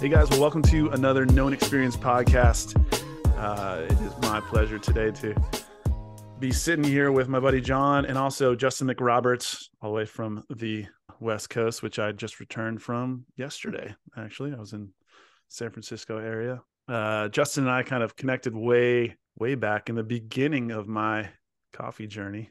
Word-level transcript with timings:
Hey 0.00 0.08
guys, 0.08 0.30
well, 0.30 0.40
welcome 0.40 0.62
to 0.62 0.90
another 0.90 1.26
Known 1.26 1.52
Experience 1.52 1.96
podcast. 1.96 2.76
Uh, 3.36 3.82
it 3.82 4.00
is 4.00 4.16
my 4.18 4.38
pleasure 4.38 4.78
today 4.78 5.10
to 5.10 5.34
be 6.38 6.52
sitting 6.52 6.84
here 6.84 7.10
with 7.10 7.26
my 7.26 7.40
buddy 7.40 7.60
John 7.60 8.06
and 8.06 8.16
also 8.16 8.54
Justin 8.54 8.86
McRoberts, 8.86 9.70
all 9.82 9.90
the 9.90 9.96
way 9.96 10.04
from 10.04 10.44
the 10.54 10.86
West 11.18 11.50
Coast, 11.50 11.82
which 11.82 11.98
I 11.98 12.12
just 12.12 12.38
returned 12.38 12.80
from 12.80 13.24
yesterday. 13.34 13.92
Actually, 14.16 14.54
I 14.54 14.60
was 14.60 14.72
in 14.72 14.90
San 15.48 15.70
Francisco 15.70 16.18
area. 16.18 16.62
Uh, 16.86 17.26
Justin 17.26 17.64
and 17.64 17.72
I 17.72 17.82
kind 17.82 18.04
of 18.04 18.14
connected 18.14 18.54
way, 18.54 19.16
way 19.36 19.56
back 19.56 19.88
in 19.88 19.96
the 19.96 20.04
beginning 20.04 20.70
of 20.70 20.86
my 20.86 21.28
coffee 21.72 22.06
journey. 22.06 22.50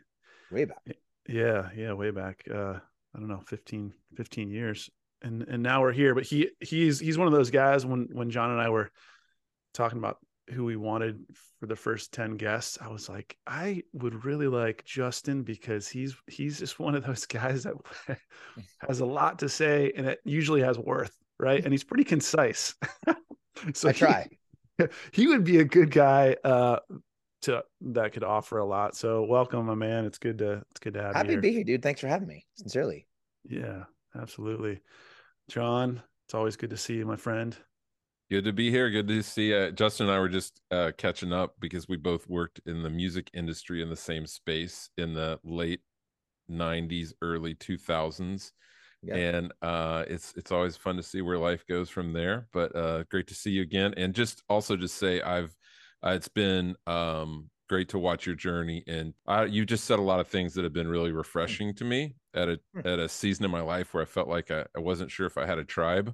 Way 0.52 0.66
back. 0.66 0.98
Yeah, 1.30 1.70
yeah, 1.74 1.94
way 1.94 2.12
back. 2.12 2.44
Uh, 2.54 2.80
I 3.16 3.20
don't 3.20 3.30
know, 3.30 3.42
15, 3.48 3.94
15 4.18 4.50
years 4.50 4.90
and 5.22 5.44
and 5.44 5.64
now 5.64 5.82
we're 5.82 5.94
here. 5.94 6.16
But 6.16 6.24
he 6.24 6.50
he's 6.60 7.00
he's 7.00 7.18
one 7.18 7.28
of 7.28 7.34
those 7.34 7.52
guys. 7.52 7.86
When 7.86 8.08
when 8.12 8.30
John 8.30 8.52
and 8.52 8.62
I 8.62 8.70
were 8.70 8.92
talking 9.74 9.98
about 9.98 10.18
who 10.52 10.64
we 10.64 10.78
wanted 10.78 11.26
for 11.60 11.66
the 11.66 11.76
first 11.76 12.14
10 12.14 12.38
guests 12.38 12.78
i 12.82 12.88
was 12.88 13.10
like 13.10 13.36
i 13.48 13.84
would 13.92 14.24
really 14.24 14.48
like 14.48 14.82
justin 14.86 15.44
because 15.44 15.90
he's 15.90 16.16
he's 16.28 16.58
just 16.58 16.80
one 16.80 16.96
of 16.96 17.06
those 17.06 17.26
guys 17.26 17.64
that 17.64 17.74
has 18.88 19.02
a 19.02 19.06
lot 19.06 19.40
to 19.40 19.50
say 19.50 19.92
and 19.98 20.08
it 20.08 20.20
usually 20.24 20.62
has 20.62 20.80
worth 20.80 21.12
right? 21.40 21.64
And 21.64 21.74
he's 21.74 21.84
pretty 21.84 22.04
concise. 22.04 22.76
So 23.74 23.90
i 23.90 23.92
try. 23.92 24.28
he, 24.78 24.86
he, 25.12 25.28
would 25.28 25.44
be 25.44 25.58
a 25.58 25.64
good 25.64 25.90
guy 25.90 26.36
uh 26.44 26.78
to 27.42 27.64
that 27.82 28.14
could 28.14 28.24
offer 28.24 28.60
a 28.60 28.66
lot. 28.66 28.96
So 28.96 29.24
welcome 29.24 29.66
my 29.66 29.74
man. 29.74 30.06
It's 30.06 30.20
good 30.20 30.38
to 30.38 30.64
it's 30.70 30.80
good 30.80 30.94
to 30.94 31.02
have 31.02 31.16
happy 31.16 31.30
you 31.30 31.36
happy 31.36 31.36
to 31.38 31.42
be 31.42 31.52
here 31.54 31.64
dude. 31.64 31.82
Thanks 31.82 32.00
for 32.00 32.08
having 32.08 32.28
me. 32.28 32.46
Sincerely. 32.54 33.08
Yeah 33.50 33.86
absolutely 34.16 34.82
John, 35.50 36.02
it's 36.26 36.34
always 36.34 36.56
good 36.56 36.70
to 36.72 36.78
see 36.78 36.96
you, 36.96 37.06
my 37.06 37.16
friend. 37.16 37.56
Good 38.30 38.44
to 38.44 38.52
be 38.52 38.70
here. 38.70 38.90
Good 38.90 39.08
to 39.08 39.24
see 39.24 39.56
uh, 39.56 39.72
Justin 39.72 40.08
and 40.08 40.16
I 40.16 40.20
were 40.20 40.28
just 40.28 40.60
uh, 40.70 40.92
catching 40.98 41.32
up 41.32 41.56
because 41.60 41.88
we 41.88 41.96
both 41.96 42.28
worked 42.28 42.60
in 42.66 42.84
the 42.84 42.90
music 42.90 43.30
industry 43.34 43.82
in 43.82 43.90
the 43.90 43.96
same 43.96 44.28
space 44.28 44.90
in 44.98 45.14
the 45.14 45.40
late 45.46 45.80
90s, 46.52 47.14
early 47.22 47.56
2000s. 47.56 48.52
Yeah. 49.02 49.16
And 49.16 49.54
uh, 49.62 50.04
it's 50.08 50.34
it's 50.36 50.52
always 50.52 50.76
fun 50.76 50.98
to 50.98 51.04
see 51.04 51.22
where 51.22 51.38
life 51.38 51.66
goes 51.68 51.90
from 51.90 52.12
there. 52.12 52.48
But 52.52 52.76
uh, 52.76 53.04
great 53.10 53.28
to 53.28 53.34
see 53.34 53.52
you 53.52 53.62
again. 53.62 53.94
And 53.96 54.14
just 54.14 54.44
also 54.50 54.76
just 54.76 54.96
say 54.96 55.22
I've 55.22 55.56
uh, 56.04 56.10
it's 56.10 56.28
been 56.28 56.76
um, 56.86 57.50
great 57.70 57.90
to 57.90 58.00
watch 58.00 58.26
your 58.26 58.36
journey 58.36 58.84
and 58.88 59.14
I, 59.26 59.46
you 59.46 59.66
just 59.66 59.86
said 59.86 60.00
a 60.00 60.04
lot 60.04 60.20
of 60.20 60.28
things 60.28 60.54
that 60.54 60.64
have 60.64 60.74
been 60.74 60.88
really 60.88 61.12
refreshing 61.12 61.74
to 61.76 61.84
me 61.84 62.16
at 62.38 62.50
a 62.50 62.60
hmm. 62.74 62.88
at 62.88 63.00
a 63.00 63.10
season 63.10 63.46
in 63.46 63.52
my 63.52 63.62
life 63.62 63.94
where 63.94 64.04
I 64.04 64.06
felt 64.06 64.28
like 64.28 64.52
I, 64.52 64.66
I 64.76 64.80
wasn't 64.80 65.12
sure 65.12 65.26
if 65.26 65.38
I 65.38 65.46
had 65.46 65.58
a 65.58 65.66
tribe 65.66 66.14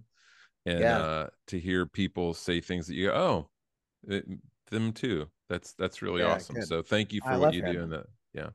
and 0.65 0.79
yeah. 0.79 0.97
uh, 0.97 1.27
to 1.47 1.59
hear 1.59 1.85
people 1.85 2.33
say 2.33 2.61
things 2.61 2.87
that 2.87 2.95
you 2.95 3.07
go 3.07 3.13
oh 3.13 3.49
it, 4.07 4.25
them 4.71 4.93
too 4.93 5.27
that's 5.49 5.73
that's 5.73 6.01
really 6.01 6.21
yeah, 6.21 6.33
awesome 6.33 6.55
good. 6.55 6.67
so 6.67 6.81
thank 6.81 7.13
you 7.13 7.21
for 7.21 7.31
I 7.31 7.37
what 7.37 7.53
you 7.53 7.63
him. 7.63 7.73
do 7.73 7.81
in 7.81 7.89
that 7.89 8.05
yeah 8.33 8.49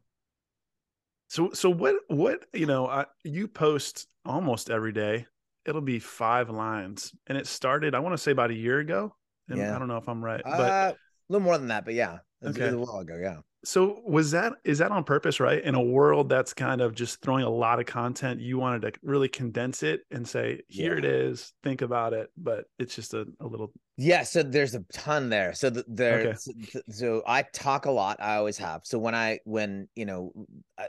so 1.29 1.51
so 1.53 1.71
what 1.71 1.97
what 2.09 2.47
you 2.53 2.67
know 2.67 2.87
I, 2.87 3.05
you 3.25 3.47
post 3.47 4.07
almost 4.25 4.71
every 4.71 4.93
day 4.93 5.27
it'll 5.67 5.81
be 5.81 5.99
five 5.99 6.49
lines 6.49 7.13
and 7.27 7.37
it 7.37 7.47
started 7.47 7.95
I 7.95 8.01
want 8.01 8.15
to 8.15 8.19
say 8.19 8.33
about 8.33 8.51
a 8.51 8.55
year 8.55 8.79
ago 8.79 9.15
and 9.49 9.59
yeah. 9.59 9.77
I 9.77 9.79
don't 9.79 9.89
know 9.89 9.99
if 9.99 10.09
I'm 10.09 10.25
right 10.25 10.43
but 10.43 10.61
uh, 10.61 10.93
a 10.95 10.97
little 11.29 11.45
more 11.45 11.59
than 11.59 11.69
that 11.69 11.85
but 11.85 11.95
yeah 11.95 12.19
okay. 12.45 12.69
a 12.69 12.79
while 12.79 13.01
ago 13.01 13.19
yeah 13.21 13.39
so 13.65 14.01
was 14.07 14.31
that 14.31 14.53
is 14.65 14.79
that 14.79 14.93
on 14.93 15.03
purpose, 15.03 15.41
right? 15.41 15.63
In 15.63 15.75
a 15.75 15.83
world 15.83 16.29
that's 16.29 16.55
kind 16.55 16.81
of 16.81 16.95
just 16.95 17.21
throwing 17.21 17.45
a 17.45 17.51
lot 17.51 17.81
of 17.81 17.87
content, 17.87 18.41
you 18.41 18.57
wanted 18.57 18.83
to 18.83 18.93
really 19.03 19.29
condense 19.29 19.83
it 19.83 20.03
and 20.11 20.27
say, 20.27 20.63
here 20.69 20.93
yeah. 20.93 20.99
it 20.99 21.05
is, 21.05 21.53
think 21.65 21.83
about 21.83 22.13
it, 22.13 22.31
but 22.37 22.67
it's 22.79 22.95
just 22.95 23.15
a, 23.15 23.27
a 23.41 23.47
little 23.47 23.73
Yeah, 23.97 24.23
so 24.23 24.45
there's 24.45 24.77
a 24.77 24.85
ton 24.93 25.29
there. 25.29 25.55
So 25.55 25.71
the, 25.71 25.85
there 25.89 26.21
okay. 26.21 26.35
so, 26.39 26.81
so 26.89 27.23
I 27.27 27.43
talk 27.43 27.87
a 27.87 27.91
lot, 27.91 28.19
I 28.21 28.37
always 28.37 28.59
have. 28.59 28.83
So 28.85 28.99
when 28.99 29.15
I 29.15 29.41
when, 29.45 29.89
you 29.97 30.07
know, 30.07 30.33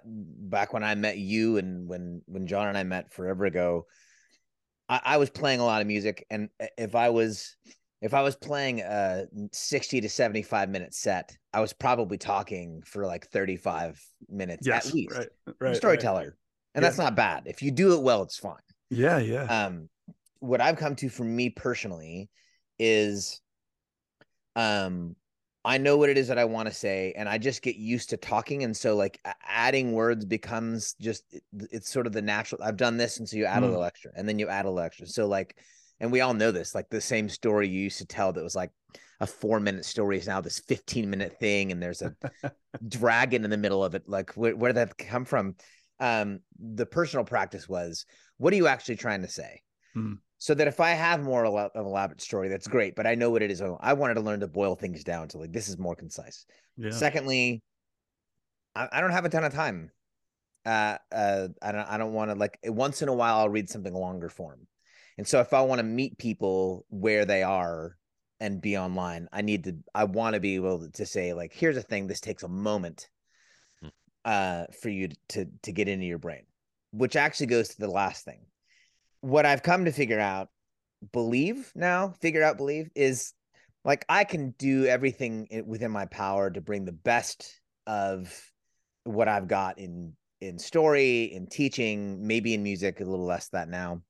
back 0.06 0.72
when 0.72 0.84
I 0.84 0.94
met 0.94 1.18
you 1.18 1.58
and 1.58 1.88
when 1.88 2.22
when 2.28 2.46
John 2.46 2.68
and 2.68 2.78
I 2.78 2.84
met 2.84 3.12
forever 3.12 3.46
ago, 3.46 3.88
I, 4.88 5.02
I 5.04 5.18
was 5.18 5.32
playing 5.32 5.60
a 5.60 5.66
lot 5.66 5.82
of 5.82 5.88
music 5.88 6.26
and 6.30 6.50
eh, 6.60 6.68
if 6.78 6.94
I 6.94 7.10
was 7.10 7.56
if 8.02 8.14
I 8.14 8.22
was 8.22 8.36
playing 8.36 8.82
a 8.82 9.26
60 9.52 10.02
to 10.02 10.10
75 10.10 10.70
minute 10.70 10.94
set, 10.94 11.36
I 11.54 11.60
was 11.60 11.74
probably 11.74 12.18
talking 12.18 12.82
for 12.86 13.06
like 13.06 13.28
35 13.28 14.02
minutes 14.30 14.66
yes, 14.66 14.88
at 14.88 14.94
least. 14.94 15.18
Right, 15.18 15.28
right, 15.60 15.76
storyteller. 15.76 16.20
Right. 16.20 16.34
And 16.76 16.84
yeah. 16.84 16.90
that's 16.90 16.98
not 16.98 17.16
bad. 17.16 17.44
If 17.46 17.62
you 17.62 17.72
do 17.72 17.94
it 17.94 18.02
well, 18.02 18.24
it's 18.24 18.38
fine. 18.38 18.56
Yeah, 18.90 19.20
yeah. 19.20 19.44
Um, 19.44 19.90
what 20.40 20.62
I've 20.62 20.78
come 20.78 20.96
to 20.98 21.10
for 21.10 21.24
me 21.24 21.50
personally 21.50 22.30
is 22.78 23.42
um 24.56 25.16
I 25.66 25.78
know 25.78 25.98
what 25.98 26.10
it 26.10 26.18
is 26.18 26.30
that 26.30 26.38
I 26.40 26.46
want 26.46 26.70
to 26.70 26.74
say 26.74 27.14
and 27.18 27.28
I 27.28 27.38
just 27.38 27.62
get 27.62 27.76
used 27.76 28.12
to 28.12 28.18
talking 28.18 28.64
and 28.64 28.76
so 28.76 28.96
like 28.96 29.20
adding 29.46 29.92
words 29.92 30.24
becomes 30.24 30.94
just 31.02 31.24
it's 31.52 31.92
sort 31.92 32.08
of 32.08 32.14
the 32.14 32.22
natural 32.22 32.64
I've 32.64 32.78
done 32.78 32.96
this 32.96 33.20
and 33.20 33.28
so 33.28 33.36
you 33.36 33.46
add 33.46 33.62
mm. 33.62 33.66
a 33.66 33.68
little 33.68 33.84
extra 33.84 34.12
and 34.16 34.28
then 34.28 34.40
you 34.40 34.48
add 34.48 34.66
a 34.66 34.70
little 34.70 34.80
extra. 34.80 35.06
So 35.06 35.28
like 35.28 35.58
and 36.00 36.12
we 36.12 36.22
all 36.22 36.34
know 36.34 36.52
this 36.52 36.74
like 36.76 36.90
the 36.90 37.02
same 37.02 37.30
story 37.30 37.68
you 37.68 37.82
used 37.82 37.98
to 38.00 38.06
tell 38.06 38.32
that 38.34 38.44
was 38.44 38.56
like 38.56 38.72
a 39.20 39.28
four 39.28 39.60
minute 39.60 39.86
story 39.86 40.18
is 40.18 40.28
now 40.28 40.42
this 40.42 40.60
15 40.60 41.10
minute 41.10 41.38
thing 41.40 41.72
and 41.72 41.82
there's 41.82 42.02
a 42.02 42.16
dragon 42.88 43.44
in 43.44 43.50
the 43.50 43.58
middle 43.58 43.84
of 43.84 43.96
it. 43.96 44.04
Like 44.08 44.34
where, 44.34 44.56
where 44.56 44.72
did 44.72 44.78
that 44.78 44.98
come 44.98 45.26
from? 45.26 45.56
Um 46.00 46.40
the 46.58 46.86
personal 46.86 47.26
practice 47.26 47.68
was 47.68 48.06
what 48.38 48.54
are 48.54 48.58
you 48.58 48.68
actually 48.68 48.96
trying 48.96 49.22
to 49.22 49.28
say? 49.28 49.62
Hmm. 49.96 50.14
so 50.38 50.54
that 50.54 50.68
if 50.68 50.80
i 50.80 50.92
have 50.92 51.24
more 51.24 51.44
of 51.44 51.72
an 51.74 51.82
elaborate 51.84 52.22
story 52.22 52.48
that's 52.48 52.68
great 52.68 52.96
but 52.96 53.08
i 53.08 53.16
know 53.16 53.32
what 53.32 53.42
it 53.42 53.50
is. 53.50 53.60
I 53.60 53.94
wanted 53.94 54.14
to 54.14 54.22
learn 54.22 54.42
to 54.42 54.48
boil 54.48 54.76
things 54.76 55.04
down 55.04 55.28
to 55.30 55.40
like 55.40 55.52
this 55.52 55.68
is 55.68 55.80
more 55.80 55.96
concise. 55.96 56.46
Yeah. 56.78 56.92
secondly 56.92 57.64
I, 58.76 58.88
I 58.92 59.02
don't 59.02 59.10
have 59.10 59.26
a 59.26 59.30
ton 59.30 59.44
of 59.44 59.52
time. 59.54 59.90
Uh 60.64 60.98
uh 61.12 61.48
i 61.62 61.72
don't 61.72 61.88
i 61.90 61.98
don't 61.98 62.14
want 62.14 62.30
to 62.30 62.36
like 62.36 62.60
once 62.66 63.02
in 63.02 63.10
a 63.10 63.14
while 63.14 63.38
i'll 63.40 63.50
read 63.50 63.68
something 63.68 63.94
longer 63.94 64.30
form 64.30 64.68
and 65.20 65.28
so 65.28 65.42
if 65.42 65.54
I 65.54 65.60
want 65.60 65.80
to 65.80 65.84
meet 65.84 66.18
people 66.18 66.86
where 66.88 67.26
they 67.26 67.44
are 67.44 67.98
and 68.40 68.62
be 68.62 68.78
online, 68.78 69.28
I 69.34 69.42
need 69.42 69.66
to 69.66 69.76
I 69.94 70.06
want 70.06 70.36
to 70.36 70.40
be 70.40 70.56
able 70.56 70.90
to 70.90 71.06
say 71.06 71.34
like 71.34 71.52
here's 71.54 71.76
a 71.76 71.82
thing 71.82 72.08
this 72.08 72.22
takes 72.22 72.44
a 72.44 72.48
moment 72.48 73.10
hmm. 73.82 73.90
uh 74.24 74.64
for 74.82 74.88
you 74.88 75.10
to 75.30 75.48
to 75.64 75.74
get 75.74 75.90
into 75.90 76.06
your 76.06 76.20
brain, 76.20 76.44
which 76.92 77.18
actually 77.18 77.48
goes 77.48 77.68
to 77.68 77.80
the 77.80 77.92
last 77.92 78.24
thing. 78.24 78.46
What 79.20 79.46
I've 79.46 79.62
come 79.62 79.84
to 79.84 79.92
figure 79.92 80.22
out 80.22 80.48
believe 81.12 81.70
now, 81.76 82.14
figure 82.22 82.42
out 82.42 82.56
believe 82.56 82.90
is 82.96 83.34
like 83.84 84.06
I 84.08 84.24
can 84.24 84.52
do 84.52 84.86
everything 84.86 85.66
within 85.68 85.92
my 85.92 86.06
power 86.06 86.50
to 86.50 86.62
bring 86.62 86.86
the 86.86 86.94
best 86.94 87.60
of 87.86 88.34
what 89.04 89.28
I've 89.28 89.50
got 89.50 89.80
in 89.80 90.14
in 90.40 90.60
story, 90.60 91.24
in 91.24 91.48
teaching, 91.48 92.26
maybe 92.26 92.54
in 92.54 92.64
music, 92.64 93.02
a 93.02 93.04
little 93.04 93.26
less 93.26 93.50
that 93.50 93.68
now 93.68 94.02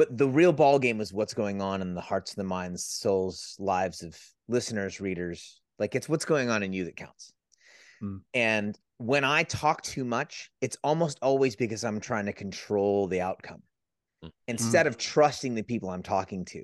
but 0.00 0.16
the 0.16 0.26
real 0.26 0.54
ball 0.54 0.78
game 0.78 0.98
is 0.98 1.12
what's 1.12 1.34
going 1.34 1.60
on 1.60 1.82
in 1.82 1.92
the 1.92 2.00
hearts 2.00 2.32
and 2.32 2.40
the 2.40 2.48
minds 2.48 2.82
souls 2.82 3.54
lives 3.58 4.02
of 4.02 4.18
listeners 4.48 4.98
readers 4.98 5.60
like 5.78 5.94
it's 5.94 6.08
what's 6.08 6.24
going 6.24 6.48
on 6.48 6.62
in 6.62 6.72
you 6.72 6.86
that 6.86 6.96
counts 6.96 7.34
mm. 8.02 8.18
and 8.32 8.78
when 8.96 9.24
i 9.24 9.42
talk 9.42 9.82
too 9.82 10.02
much 10.02 10.50
it's 10.62 10.78
almost 10.82 11.18
always 11.20 11.54
because 11.54 11.84
i'm 11.84 12.00
trying 12.00 12.24
to 12.24 12.32
control 12.32 13.08
the 13.08 13.20
outcome 13.20 13.60
mm. 14.24 14.30
instead 14.48 14.86
mm. 14.86 14.88
of 14.88 14.96
trusting 14.96 15.54
the 15.54 15.62
people 15.62 15.90
i'm 15.90 16.02
talking 16.02 16.46
to 16.46 16.62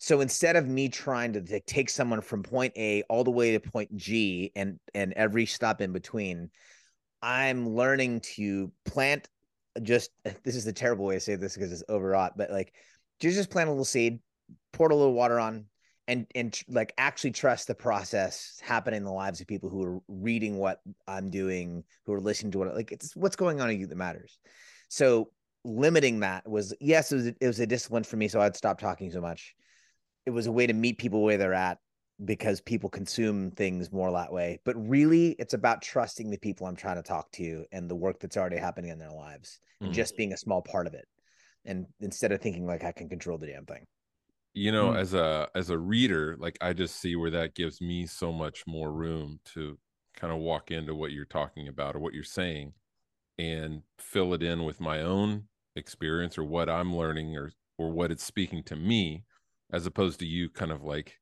so 0.00 0.20
instead 0.20 0.56
of 0.56 0.66
me 0.66 0.88
trying 0.88 1.32
to 1.32 1.60
take 1.60 1.88
someone 1.88 2.20
from 2.20 2.42
point 2.42 2.72
a 2.76 3.04
all 3.08 3.22
the 3.22 3.30
way 3.30 3.52
to 3.52 3.60
point 3.60 3.96
g 3.96 4.50
and 4.56 4.80
and 4.92 5.12
every 5.12 5.46
stop 5.46 5.80
in 5.80 5.92
between 5.92 6.50
i'm 7.22 7.76
learning 7.76 8.18
to 8.18 8.72
plant 8.84 9.28
just 9.82 10.10
this 10.44 10.56
is 10.56 10.64
the 10.64 10.72
terrible 10.72 11.04
way 11.04 11.14
to 11.14 11.20
say 11.20 11.36
this 11.36 11.54
because 11.54 11.72
it's 11.72 11.84
overwrought, 11.88 12.36
but 12.36 12.50
like 12.50 12.72
just 13.20 13.36
just 13.36 13.50
plant 13.50 13.68
a 13.68 13.72
little 13.72 13.84
seed, 13.84 14.20
pour 14.72 14.88
a 14.88 14.94
little 14.94 15.14
water 15.14 15.38
on, 15.38 15.66
and 16.08 16.26
and 16.34 16.60
like 16.68 16.92
actually 16.98 17.32
trust 17.32 17.66
the 17.66 17.74
process 17.74 18.60
happening 18.62 18.98
in 18.98 19.04
the 19.04 19.12
lives 19.12 19.40
of 19.40 19.46
people 19.46 19.68
who 19.68 19.82
are 19.84 20.00
reading 20.08 20.56
what 20.56 20.80
I'm 21.06 21.30
doing, 21.30 21.84
who 22.04 22.12
are 22.12 22.20
listening 22.20 22.52
to 22.52 22.58
what 22.58 22.74
like 22.74 22.92
it's 22.92 23.14
what's 23.16 23.36
going 23.36 23.60
on 23.60 23.70
in 23.70 23.80
you 23.80 23.86
that 23.86 23.96
matters. 23.96 24.38
So 24.88 25.30
limiting 25.64 26.20
that 26.20 26.48
was 26.48 26.74
yes, 26.80 27.12
it 27.12 27.16
was 27.16 27.26
it 27.26 27.36
was 27.40 27.60
a 27.60 27.66
discipline 27.66 28.04
for 28.04 28.16
me, 28.16 28.28
so 28.28 28.40
I'd 28.40 28.56
stop 28.56 28.78
talking 28.78 29.10
so 29.10 29.20
much. 29.20 29.54
It 30.26 30.30
was 30.30 30.46
a 30.46 30.52
way 30.52 30.66
to 30.66 30.72
meet 30.72 30.98
people 30.98 31.22
where 31.22 31.38
they're 31.38 31.54
at 31.54 31.78
because 32.24 32.60
people 32.60 32.88
consume 32.88 33.50
things 33.50 33.92
more 33.92 34.10
that 34.12 34.32
way. 34.32 34.58
But 34.64 34.76
really, 34.76 35.30
it's 35.38 35.54
about 35.54 35.82
trusting 35.82 36.30
the 36.30 36.38
people 36.38 36.66
I'm 36.66 36.76
trying 36.76 36.96
to 36.96 37.02
talk 37.02 37.30
to 37.32 37.64
and 37.72 37.90
the 37.90 37.94
work 37.94 38.20
that's 38.20 38.36
already 38.36 38.56
happening 38.56 38.90
in 38.90 38.98
their 38.98 39.12
lives 39.12 39.60
and 39.80 39.90
mm. 39.90 39.94
just 39.94 40.16
being 40.16 40.32
a 40.32 40.38
small 40.38 40.62
part 40.62 40.86
of 40.86 40.94
it. 40.94 41.06
And 41.64 41.86
instead 42.00 42.32
of 42.32 42.40
thinking 42.40 42.66
like 42.66 42.84
I 42.84 42.92
can 42.92 43.08
control 43.08 43.38
the 43.38 43.48
damn 43.48 43.66
thing. 43.66 43.84
You 44.54 44.72
know, 44.72 44.90
mm. 44.90 44.98
as 44.98 45.12
a 45.12 45.48
as 45.54 45.68
a 45.68 45.76
reader, 45.76 46.36
like 46.38 46.56
I 46.62 46.72
just 46.72 46.96
see 46.96 47.16
where 47.16 47.30
that 47.32 47.54
gives 47.54 47.80
me 47.80 48.06
so 48.06 48.32
much 48.32 48.62
more 48.66 48.90
room 48.90 49.38
to 49.54 49.78
kind 50.16 50.32
of 50.32 50.38
walk 50.38 50.70
into 50.70 50.94
what 50.94 51.12
you're 51.12 51.26
talking 51.26 51.68
about 51.68 51.94
or 51.94 51.98
what 51.98 52.14
you're 52.14 52.24
saying 52.24 52.72
and 53.38 53.82
fill 53.98 54.32
it 54.32 54.42
in 54.42 54.64
with 54.64 54.80
my 54.80 55.02
own 55.02 55.44
experience 55.74 56.38
or 56.38 56.44
what 56.44 56.70
I'm 56.70 56.96
learning 56.96 57.36
or 57.36 57.52
or 57.76 57.90
what 57.90 58.10
it's 58.10 58.24
speaking 58.24 58.62
to 58.64 58.76
me 58.76 59.24
as 59.70 59.84
opposed 59.84 60.18
to 60.20 60.26
you 60.26 60.48
kind 60.48 60.72
of 60.72 60.82
like 60.82 61.18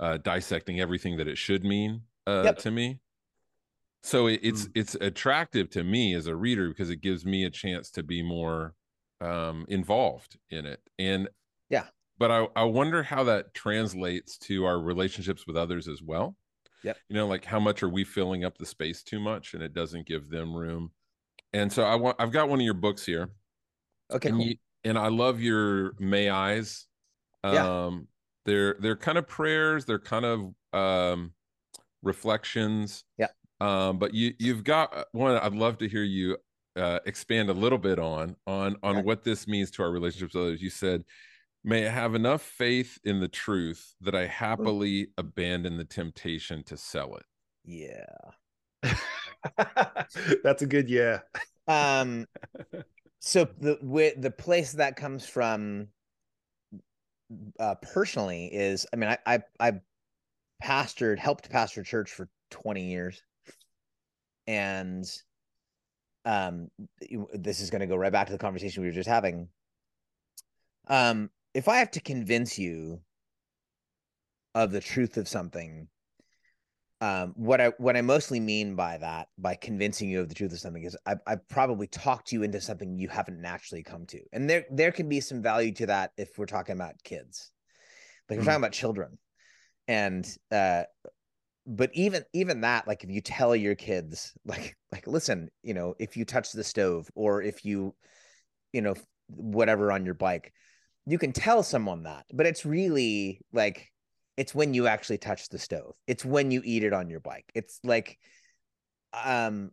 uh, 0.00 0.16
dissecting 0.18 0.80
everything 0.80 1.16
that 1.16 1.28
it 1.28 1.38
should 1.38 1.64
mean 1.64 2.02
uh, 2.26 2.42
Yep. 2.44 2.58
to 2.58 2.70
me 2.70 3.00
so 4.02 4.26
it, 4.28 4.40
it's 4.42 4.66
Mm. 4.66 4.72
it's 4.76 4.94
attractive 4.96 5.70
to 5.70 5.82
me 5.84 6.14
as 6.14 6.26
a 6.26 6.36
reader 6.36 6.68
because 6.68 6.90
it 6.90 7.00
gives 7.00 7.24
me 7.24 7.44
a 7.44 7.50
chance 7.50 7.90
to 7.92 8.02
be 8.02 8.22
more 8.22 8.74
um 9.20 9.66
involved 9.68 10.38
in 10.50 10.64
it 10.66 10.80
and 10.98 11.28
Yeah. 11.68 11.88
but 12.18 12.30
i 12.30 12.46
i 12.54 12.62
wonder 12.62 13.02
how 13.02 13.24
that 13.24 13.54
translates 13.54 14.38
to 14.38 14.64
our 14.64 14.78
relationships 14.80 15.46
with 15.46 15.56
others 15.56 15.88
as 15.88 16.00
well 16.02 16.36
Yep. 16.84 16.96
you 17.08 17.16
know 17.16 17.26
like 17.26 17.44
how 17.44 17.58
much 17.58 17.82
are 17.82 17.88
we 17.88 18.04
filling 18.04 18.44
up 18.44 18.56
the 18.56 18.66
space 18.66 19.02
too 19.02 19.18
much 19.18 19.54
and 19.54 19.62
it 19.62 19.74
doesn't 19.74 20.06
give 20.06 20.28
them 20.30 20.54
room 20.54 20.92
and 21.52 21.72
so 21.72 21.82
i 21.82 21.96
want 21.96 22.16
i've 22.20 22.30
got 22.32 22.48
one 22.48 22.60
of 22.60 22.64
your 22.64 22.74
books 22.74 23.04
here 23.04 23.30
Okay, 24.10 24.28
and 24.30 24.38
cool. 24.38 24.46
you, 24.46 24.56
and 24.84 24.96
I 24.98 25.08
love 25.08 25.40
your 25.40 25.94
may 25.98 26.30
eyes. 26.30 26.86
Um 27.44 27.54
Yeah. 27.54 27.98
They're 28.48 28.76
they're 28.80 28.96
kind 28.96 29.18
of 29.18 29.28
prayers, 29.28 29.84
they're 29.84 29.98
kind 29.98 30.24
of 30.24 30.54
um 30.72 31.32
reflections. 32.02 33.04
Yeah. 33.18 33.28
Um 33.60 33.98
but 33.98 34.14
you 34.14 34.34
you've 34.38 34.64
got 34.64 34.96
uh, 34.96 35.04
one 35.12 35.36
I'd 35.36 35.52
love 35.54 35.78
to 35.78 35.88
hear 35.88 36.02
you 36.04 36.36
uh 36.76 37.00
expand 37.06 37.50
a 37.50 37.52
little 37.52 37.78
bit 37.78 37.98
on 37.98 38.36
on 38.46 38.76
on 38.82 38.96
Okay. 38.96 39.02
what 39.04 39.24
this 39.24 39.46
means 39.46 39.70
to 39.72 39.82
our 39.82 39.90
relationships 39.90 40.34
with 40.34 40.42
others. 40.44 40.62
You 40.62 40.70
said 40.70 41.04
May 41.64 41.86
I 41.86 41.90
have 41.90 42.14
enough 42.14 42.42
faith 42.42 42.98
in 43.04 43.20
the 43.20 43.28
truth 43.28 43.94
that 44.00 44.14
I 44.14 44.26
happily 44.26 45.08
abandon 45.18 45.76
the 45.76 45.84
temptation 45.84 46.62
to 46.64 46.76
sell 46.76 47.16
it. 47.16 47.24
yeah. 47.64 48.06
That's 50.44 50.62
a 50.62 50.66
good 50.66 50.88
yeah. 50.88 51.20
Um, 51.66 52.26
so 53.18 53.48
the 53.60 53.78
where 53.82 54.12
the 54.16 54.30
place 54.30 54.72
that 54.72 54.96
comes 54.96 55.26
from, 55.26 55.88
uh, 57.58 57.74
personally 57.76 58.46
is, 58.46 58.86
I 58.92 58.96
mean, 58.96 59.10
I 59.10 59.18
I 59.26 59.42
I 59.60 59.80
pastored, 60.62 61.18
helped 61.18 61.50
pastor 61.50 61.82
church 61.82 62.10
for 62.10 62.28
twenty 62.50 62.90
years, 62.90 63.22
and 64.46 65.04
um, 66.24 66.68
this 67.32 67.60
is 67.60 67.70
going 67.70 67.80
to 67.80 67.86
go 67.86 67.96
right 67.96 68.12
back 68.12 68.26
to 68.26 68.32
the 68.32 68.38
conversation 68.38 68.82
we 68.82 68.88
were 68.88 68.94
just 68.94 69.08
having. 69.08 69.48
Um, 70.88 71.30
if 71.54 71.68
I 71.68 71.78
have 71.78 71.90
to 71.92 72.00
convince 72.00 72.58
you 72.58 73.00
of 74.54 74.70
the 74.72 74.80
truth 74.80 75.16
of 75.16 75.28
something, 75.28 75.88
um 77.00 77.32
what 77.36 77.60
i 77.60 77.68
what 77.78 77.96
i 77.96 78.00
mostly 78.00 78.40
mean 78.40 78.74
by 78.74 78.98
that 78.98 79.28
by 79.38 79.54
convincing 79.54 80.08
you 80.08 80.20
of 80.20 80.28
the 80.28 80.34
truth 80.34 80.52
of 80.52 80.58
something 80.58 80.82
is 80.82 80.96
i 81.06 81.14
i 81.26 81.36
probably 81.36 81.86
talked 81.86 82.32
you 82.32 82.42
into 82.42 82.60
something 82.60 82.98
you 82.98 83.08
haven't 83.08 83.40
naturally 83.40 83.82
come 83.82 84.04
to. 84.06 84.20
And 84.32 84.48
there 84.50 84.64
there 84.70 84.92
can 84.92 85.08
be 85.08 85.20
some 85.20 85.42
value 85.42 85.72
to 85.74 85.86
that 85.86 86.12
if 86.16 86.36
we're 86.38 86.46
talking 86.46 86.74
about 86.74 87.02
kids. 87.04 87.50
Like 88.28 88.38
we're 88.38 88.42
Mhm. 88.42 88.46
talking 88.46 88.62
about 88.62 88.72
children. 88.72 89.18
And 89.86 90.28
uh 90.50 90.84
but 91.66 91.90
even 91.92 92.24
even 92.32 92.62
that 92.62 92.88
like 92.88 93.04
if 93.04 93.10
you 93.10 93.20
tell 93.20 93.54
your 93.54 93.74
kids 93.74 94.32
like 94.44 94.76
like 94.90 95.06
listen 95.06 95.50
you 95.62 95.74
know 95.74 95.94
if 95.98 96.16
you 96.16 96.24
touch 96.24 96.52
the 96.52 96.64
stove 96.64 97.08
or 97.14 97.42
if 97.42 97.64
you 97.64 97.94
you 98.72 98.80
know 98.80 98.94
whatever 99.28 99.92
on 99.92 100.04
your 100.04 100.14
bike 100.14 100.52
you 101.06 101.18
can 101.18 101.32
tell 101.32 101.62
someone 101.62 102.04
that 102.04 102.24
but 102.32 102.46
it's 102.46 102.64
really 102.64 103.40
like 103.52 103.88
it's 104.38 104.54
when 104.54 104.72
you 104.72 104.86
actually 104.86 105.18
touch 105.18 105.48
the 105.48 105.58
stove. 105.58 105.94
It's 106.06 106.24
when 106.24 106.50
you 106.50 106.62
eat 106.64 106.84
it 106.84 106.92
on 106.92 107.10
your 107.10 107.20
bike. 107.20 107.50
It's 107.54 107.80
like 107.84 108.18
um 109.12 109.72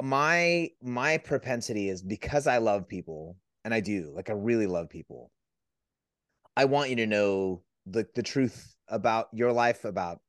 my 0.00 0.68
my 0.82 1.18
propensity 1.18 1.88
is 1.88 2.02
because 2.02 2.46
i 2.46 2.58
love 2.58 2.88
people 2.88 3.36
and 3.64 3.72
i 3.72 3.80
do 3.80 4.12
like 4.14 4.30
i 4.30 4.32
really 4.32 4.66
love 4.66 4.88
people 4.88 5.30
i 6.56 6.64
want 6.64 6.90
you 6.90 6.96
to 6.96 7.06
know 7.06 7.62
the 7.86 8.06
the 8.14 8.22
truth 8.22 8.74
about 8.88 9.28
your 9.32 9.52
life 9.52 9.84
about 9.84 10.20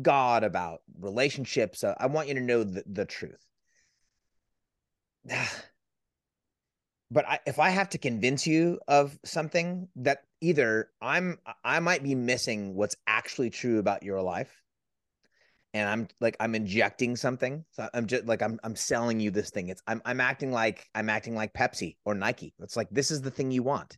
god 0.00 0.44
about 0.44 0.80
relationships 1.00 1.82
i 1.84 2.06
want 2.06 2.28
you 2.28 2.34
to 2.34 2.40
know 2.40 2.62
the, 2.64 2.82
the 2.86 3.04
truth. 3.04 3.44
But 7.10 7.26
I, 7.26 7.40
if 7.46 7.58
i 7.58 7.70
have 7.70 7.88
to 7.90 7.98
convince 7.98 8.46
you 8.46 8.80
of 8.86 9.18
something 9.24 9.88
that 9.96 10.27
either 10.40 10.90
i'm 11.00 11.38
i 11.64 11.80
might 11.80 12.02
be 12.02 12.14
missing 12.14 12.74
what's 12.74 12.96
actually 13.06 13.50
true 13.50 13.78
about 13.78 14.02
your 14.02 14.22
life 14.22 14.62
and 15.74 15.88
i'm 15.88 16.08
like 16.20 16.36
i'm 16.40 16.54
injecting 16.54 17.16
something. 17.16 17.64
So 17.72 17.88
i'm 17.94 18.06
just 18.06 18.26
like 18.26 18.42
i'm 18.42 18.58
i'm 18.64 18.76
selling 18.76 19.20
you 19.20 19.30
this 19.30 19.50
thing. 19.50 19.68
It's 19.68 19.82
i'm 19.86 20.02
i'm 20.04 20.20
acting 20.20 20.52
like 20.52 20.88
i'm 20.94 21.10
acting 21.10 21.34
like 21.34 21.52
pepsi 21.52 21.96
or 22.04 22.14
nike. 22.14 22.54
It's 22.60 22.76
like 22.76 22.88
this 22.90 23.10
is 23.10 23.22
the 23.22 23.30
thing 23.30 23.50
you 23.50 23.62
want. 23.62 23.96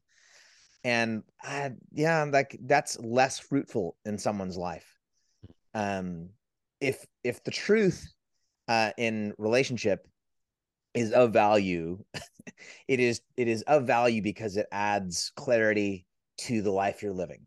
And 0.82 1.22
I, 1.42 1.72
yeah 1.92 2.24
like 2.24 2.58
that's 2.64 2.98
less 3.00 3.38
fruitful 3.38 3.96
in 4.04 4.18
someone's 4.18 4.56
life. 4.56 4.86
Um 5.74 6.30
if 6.80 7.06
if 7.22 7.44
the 7.44 7.50
truth 7.50 8.06
uh 8.68 8.90
in 8.96 9.34
relationship 9.38 10.06
is 10.92 11.12
of 11.12 11.32
value 11.32 12.02
it 12.88 12.98
is 12.98 13.20
it 13.36 13.46
is 13.46 13.62
of 13.62 13.86
value 13.86 14.22
because 14.22 14.56
it 14.56 14.66
adds 14.72 15.30
clarity 15.36 16.04
to 16.46 16.62
the 16.62 16.70
life 16.70 17.02
you're 17.02 17.12
living. 17.12 17.46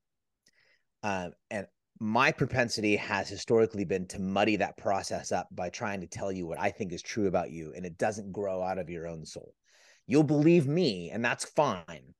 Um, 1.04 1.34
and 1.52 1.68
my 2.00 2.32
propensity 2.32 2.96
has 2.96 3.30
historically 3.30 3.86
been 3.86 4.08
to 4.08 4.20
muddy 4.20 4.56
that 4.58 4.78
process 4.78 5.32
up 5.32 5.48
by 5.52 5.70
trying 5.70 6.02
to 6.02 6.08
tell 6.08 6.32
you 6.32 6.46
what 6.46 6.60
i 6.60 6.70
think 6.70 6.92
is 6.92 7.02
true 7.02 7.28
about 7.28 7.52
you 7.52 7.72
and 7.76 7.86
it 7.86 7.98
doesn't 7.98 8.32
grow 8.32 8.62
out 8.62 8.78
of 8.78 8.90
your 8.90 9.08
own 9.08 9.26
soul. 9.26 9.54
You'll 10.08 10.24
believe 10.24 10.68
me 10.68 11.12
and 11.12 11.24
that's 11.24 11.46
fine. 11.46 12.14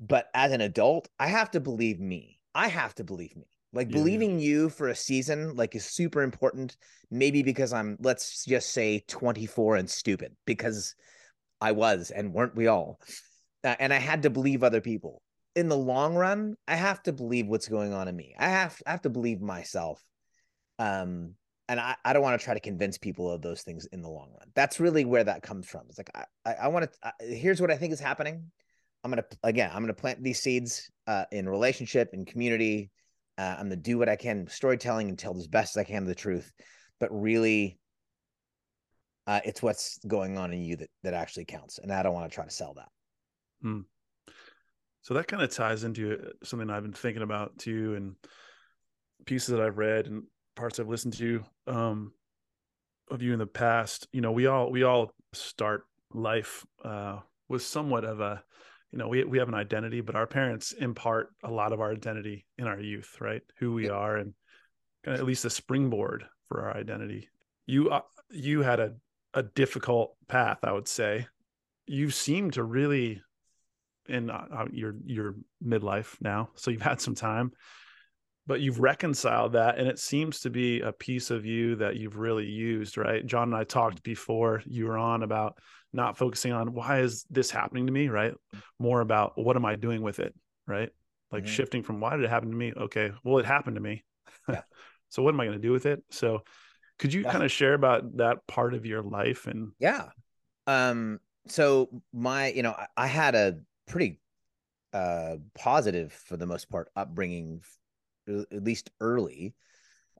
But 0.00 0.28
as 0.34 0.52
an 0.52 0.60
adult 0.60 1.08
i 1.18 1.26
have 1.26 1.50
to 1.52 1.60
believe 1.60 2.00
me. 2.00 2.38
I 2.54 2.68
have 2.68 2.94
to 2.96 3.04
believe 3.04 3.36
me. 3.36 3.46
Like 3.72 3.88
Yeah, 3.88 3.98
believing 3.98 4.38
you 4.40 4.70
for 4.70 4.88
a 4.88 4.96
season 4.96 5.54
like 5.54 5.74
is 5.74 5.84
super 5.84 6.22
important 6.22 6.76
maybe 7.10 7.42
because 7.42 7.72
i'm 7.72 7.96
let's 8.00 8.44
just 8.44 8.70
say 8.72 9.04
24 9.06 9.76
and 9.76 9.90
stupid 9.90 10.34
because 10.46 10.94
i 11.60 11.72
was 11.72 12.10
and 12.10 12.32
weren't 12.32 12.56
we 12.56 12.68
all. 12.68 13.00
Uh, 13.62 13.76
and 13.78 13.92
i 13.92 13.98
had 13.98 14.22
to 14.22 14.30
believe 14.30 14.62
other 14.62 14.80
people 14.80 15.22
in 15.56 15.68
the 15.68 15.76
long 15.76 16.14
run 16.14 16.56
i 16.68 16.74
have 16.74 17.02
to 17.02 17.12
believe 17.12 17.46
what's 17.46 17.68
going 17.68 17.92
on 17.92 18.08
in 18.08 18.16
me. 18.16 18.34
I 18.38 18.48
have 18.48 18.80
i 18.86 18.90
have 18.90 19.02
to 19.02 19.10
believe 19.10 19.40
myself 19.40 20.02
um 20.78 21.34
and 21.68 21.80
i, 21.80 21.96
I 22.04 22.12
don't 22.12 22.22
want 22.22 22.40
to 22.40 22.44
try 22.44 22.54
to 22.54 22.60
convince 22.60 22.98
people 22.98 23.30
of 23.30 23.42
those 23.42 23.62
things 23.62 23.86
in 23.86 24.02
the 24.02 24.08
long 24.08 24.30
run. 24.38 24.48
That's 24.54 24.80
really 24.80 25.04
where 25.04 25.24
that 25.24 25.42
comes 25.42 25.66
from. 25.68 25.82
It's 25.88 25.98
like 25.98 26.10
i 26.14 26.24
i, 26.44 26.54
I 26.62 26.68
want 26.68 26.88
to 26.90 27.12
here's 27.34 27.60
what 27.60 27.70
i 27.70 27.76
think 27.76 27.92
is 27.92 28.00
happening. 28.00 28.50
I'm 29.02 29.10
gonna 29.10 29.24
again 29.42 29.70
i'm 29.72 29.82
gonna 29.82 29.94
plant 29.94 30.22
these 30.22 30.40
seeds 30.40 30.90
uh 31.06 31.24
in 31.32 31.48
relationship 31.48 32.10
in 32.12 32.24
community. 32.24 32.90
Uh, 33.38 33.56
i'm 33.58 33.66
gonna 33.66 33.76
do 33.76 33.98
what 33.98 34.08
i 34.08 34.16
can 34.16 34.46
storytelling 34.48 35.08
and 35.08 35.18
tell 35.18 35.36
as 35.36 35.46
best 35.48 35.76
as 35.76 35.80
i 35.80 35.84
can 35.84 36.04
the 36.04 36.14
truth. 36.14 36.52
But 36.98 37.08
really 37.10 37.78
uh, 39.26 39.40
it's 39.44 39.62
what's 39.62 39.98
going 40.08 40.36
on 40.36 40.52
in 40.52 40.60
you 40.60 40.74
that 40.76 40.90
that 41.04 41.14
actually 41.14 41.44
counts 41.44 41.78
and 41.78 41.92
i 41.92 42.02
don't 42.02 42.14
want 42.14 42.28
to 42.28 42.34
try 42.34 42.44
to 42.44 42.50
sell 42.50 42.74
that 42.74 42.88
So 45.02 45.14
that 45.14 45.28
kind 45.28 45.42
of 45.42 45.50
ties 45.50 45.84
into 45.84 46.14
uh, 46.14 46.28
something 46.42 46.70
I've 46.70 46.82
been 46.82 46.92
thinking 46.92 47.22
about 47.22 47.58
too, 47.58 47.94
and 47.94 48.16
pieces 49.26 49.48
that 49.48 49.60
I've 49.60 49.78
read 49.78 50.06
and 50.06 50.24
parts 50.56 50.78
I've 50.78 50.88
listened 50.88 51.14
to 51.14 51.42
um, 51.66 52.12
of 53.10 53.22
you 53.22 53.32
in 53.32 53.38
the 53.38 53.46
past. 53.46 54.06
You 54.12 54.20
know, 54.20 54.32
we 54.32 54.46
all 54.46 54.70
we 54.70 54.82
all 54.82 55.12
start 55.32 55.84
life 56.12 56.66
uh, 56.84 57.20
with 57.48 57.62
somewhat 57.62 58.04
of 58.04 58.20
a, 58.20 58.42
you 58.92 58.98
know, 58.98 59.08
we 59.08 59.24
we 59.24 59.38
have 59.38 59.48
an 59.48 59.54
identity, 59.54 60.00
but 60.00 60.16
our 60.16 60.26
parents 60.26 60.72
impart 60.72 61.30
a 61.42 61.50
lot 61.50 61.72
of 61.72 61.80
our 61.80 61.92
identity 61.92 62.46
in 62.58 62.66
our 62.66 62.80
youth, 62.80 63.16
right? 63.20 63.42
Who 63.58 63.72
we 63.72 63.88
are, 63.88 64.16
and 64.16 64.34
kind 65.04 65.14
of 65.14 65.20
at 65.20 65.26
least 65.26 65.44
a 65.44 65.50
springboard 65.50 66.24
for 66.48 66.62
our 66.62 66.76
identity. 66.76 67.28
You 67.66 67.90
uh, 67.90 68.02
you 68.30 68.62
had 68.62 68.80
a 68.80 68.94
a 69.34 69.42
difficult 69.42 70.16
path, 70.28 70.58
I 70.62 70.72
would 70.72 70.88
say. 70.88 71.26
You 71.86 72.10
seem 72.10 72.50
to 72.52 72.62
really 72.62 73.22
in 74.10 74.30
uh, 74.30 74.46
uh, 74.54 74.66
your 74.72 74.94
your 75.04 75.34
midlife 75.64 76.16
now, 76.20 76.50
so 76.54 76.70
you've 76.70 76.82
had 76.82 77.00
some 77.00 77.14
time, 77.14 77.52
but 78.46 78.60
you've 78.60 78.80
reconciled 78.80 79.52
that, 79.52 79.78
and 79.78 79.88
it 79.88 79.98
seems 79.98 80.40
to 80.40 80.50
be 80.50 80.80
a 80.80 80.92
piece 80.92 81.30
of 81.30 81.46
you 81.46 81.76
that 81.76 81.96
you've 81.96 82.16
really 82.16 82.46
used, 82.46 82.96
right? 82.96 83.24
John 83.24 83.44
and 83.48 83.56
I 83.56 83.64
talked 83.64 84.02
before 84.02 84.62
you 84.66 84.86
were 84.86 84.98
on 84.98 85.22
about 85.22 85.58
not 85.92 86.16
focusing 86.16 86.52
on 86.52 86.72
why 86.72 87.00
is 87.00 87.24
this 87.30 87.50
happening 87.50 87.86
to 87.86 87.92
me, 87.92 88.08
right? 88.08 88.34
More 88.78 89.00
about 89.00 89.32
what 89.36 89.56
am 89.56 89.64
I 89.64 89.76
doing 89.76 90.02
with 90.02 90.20
it, 90.20 90.34
right? 90.66 90.90
Like 91.32 91.44
Mhm. 91.44 91.48
shifting 91.48 91.82
from 91.82 92.00
why 92.00 92.16
did 92.16 92.24
it 92.24 92.30
happen 92.30 92.50
to 92.50 92.56
me? 92.56 92.72
Okay, 92.76 93.12
well, 93.24 93.38
it 93.38 93.46
happened 93.46 93.76
to 93.76 93.82
me. 93.82 94.04
Yeah. 94.48 94.62
so 95.10 95.22
what 95.22 95.34
am 95.34 95.40
I 95.40 95.46
going 95.46 95.58
to 95.58 95.62
do 95.62 95.72
with 95.72 95.86
it? 95.86 96.02
So, 96.10 96.42
could 96.98 97.12
you 97.12 97.22
Yeah. 97.22 97.32
kind 97.32 97.44
of 97.44 97.50
share 97.50 97.74
about 97.74 98.16
that 98.18 98.46
part 98.46 98.74
of 98.74 98.84
your 98.84 99.02
life 99.02 99.46
and 99.46 99.72
Yeah. 99.78 100.08
Um, 100.66 101.20
so 101.46 101.88
my, 102.12 102.48
you 102.48 102.62
know, 102.62 102.76
I 102.96 103.06
had 103.06 103.34
a 103.34 103.58
pretty 103.90 104.20
uh 104.92 105.36
positive 105.54 106.12
for 106.12 106.36
the 106.36 106.46
most 106.46 106.70
part 106.70 106.90
upbringing 106.96 107.60
at 108.28 108.64
least 108.64 108.90
early. 109.00 109.54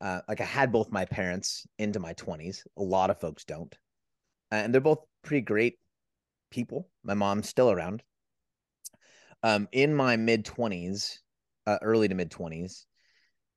Uh 0.00 0.20
like 0.28 0.40
I 0.40 0.44
had 0.44 0.72
both 0.72 0.90
my 0.90 1.04
parents 1.04 1.66
into 1.78 2.00
my 2.00 2.14
20s. 2.14 2.66
A 2.76 2.82
lot 2.82 3.10
of 3.10 3.20
folks 3.20 3.44
don't. 3.44 3.74
And 4.50 4.74
they're 4.74 4.80
both 4.80 5.04
pretty 5.22 5.42
great 5.42 5.78
people. 6.50 6.88
My 7.04 7.14
mom's 7.14 7.48
still 7.48 7.70
around. 7.70 8.02
Um, 9.42 9.68
in 9.72 9.94
my 9.94 10.16
mid 10.16 10.44
twenties, 10.44 11.22
uh, 11.66 11.78
early 11.82 12.08
to 12.08 12.14
mid 12.14 12.30
twenties, 12.30 12.86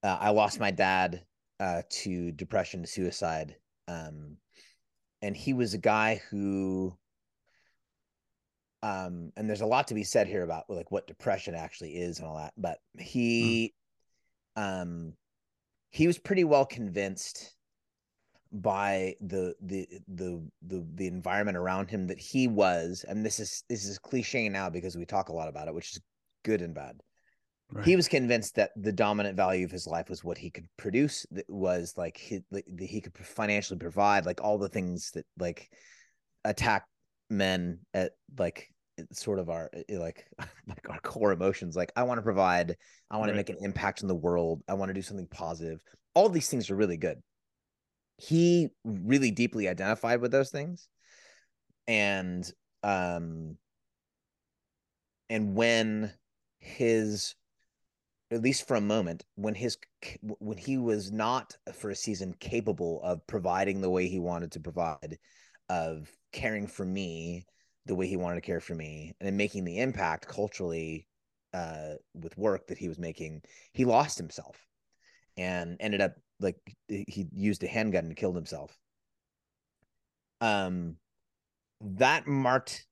uh, 0.03 0.17
I 0.19 0.29
lost 0.29 0.59
my 0.59 0.71
dad 0.71 1.23
uh, 1.59 1.81
to 1.89 2.31
depression, 2.31 2.83
to 2.83 2.87
suicide. 2.87 3.55
Um, 3.87 4.37
and 5.21 5.35
he 5.35 5.53
was 5.53 5.73
a 5.73 5.79
guy 5.79 6.21
who, 6.29 6.97
um, 8.83 9.31
and 9.37 9.49
there's 9.49 9.61
a 9.61 9.65
lot 9.65 9.87
to 9.87 9.93
be 9.93 10.03
said 10.03 10.27
here 10.27 10.43
about 10.43 10.65
like 10.67 10.91
what 10.91 11.07
depression 11.07 11.55
actually 11.55 11.95
is 11.95 12.19
and 12.19 12.27
all 12.27 12.35
that. 12.35 12.53
But 12.57 12.79
he, 12.99 13.73
mm. 14.57 14.81
um, 14.81 15.13
he 15.89 16.05
was 16.05 16.19
pretty 16.19 16.43
well 16.43 16.65
convinced 16.65 17.55
by 18.51 19.15
the 19.21 19.55
the 19.61 19.87
the 20.09 20.43
the 20.67 20.85
the 20.95 21.07
environment 21.07 21.57
around 21.57 21.89
him 21.89 22.05
that 22.05 22.19
he 22.19 22.47
was 22.47 23.03
and 23.07 23.25
this 23.25 23.39
is 23.39 23.63
this 23.67 23.83
is 23.83 23.97
cliche 23.97 24.47
now 24.47 24.69
because 24.69 24.95
we 24.95 25.05
talk 25.05 25.29
a 25.29 25.33
lot 25.33 25.47
about 25.47 25.67
it 25.67 25.73
which 25.73 25.93
is 25.93 26.01
good 26.45 26.61
and 26.61 26.75
bad 26.75 27.01
right. 27.71 27.83
he 27.83 27.95
was 27.95 28.07
convinced 28.07 28.53
that 28.53 28.69
the 28.75 28.91
dominant 28.91 29.35
value 29.35 29.65
of 29.65 29.71
his 29.71 29.87
life 29.87 30.07
was 30.07 30.23
what 30.23 30.37
he 30.37 30.51
could 30.51 30.67
produce 30.77 31.25
that 31.31 31.49
was 31.49 31.95
like 31.97 32.15
he, 32.15 32.41
he 32.79 33.01
could 33.01 33.17
financially 33.17 33.79
provide 33.79 34.27
like 34.27 34.39
all 34.43 34.59
the 34.59 34.69
things 34.69 35.09
that 35.15 35.25
like 35.39 35.67
attack 36.45 36.85
men 37.29 37.79
at 37.93 38.13
like 38.37 38.69
sort 39.11 39.39
of 39.39 39.49
our 39.49 39.69
like 39.89 40.27
like 40.67 40.89
our 40.89 40.99
core 40.99 41.31
emotions 41.31 41.75
like 41.75 41.91
i 41.95 42.03
want 42.03 42.17
to 42.17 42.21
provide 42.21 42.75
i 43.09 43.17
want 43.17 43.27
right. 43.27 43.33
to 43.33 43.37
make 43.37 43.49
an 43.49 43.57
impact 43.61 44.01
in 44.01 44.07
the 44.07 44.15
world 44.15 44.61
i 44.67 44.73
want 44.73 44.89
to 44.89 44.93
do 44.93 45.01
something 45.01 45.27
positive. 45.27 45.79
All 46.15 46.29
these 46.29 46.47
things 46.47 46.69
are 46.69 46.75
really 46.75 46.97
good. 46.97 47.23
He 48.17 48.69
really 48.85 49.31
deeply 49.31 49.67
identified 49.67 50.21
with 50.21 50.31
those 50.31 50.51
things. 50.51 50.87
And 51.87 52.49
um 52.83 53.57
and 55.29 55.55
when 55.55 56.13
his 56.59 57.35
at 58.31 58.41
least 58.41 58.67
for 58.67 58.75
a 58.75 58.81
moment 58.81 59.23
when 59.35 59.55
his 59.55 59.77
when 60.39 60.57
he 60.57 60.77
was 60.77 61.11
not 61.11 61.57
for 61.73 61.89
a 61.89 61.95
season 61.95 62.35
capable 62.39 63.01
of 63.03 63.25
providing 63.27 63.81
the 63.81 63.89
way 63.89 64.07
he 64.07 64.19
wanted 64.19 64.51
to 64.51 64.59
provide 64.59 65.17
of 65.69 66.09
caring 66.31 66.67
for 66.67 66.85
me 66.85 67.45
the 67.85 67.95
way 67.95 68.07
he 68.07 68.17
wanted 68.17 68.35
to 68.35 68.41
care 68.41 68.59
for 68.59 68.75
me 68.75 69.13
and 69.19 69.27
then 69.27 69.37
making 69.37 69.63
the 69.65 69.79
impact 69.79 70.27
culturally 70.27 71.07
uh 71.53 71.93
with 72.13 72.37
work 72.37 72.67
that 72.67 72.77
he 72.77 72.87
was 72.87 72.97
making 72.97 73.41
he 73.73 73.85
lost 73.85 74.17
himself 74.17 74.57
and 75.37 75.77
ended 75.79 76.01
up 76.01 76.13
like 76.39 76.57
he 76.87 77.27
used 77.33 77.63
a 77.63 77.67
handgun 77.67 78.05
and 78.05 78.15
killed 78.15 78.35
himself. 78.35 78.77
Um, 80.41 80.97
that 81.81 82.27
marked 82.27 82.85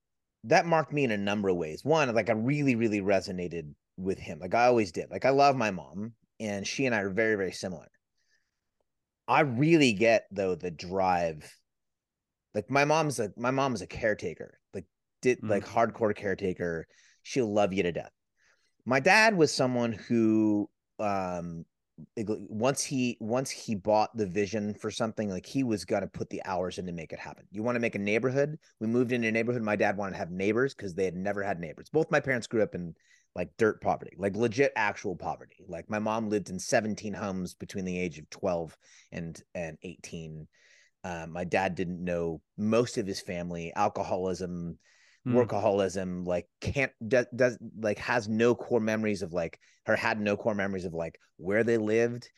that 0.45 0.65
marked 0.65 0.93
me 0.93 1.03
in 1.03 1.11
a 1.11 1.17
number 1.17 1.49
of 1.49 1.57
ways. 1.57 1.85
One, 1.85 2.13
like 2.15 2.29
I 2.29 2.33
really, 2.33 2.75
really 2.75 3.01
resonated 3.01 3.73
with 3.97 4.17
him. 4.17 4.39
Like 4.39 4.55
I 4.55 4.65
always 4.65 4.91
did. 4.91 5.11
Like 5.11 5.25
I 5.25 5.29
love 5.29 5.55
my 5.55 5.71
mom, 5.71 6.13
and 6.39 6.65
she 6.65 6.85
and 6.85 6.95
I 6.95 6.99
are 6.99 7.09
very, 7.09 7.35
very 7.35 7.51
similar. 7.51 7.87
I 9.27 9.41
really 9.41 9.93
get 9.93 10.25
though 10.31 10.55
the 10.55 10.71
drive. 10.71 11.55
Like 12.53 12.69
my 12.69 12.85
mom's 12.85 13.19
a 13.19 13.31
my 13.37 13.51
mom's 13.51 13.81
a 13.81 13.87
caretaker. 13.87 14.59
Like 14.73 14.85
did 15.21 15.41
mm. 15.41 15.49
like 15.49 15.65
hardcore 15.65 16.15
caretaker. 16.15 16.87
She'll 17.23 17.51
love 17.51 17.73
you 17.73 17.83
to 17.83 17.91
death. 17.91 18.11
My 18.85 18.99
dad 18.99 19.35
was 19.35 19.53
someone 19.53 19.93
who 19.93 20.69
um 20.99 21.65
once 22.17 22.83
he 22.83 23.17
once 23.19 23.49
he 23.49 23.75
bought 23.75 24.15
the 24.15 24.25
vision 24.25 24.73
for 24.73 24.89
something 24.89 25.29
like 25.29 25.45
he 25.45 25.63
was 25.63 25.85
going 25.85 26.01
to 26.01 26.07
put 26.07 26.29
the 26.29 26.41
hours 26.45 26.77
in 26.77 26.85
to 26.85 26.91
make 26.91 27.13
it 27.13 27.19
happen 27.19 27.45
you 27.51 27.61
want 27.61 27.75
to 27.75 27.79
make 27.79 27.95
a 27.95 27.99
neighborhood 27.99 28.57
we 28.79 28.87
moved 28.87 29.11
into 29.11 29.27
a 29.27 29.31
neighborhood 29.31 29.61
my 29.61 29.75
dad 29.75 29.97
wanted 29.97 30.13
to 30.13 30.17
have 30.17 30.31
neighbors 30.31 30.73
because 30.73 30.95
they 30.95 31.05
had 31.05 31.15
never 31.15 31.43
had 31.43 31.59
neighbors 31.59 31.89
both 31.91 32.09
my 32.09 32.19
parents 32.19 32.47
grew 32.47 32.63
up 32.63 32.75
in 32.75 32.93
like 33.35 33.49
dirt 33.57 33.81
poverty 33.81 34.15
like 34.17 34.35
legit 34.35 34.71
actual 34.75 35.15
poverty 35.15 35.63
like 35.67 35.89
my 35.89 35.99
mom 35.99 36.29
lived 36.29 36.49
in 36.49 36.59
17 36.59 37.13
homes 37.13 37.53
between 37.53 37.85
the 37.85 37.99
age 37.99 38.17
of 38.17 38.29
12 38.29 38.75
and 39.11 39.41
and 39.53 39.77
18 39.83 40.47
uh, 41.03 41.25
my 41.29 41.43
dad 41.43 41.75
didn't 41.75 42.03
know 42.03 42.41
most 42.57 42.97
of 42.97 43.07
his 43.07 43.21
family 43.21 43.71
alcoholism 43.75 44.77
mm. 45.27 45.33
workaholism 45.33 46.25
like 46.25 46.47
can't 46.59 46.91
does, 47.05 47.25
does 47.35 47.57
like 47.79 47.97
has 47.97 48.27
no 48.27 48.53
core 48.55 48.79
memories 48.79 49.21
of 49.21 49.33
like 49.33 49.59
her 49.85 49.95
had 49.95 50.19
no 50.19 50.37
core 50.37 50.55
memories 50.55 50.85
of 50.85 50.93
like 50.93 51.19
where 51.37 51.63
they 51.63 51.77
lived 51.77 52.29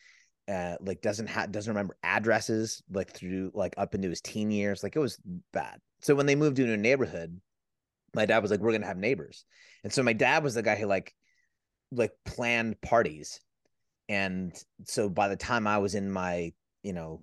uh 0.48 0.76
like 0.80 1.00
doesn't 1.00 1.26
have 1.26 1.50
doesn't 1.52 1.72
remember 1.72 1.96
addresses 2.02 2.82
like 2.90 3.12
through 3.12 3.50
like 3.54 3.74
up 3.76 3.94
into 3.94 4.08
his 4.08 4.20
teen 4.20 4.50
years 4.50 4.82
like 4.82 4.96
it 4.96 5.00
was 5.00 5.18
bad. 5.52 5.78
So 6.00 6.14
when 6.14 6.26
they 6.26 6.34
moved 6.34 6.58
into 6.58 6.72
a 6.72 6.76
new 6.76 6.82
neighborhood 6.82 7.40
my 8.14 8.26
dad 8.26 8.40
was 8.40 8.50
like 8.50 8.60
we're 8.60 8.72
gonna 8.72 8.86
have 8.86 8.96
neighbors. 8.96 9.44
And 9.82 9.92
so 9.92 10.02
my 10.02 10.12
dad 10.12 10.42
was 10.42 10.54
the 10.54 10.62
guy 10.62 10.76
who 10.76 10.86
like 10.86 11.14
like 11.90 12.12
planned 12.24 12.80
parties. 12.80 13.40
And 14.08 14.54
so 14.84 15.08
by 15.08 15.28
the 15.28 15.36
time 15.36 15.66
i 15.66 15.78
was 15.78 15.94
in 15.94 16.10
my 16.10 16.52
you 16.82 16.92
know 16.92 17.22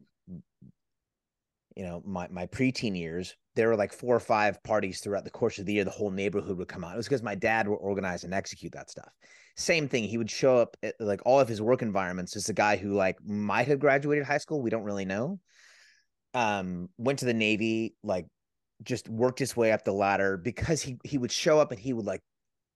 you 1.75 1.83
know 1.83 2.01
my 2.05 2.27
my 2.29 2.45
preteen 2.47 2.97
years 2.97 3.35
there 3.55 3.67
were 3.67 3.75
like 3.75 3.91
four 3.91 4.15
or 4.15 4.19
five 4.19 4.61
parties 4.63 5.01
throughout 5.01 5.23
the 5.23 5.29
course 5.29 5.59
of 5.59 5.65
the 5.65 5.73
year 5.73 5.83
the 5.83 5.91
whole 5.91 6.11
neighborhood 6.11 6.57
would 6.57 6.67
come 6.67 6.83
out. 6.83 6.93
It 6.93 6.97
was 6.97 7.07
because 7.07 7.23
my 7.23 7.35
dad 7.35 7.67
would 7.67 7.75
organize 7.75 8.23
and 8.23 8.33
execute 8.33 8.71
that 8.73 8.89
stuff. 8.89 9.11
Same 9.57 9.89
thing 9.89 10.05
he 10.05 10.17
would 10.17 10.31
show 10.31 10.57
up 10.57 10.77
at, 10.81 10.95
like 10.99 11.21
all 11.25 11.39
of 11.39 11.49
his 11.49 11.61
work 11.61 11.81
environments. 11.81 12.35
As 12.35 12.47
a 12.47 12.53
guy 12.53 12.77
who 12.77 12.93
like 12.93 13.17
might 13.25 13.67
have 13.67 13.79
graduated 13.79 14.25
high 14.25 14.37
school 14.37 14.61
we 14.61 14.69
don't 14.69 14.83
really 14.83 15.05
know. 15.05 15.39
Um 16.33 16.89
went 16.97 17.19
to 17.19 17.25
the 17.25 17.33
navy 17.33 17.95
like 18.03 18.27
just 18.83 19.09
worked 19.09 19.39
his 19.39 19.55
way 19.55 19.71
up 19.71 19.83
the 19.83 19.91
ladder 19.91 20.37
because 20.37 20.81
he 20.81 20.97
he 21.03 21.17
would 21.17 21.31
show 21.31 21.59
up 21.59 21.71
and 21.71 21.79
he 21.79 21.93
would 21.93 22.05
like 22.05 22.21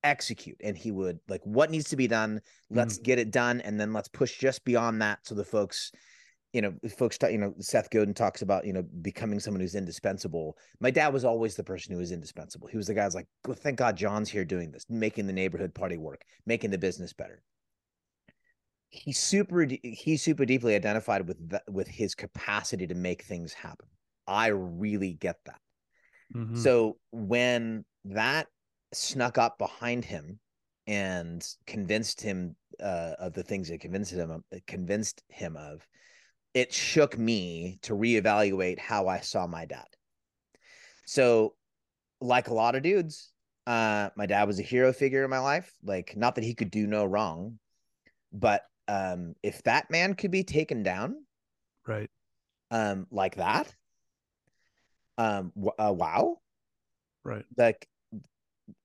execute 0.04 0.58
and 0.64 0.78
he 0.78 0.92
would 0.92 1.18
like 1.28 1.42
what 1.46 1.72
needs 1.72 1.90
to 1.90 1.96
be 1.96 2.08
done 2.08 2.40
let's 2.70 3.00
mm. 3.00 3.04
get 3.04 3.18
it 3.18 3.32
done 3.32 3.60
and 3.62 3.80
then 3.80 3.92
let's 3.92 4.08
push 4.08 4.38
just 4.38 4.64
beyond 4.64 5.02
that 5.02 5.18
so 5.24 5.34
the 5.34 5.44
folks 5.44 5.92
you 6.56 6.62
know, 6.62 6.74
folks, 6.98 7.18
talk, 7.18 7.34
you 7.34 7.38
know, 7.38 7.54
Seth 7.60 7.90
Godin 7.90 8.14
talks 8.14 8.42
about, 8.42 8.66
you 8.66 8.72
know, 8.72 8.84
becoming 9.02 9.42
someone 9.42 9.60
who's 9.60 9.76
indispensable. 9.76 10.58
My 10.80 10.90
dad 10.90 11.12
was 11.12 11.26
always 11.26 11.56
the 11.56 11.66
person 11.66 11.92
who 11.92 12.00
was 12.00 12.14
indispensable. 12.14 12.70
He 12.70 12.78
was 12.78 12.88
the 12.88 12.94
guy 12.94 13.04
who's 13.04 13.14
like, 13.14 13.28
well, 13.46 13.58
thank 13.60 13.78
God 13.78 13.98
John's 13.98 14.30
here 14.30 14.46
doing 14.46 14.72
this, 14.72 14.86
making 14.90 15.28
the 15.28 15.34
neighborhood 15.34 15.74
party 15.74 15.98
work, 15.98 16.22
making 16.46 16.72
the 16.72 16.78
business 16.78 17.12
better. 17.12 17.44
He 18.88 19.12
super, 19.12 19.68
he 19.84 20.16
super 20.16 20.46
deeply 20.46 20.76
identified 20.76 21.28
with 21.28 21.50
that, 21.50 21.64
with 21.70 21.90
his 21.90 22.16
capacity 22.16 22.88
to 22.88 22.96
make 22.96 23.24
things 23.24 23.52
happen. 23.52 23.90
I 24.26 24.48
really 24.48 25.12
get 25.12 25.36
that. 25.48 25.60
Mm-hmm. 26.34 26.56
So 26.56 26.96
when 27.12 27.84
that 28.06 28.48
snuck 28.94 29.38
up 29.38 29.58
behind 29.58 30.06
him 30.06 30.40
and 30.88 31.46
convinced 31.68 32.22
him 32.22 32.56
uh, 32.82 33.16
of 33.20 33.34
the 33.34 33.44
things 33.44 33.70
it 33.70 33.82
convinced 33.82 34.14
him 34.14 34.42
convinced 34.68 35.22
him 35.28 35.58
of, 35.58 35.86
it 36.56 36.74
shook 36.74 37.18
me 37.18 37.78
to 37.82 37.94
reevaluate 37.94 38.80
how 38.80 39.10
I 39.10 39.20
saw 39.20 39.46
my 39.46 39.66
dad. 39.66 39.86
So, 41.06 41.54
like 42.22 42.48
a 42.48 42.54
lot 42.54 42.76
of 42.76 42.82
dudes, 42.82 43.34
uh, 43.68 44.10
my 44.16 44.26
dad 44.26 44.48
was 44.48 44.58
a 44.58 44.64
hero 44.64 44.94
figure 44.94 45.26
in 45.26 45.30
my 45.30 45.40
life. 45.40 45.72
Like, 45.84 46.16
not 46.16 46.36
that 46.36 46.46
he 46.46 46.56
could 46.56 46.72
do 46.72 46.88
no 46.88 47.04
wrong, 47.04 47.60
but 48.32 48.64
um, 48.88 49.36
if 49.44 49.62
that 49.64 49.92
man 49.92 50.14
could 50.14 50.32
be 50.32 50.46
taken 50.46 50.82
down, 50.82 51.26
right, 51.86 52.10
um, 52.72 53.06
like 53.12 53.36
that, 53.36 53.76
um, 55.18 55.52
w- 55.56 55.76
uh, 55.78 55.94
wow, 55.94 56.38
right, 57.26 57.46
like 57.58 57.86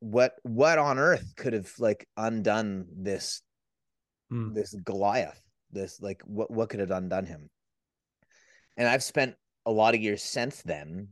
what 0.01 0.35
what 0.43 0.79
on 0.79 0.99
earth 0.99 1.35
could 1.37 1.53
have 1.53 1.73
like 1.79 2.07
undone 2.17 2.87
this 2.97 3.43
mm. 4.33 4.53
this 4.55 4.75
Goliath? 4.75 5.41
This 5.71 6.01
like 6.01 6.21
what 6.25 6.51
what 6.51 6.69
could 6.69 6.81
have 6.81 6.91
undone 6.91 7.27
him? 7.27 7.49
And 8.81 8.89
I've 8.89 9.03
spent 9.03 9.37
a 9.67 9.71
lot 9.71 9.95
of 9.95 10.01
years 10.01 10.23
since 10.23 10.63
then 10.63 11.09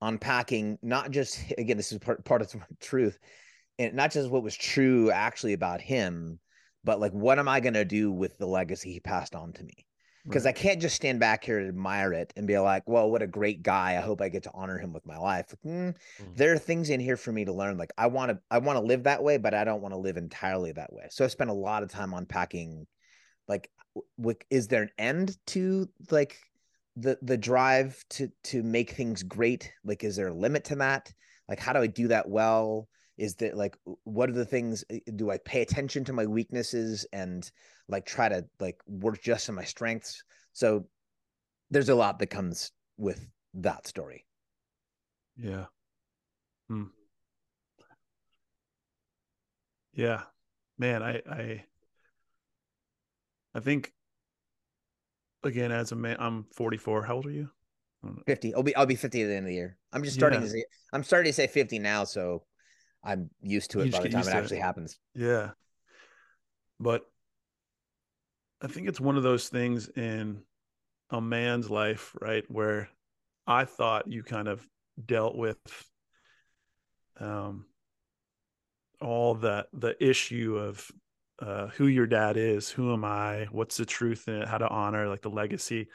unpacking 0.00 0.78
not 0.82 1.10
just 1.10 1.38
again 1.58 1.76
this 1.76 1.92
is 1.92 1.98
part, 1.98 2.24
part 2.24 2.42
of 2.42 2.50
the 2.50 2.60
truth 2.80 3.18
and 3.78 3.94
not 3.94 4.10
just 4.10 4.28
what 4.30 4.42
was 4.42 4.56
true 4.56 5.10
actually 5.10 5.52
about 5.52 5.80
him 5.80 6.38
but 6.84 7.00
like 7.00 7.12
what 7.12 7.38
am 7.38 7.48
i 7.48 7.60
going 7.60 7.74
to 7.74 7.84
do 7.84 8.10
with 8.10 8.36
the 8.38 8.46
legacy 8.46 8.92
he 8.92 9.00
passed 9.00 9.34
on 9.34 9.52
to 9.52 9.62
me? 9.62 9.86
Because 10.24 10.44
right. 10.44 10.56
i 10.56 10.58
can't 10.58 10.80
just 10.80 10.96
stand 10.96 11.20
back 11.20 11.44
here 11.44 11.58
and 11.58 11.68
admire 11.68 12.12
it 12.12 12.32
and 12.36 12.46
be 12.46 12.58
like 12.58 12.82
well 12.88 13.10
what 13.10 13.22
a 13.22 13.26
great 13.28 13.62
guy. 13.62 13.96
I 13.96 14.00
hope 14.00 14.20
i 14.20 14.28
get 14.28 14.42
to 14.44 14.50
honor 14.54 14.78
him 14.78 14.92
with 14.92 15.06
my 15.06 15.18
life. 15.18 15.54
Mm, 15.64 15.94
mm. 15.94 16.36
there 16.36 16.52
are 16.52 16.58
things 16.58 16.90
in 16.90 16.98
here 16.98 17.16
for 17.16 17.30
me 17.32 17.44
to 17.44 17.52
learn. 17.52 17.78
Like 17.78 17.92
i 17.96 18.08
want 18.08 18.32
to 18.32 18.38
i 18.50 18.58
want 18.58 18.78
to 18.78 18.84
live 18.84 19.04
that 19.04 19.22
way 19.22 19.36
but 19.36 19.54
i 19.54 19.62
don't 19.62 19.82
want 19.82 19.94
to 19.94 19.98
live 19.98 20.16
entirely 20.16 20.72
that 20.72 20.92
way. 20.92 21.06
So 21.10 21.24
i 21.24 21.28
spent 21.28 21.50
a 21.50 21.54
lot 21.54 21.84
of 21.84 21.90
time 21.90 22.12
unpacking 22.12 22.86
like 23.48 23.70
w- 24.18 24.38
is 24.50 24.68
there 24.68 24.82
an 24.82 24.90
end 24.98 25.36
to 25.48 25.88
like 26.10 26.38
the 26.96 27.18
the 27.22 27.36
drive 27.36 28.04
to 28.10 28.30
to 28.44 28.62
make 28.62 28.90
things 28.90 29.22
great 29.22 29.72
like 29.84 30.04
is 30.04 30.16
there 30.16 30.28
a 30.28 30.34
limit 30.34 30.64
to 30.64 30.76
that? 30.76 31.12
Like 31.48 31.58
how 31.58 31.72
do 31.72 31.80
i 31.80 31.86
do 31.86 32.08
that 32.08 32.28
well? 32.28 32.88
Is 33.18 33.34
that 33.36 33.56
like 33.56 33.76
what 34.04 34.28
are 34.28 34.34
the 34.34 34.44
things 34.44 34.84
eh, 34.90 35.00
do 35.16 35.30
i 35.30 35.38
pay 35.38 35.62
attention 35.62 36.04
to 36.04 36.12
my 36.12 36.26
weaknesses 36.26 37.06
and 37.12 37.50
like 37.88 38.06
try 38.06 38.28
to 38.28 38.44
like 38.60 38.80
work 38.86 39.22
just 39.22 39.48
on 39.48 39.54
my 39.54 39.64
strengths? 39.64 40.22
So 40.52 40.86
there's 41.70 41.88
a 41.88 41.94
lot 41.94 42.18
that 42.18 42.28
comes 42.28 42.72
with 42.98 43.26
that 43.54 43.86
story. 43.86 44.26
Yeah. 45.36 45.66
Hmm. 46.68 46.84
Yeah. 49.94 50.22
Man, 50.78 51.02
I 51.02 51.22
I 51.30 51.64
I 53.54 53.60
think 53.60 53.92
again 55.44 55.72
as 55.72 55.92
a 55.92 55.96
man 55.96 56.16
I'm 56.18 56.44
44. 56.54 57.02
How 57.04 57.16
old 57.16 57.26
are 57.26 57.30
you? 57.30 57.48
50. 58.26 58.54
I'll 58.54 58.62
be 58.62 58.74
I'll 58.74 58.86
be 58.86 58.96
50 58.96 59.22
at 59.22 59.26
the 59.26 59.34
end 59.34 59.44
of 59.46 59.48
the 59.48 59.54
year. 59.54 59.76
I'm 59.92 60.02
just 60.02 60.16
starting 60.16 60.40
Yeah. 60.40 60.46
to 60.46 60.50
say 60.50 60.64
I'm 60.92 61.04
starting 61.04 61.30
to 61.30 61.34
say 61.34 61.46
50 61.46 61.78
now, 61.78 62.04
so 62.04 62.44
I'm 63.04 63.30
used 63.40 63.70
to 63.72 63.80
it 63.80 63.86
just 63.86 63.98
by 63.98 64.02
the 64.04 64.08
time 64.10 64.20
it 64.22 64.24
to 64.24 64.30
it. 64.30 64.34
actually 64.34 64.58
happens. 64.58 64.98
Yeah. 65.14 65.50
But 66.80 67.02
I 68.60 68.66
think 68.66 68.88
it's 68.88 69.00
one 69.00 69.16
of 69.16 69.22
those 69.22 69.48
things 69.48 69.88
in 69.88 70.42
a 71.10 71.20
man's 71.20 71.70
life, 71.70 72.14
right? 72.20 72.44
Where 72.50 72.88
I 73.46 73.64
thought 73.64 74.08
you 74.10 74.22
kind 74.22 74.48
of 74.48 74.66
dealt 75.04 75.36
with 75.36 75.58
um 77.20 77.66
all 79.00 79.34
that 79.36 79.66
the 79.72 79.94
issue 80.04 80.56
of 80.56 80.90
uh 81.42 81.66
who 81.68 81.86
your 81.88 82.06
dad 82.06 82.36
is, 82.36 82.70
who 82.70 82.92
am 82.92 83.04
I, 83.04 83.48
what's 83.50 83.76
the 83.76 83.84
truth 83.86 84.28
in 84.28 84.36
it, 84.42 84.48
how 84.48 84.58
to 84.58 84.68
honor 84.68 85.08
like 85.08 85.22
the 85.22 85.30
legacy. 85.30 85.88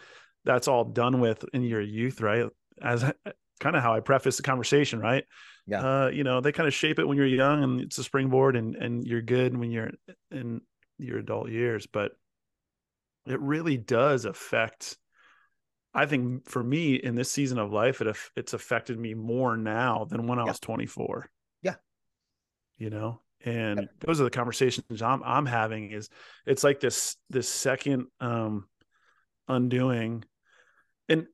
That's 0.45 0.67
all 0.67 0.85
done 0.85 1.19
with 1.19 1.43
in 1.53 1.63
your 1.63 1.81
youth, 1.81 2.21
right? 2.21 2.47
As 2.81 3.03
kind 3.59 3.75
of 3.75 3.81
how 3.81 3.93
I 3.93 4.01
preface 4.01 4.37
the 4.37 4.43
conversation, 4.43 4.99
right? 4.99 5.23
Yeah. 5.65 5.81
Uh, 5.81 6.07
you 6.09 6.23
know, 6.23 6.41
they 6.41 6.51
kind 6.51 6.67
of 6.67 6.73
shape 6.73 6.99
it 6.99 7.07
when 7.07 7.17
you're 7.17 7.25
young 7.27 7.63
and 7.63 7.81
it's 7.81 7.97
a 7.97 8.03
springboard 8.03 8.55
and 8.55 8.75
and 8.75 9.05
you're 9.05 9.21
good 9.21 9.57
when 9.57 9.71
you're 9.71 9.91
in 10.31 10.61
your 10.97 11.19
adult 11.19 11.49
years, 11.49 11.87
but 11.87 12.11
it 13.25 13.39
really 13.41 13.77
does 13.77 14.25
affect 14.25 14.97
I 15.93 16.05
think 16.05 16.47
for 16.47 16.63
me 16.63 16.95
in 16.95 17.15
this 17.15 17.31
season 17.31 17.57
of 17.57 17.71
life, 17.71 18.01
it 18.01 18.15
it's 18.35 18.53
affected 18.53 18.99
me 18.99 19.15
more 19.15 19.57
now 19.57 20.05
than 20.05 20.27
when 20.27 20.37
I 20.39 20.43
Yeah. 20.43 20.51
was 20.51 20.59
24. 20.59 21.29
Yeah. 21.63 21.75
You 22.77 22.91
know, 22.91 23.21
and 23.45 23.87
those 23.99 24.19
are 24.21 24.23
the 24.25 24.29
conversations 24.29 25.01
I'm 25.01 25.21
I'm 25.23 25.45
having. 25.45 25.91
Is 25.91 26.09
it's 26.45 26.63
like 26.63 26.79
this 26.79 27.15
this 27.29 27.47
second 27.49 28.07
um 28.19 28.67
undoing, 29.47 30.23
and 31.09 31.27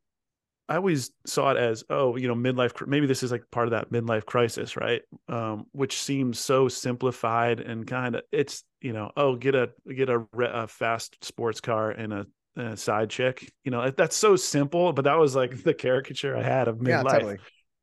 I 0.70 0.78
always 0.78 1.12
saw 1.26 1.52
it 1.52 1.58
as 1.58 1.84
oh 1.90 2.16
you 2.16 2.28
know 2.28 2.36
midlife 2.36 2.86
maybe 2.88 3.06
this 3.06 3.22
is 3.24 3.32
like 3.32 3.44
part 3.52 3.68
of 3.68 3.72
that 3.72 3.92
midlife 3.92 4.26
crisis 4.26 4.78
right 4.78 5.02
um 5.28 5.66
which 5.74 6.02
seems 6.02 6.40
so 6.40 6.70
simplified 6.70 7.60
and 7.60 7.86
kind 7.86 8.16
of 8.16 8.22
it's 8.32 8.64
you 8.80 8.94
know 8.94 9.12
oh 9.18 9.36
get 9.36 9.56
a 9.56 9.72
get 9.94 10.10
a, 10.10 10.26
a 10.38 10.68
fast 10.68 11.24
sports 11.24 11.60
car 11.60 11.92
and 11.92 12.14
a, 12.14 12.26
a 12.56 12.78
side 12.78 13.10
chick 13.10 13.52
you 13.66 13.72
know 13.72 13.92
that's 13.92 14.16
so 14.16 14.38
simple 14.38 14.94
but 14.94 15.04
that 15.04 15.20
was 15.20 15.36
like 15.36 15.64
the 15.64 15.74
caricature 15.74 16.36
I 16.38 16.44
had 16.44 16.68
of 16.70 16.78
midlife 16.78 17.04
Yeah, 17.04 17.04
totally. 17.04 17.38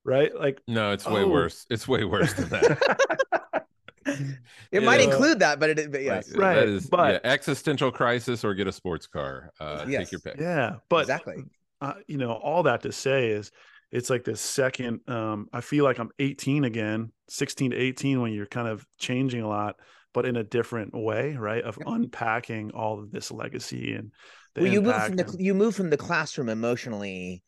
right 0.04 0.34
like 0.34 0.60
No, 0.66 0.92
it's 0.92 1.06
way 1.06 1.22
Oh. 1.22 1.28
worse. 1.28 1.66
It's 1.68 1.86
way 1.86 2.04
worse 2.04 2.32
than 2.32 2.48
that. 2.48 3.38
It 4.72 4.82
might 4.82 5.00
Yeah. 5.00 5.10
include 5.10 5.38
that, 5.40 5.58
but 5.60 5.70
it 5.70 5.92
but 5.92 6.02
yes. 6.02 6.30
Like, 6.30 6.40
Right, 6.40 6.54
That 6.54 6.68
is 6.68 6.86
but- 6.88 7.20
yeah, 7.24 7.30
existential 7.30 7.90
crisis 7.90 8.44
or 8.44 8.54
get 8.54 8.66
a 8.66 8.72
sports 8.72 9.06
car. 9.06 9.50
Uh, 9.60 9.84
Yes. 9.88 10.04
Take 10.04 10.12
your 10.12 10.20
pick. 10.20 10.40
yeah 10.40 10.76
but 10.88 11.02
exactly. 11.02 11.44
uh, 11.80 11.94
you 12.06 12.16
know 12.18 12.32
all 12.32 12.62
that 12.64 12.82
to 12.82 12.92
say 12.92 13.28
is 13.30 13.50
it's 13.92 14.08
like 14.10 14.22
this 14.24 14.40
second 14.40 15.00
um 15.08 15.48
i 15.52 15.60
feel 15.60 15.84
like 15.84 15.98
i'm 15.98 16.10
18 16.20 16.64
again 16.64 17.10
16 17.28 17.72
to 17.72 17.76
18 17.76 18.20
when 18.20 18.32
you're 18.32 18.46
kind 18.46 18.68
of 18.68 18.86
changing 18.98 19.42
a 19.42 19.48
lot 19.48 19.76
but 20.14 20.24
in 20.26 20.36
a 20.36 20.44
different 20.44 20.94
way 20.94 21.34
right 21.36 21.64
of 21.64 21.76
Yep. 21.78 21.88
unpacking 21.88 22.70
all 22.72 23.00
of 23.00 23.10
this 23.10 23.30
legacy 23.32 23.94
and 23.94 24.12
the 24.54 24.62
Well, 24.62 24.72
you 24.72 24.80
move 24.82 24.94
impact 24.94 25.06
from 25.08 25.16
the 25.16 25.42
you 25.44 25.54
move 25.54 25.74
from 25.74 25.90
the 25.90 25.96
classroom 25.96 26.48
emotionally 26.48 27.42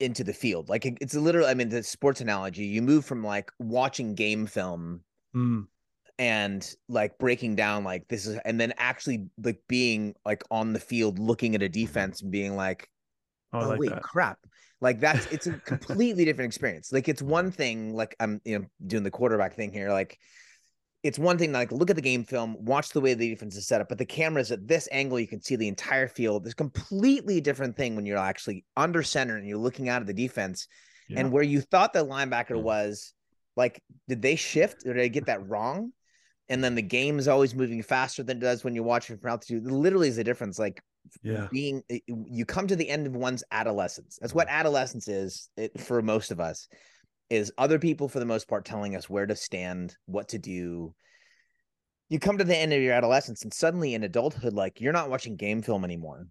into 0.00 0.24
the 0.24 0.32
field. 0.32 0.68
Like 0.68 0.84
it- 0.86 0.98
it's 1.00 1.14
literally, 1.14 1.48
I 1.48 1.54
mean, 1.54 1.68
the 1.68 1.82
sports 1.84 2.20
analogy. 2.20 2.64
You 2.64 2.82
move 2.82 3.04
from 3.04 3.22
like 3.22 3.52
watching 3.60 4.14
game 4.16 4.46
film 4.46 5.02
Mm, 5.36 5.66
and 6.18 6.68
like 6.88 7.18
breaking 7.18 7.56
down 7.56 7.84
like 7.84 8.06
this 8.08 8.26
is, 8.26 8.38
and 8.44 8.60
then 8.60 8.72
actually 8.76 9.26
like 9.42 9.60
being 9.68 10.14
like 10.24 10.42
on 10.50 10.72
the 10.72 10.80
field, 10.80 11.18
looking 11.18 11.54
at 11.54 11.62
a 11.62 11.68
defense 11.68 12.22
and 12.22 12.30
being 12.30 12.56
like, 12.56 12.88
oh, 13.52 13.60
oh 13.60 13.68
like 13.70 13.78
wait, 13.80 13.90
that 13.90 14.02
crap. 14.02 14.38
Like 14.80 15.00
that's 15.00 15.26
it's 15.26 15.46
a 15.46 15.52
completely 15.66 16.24
different 16.24 16.48
experience. 16.48 16.92
Like 16.92 17.08
it's 17.08 17.22
one 17.22 17.50
thing, 17.50 17.94
like 17.94 18.14
I'm 18.20 18.40
you 18.44 18.58
know 18.58 18.66
doing 18.86 19.02
the 19.02 19.10
quarterback 19.10 19.54
thing 19.54 19.72
here. 19.72 19.90
Like 19.90 20.18
it's 21.02 21.18
one 21.18 21.36
thing, 21.38 21.52
like 21.52 21.72
look 21.72 21.90
at 21.90 21.96
the 21.96 22.02
game 22.02 22.24
film, 22.24 22.56
watch 22.64 22.90
the 22.90 23.00
way 23.00 23.14
the 23.14 23.28
defense 23.30 23.56
is 23.56 23.66
set 23.66 23.80
up, 23.80 23.88
but 23.88 23.98
the 23.98 24.04
camera's 24.06 24.52
at 24.52 24.68
this 24.68 24.88
angle, 24.92 25.18
you 25.18 25.26
can 25.26 25.42
see 25.42 25.56
the 25.56 25.66
entire 25.66 26.06
field. 26.06 26.44
It's 26.44 26.52
a 26.52 26.56
completely 26.56 27.40
different 27.40 27.76
thing 27.76 27.96
when 27.96 28.06
you're 28.06 28.18
actually 28.18 28.64
under 28.76 29.02
center 29.02 29.36
and 29.36 29.46
you're 29.46 29.58
looking 29.58 29.88
out 29.88 30.00
at 30.00 30.06
the 30.06 30.14
defense. 30.14 30.68
Yeah. 31.08 31.20
And 31.20 31.32
where 31.32 31.42
you 31.42 31.60
thought 31.60 31.92
the 31.92 32.06
linebacker 32.06 32.56
Mm. 32.56 32.62
was, 32.62 33.14
like, 33.56 33.82
did 34.08 34.22
they 34.22 34.36
shift 34.36 34.86
or 34.86 34.94
did 34.94 35.02
I 35.02 35.08
get 35.08 35.26
that 35.26 35.48
wrong? 35.48 35.92
And 36.48 36.62
then 36.62 36.74
the 36.74 36.82
game 36.82 37.18
is 37.18 37.28
always 37.28 37.54
moving 37.54 37.82
faster 37.82 38.22
than 38.22 38.38
it 38.38 38.40
does 38.40 38.64
when 38.64 38.74
you're 38.74 38.84
watching 38.84 39.16
from 39.16 39.30
altitude. 39.30 39.64
Literally 39.64 40.08
is 40.08 40.16
the 40.16 40.24
difference. 40.24 40.58
Like 40.58 40.82
yeah 41.22 41.48
being 41.50 41.82
eh, 41.90 41.98
eh, 42.08 42.14
you 42.26 42.44
come 42.44 42.66
to 42.66 42.76
the 42.76 42.88
end 42.88 43.06
of 43.06 43.14
one's 43.14 43.44
adolescence 43.50 44.18
that's 44.20 44.34
what 44.34 44.48
adolescence 44.48 45.08
is 45.08 45.50
it, 45.56 45.78
for 45.80 46.02
most 46.02 46.30
of 46.30 46.40
us 46.40 46.68
is 47.30 47.52
other 47.58 47.78
people 47.78 48.08
for 48.08 48.18
the 48.18 48.26
most 48.26 48.48
part 48.48 48.64
telling 48.64 48.94
us 48.94 49.08
where 49.08 49.26
to 49.26 49.36
stand 49.36 49.96
what 50.06 50.28
to 50.28 50.38
do 50.38 50.94
you 52.08 52.18
come 52.18 52.38
to 52.38 52.44
the 52.44 52.56
end 52.56 52.72
of 52.72 52.82
your 52.82 52.92
adolescence 52.92 53.42
and 53.42 53.52
suddenly 53.52 53.94
in 53.94 54.04
adulthood 54.04 54.52
like 54.52 54.80
you're 54.80 54.92
not 54.92 55.10
watching 55.10 55.36
game 55.36 55.62
film 55.62 55.84
anymore 55.84 56.26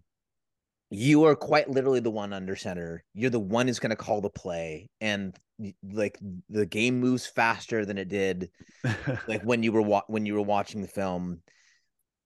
you 0.92 1.24
are 1.24 1.34
quite 1.34 1.70
literally 1.70 2.00
the 2.00 2.10
one 2.10 2.34
under 2.34 2.54
center. 2.54 3.02
You're 3.14 3.30
the 3.30 3.40
one 3.40 3.66
who's 3.66 3.78
going 3.78 3.90
to 3.90 3.96
call 3.96 4.20
the 4.20 4.28
play 4.28 4.90
and 5.00 5.34
like 5.82 6.18
the 6.50 6.66
game 6.66 7.00
moves 7.00 7.26
faster 7.26 7.86
than 7.86 7.96
it 7.96 8.08
did 8.08 8.50
like 9.26 9.42
when 9.44 9.62
you 9.62 9.72
were 9.72 9.80
wa- 9.80 10.04
when 10.08 10.26
you 10.26 10.34
were 10.34 10.42
watching 10.42 10.82
the 10.82 10.88
film. 10.88 11.40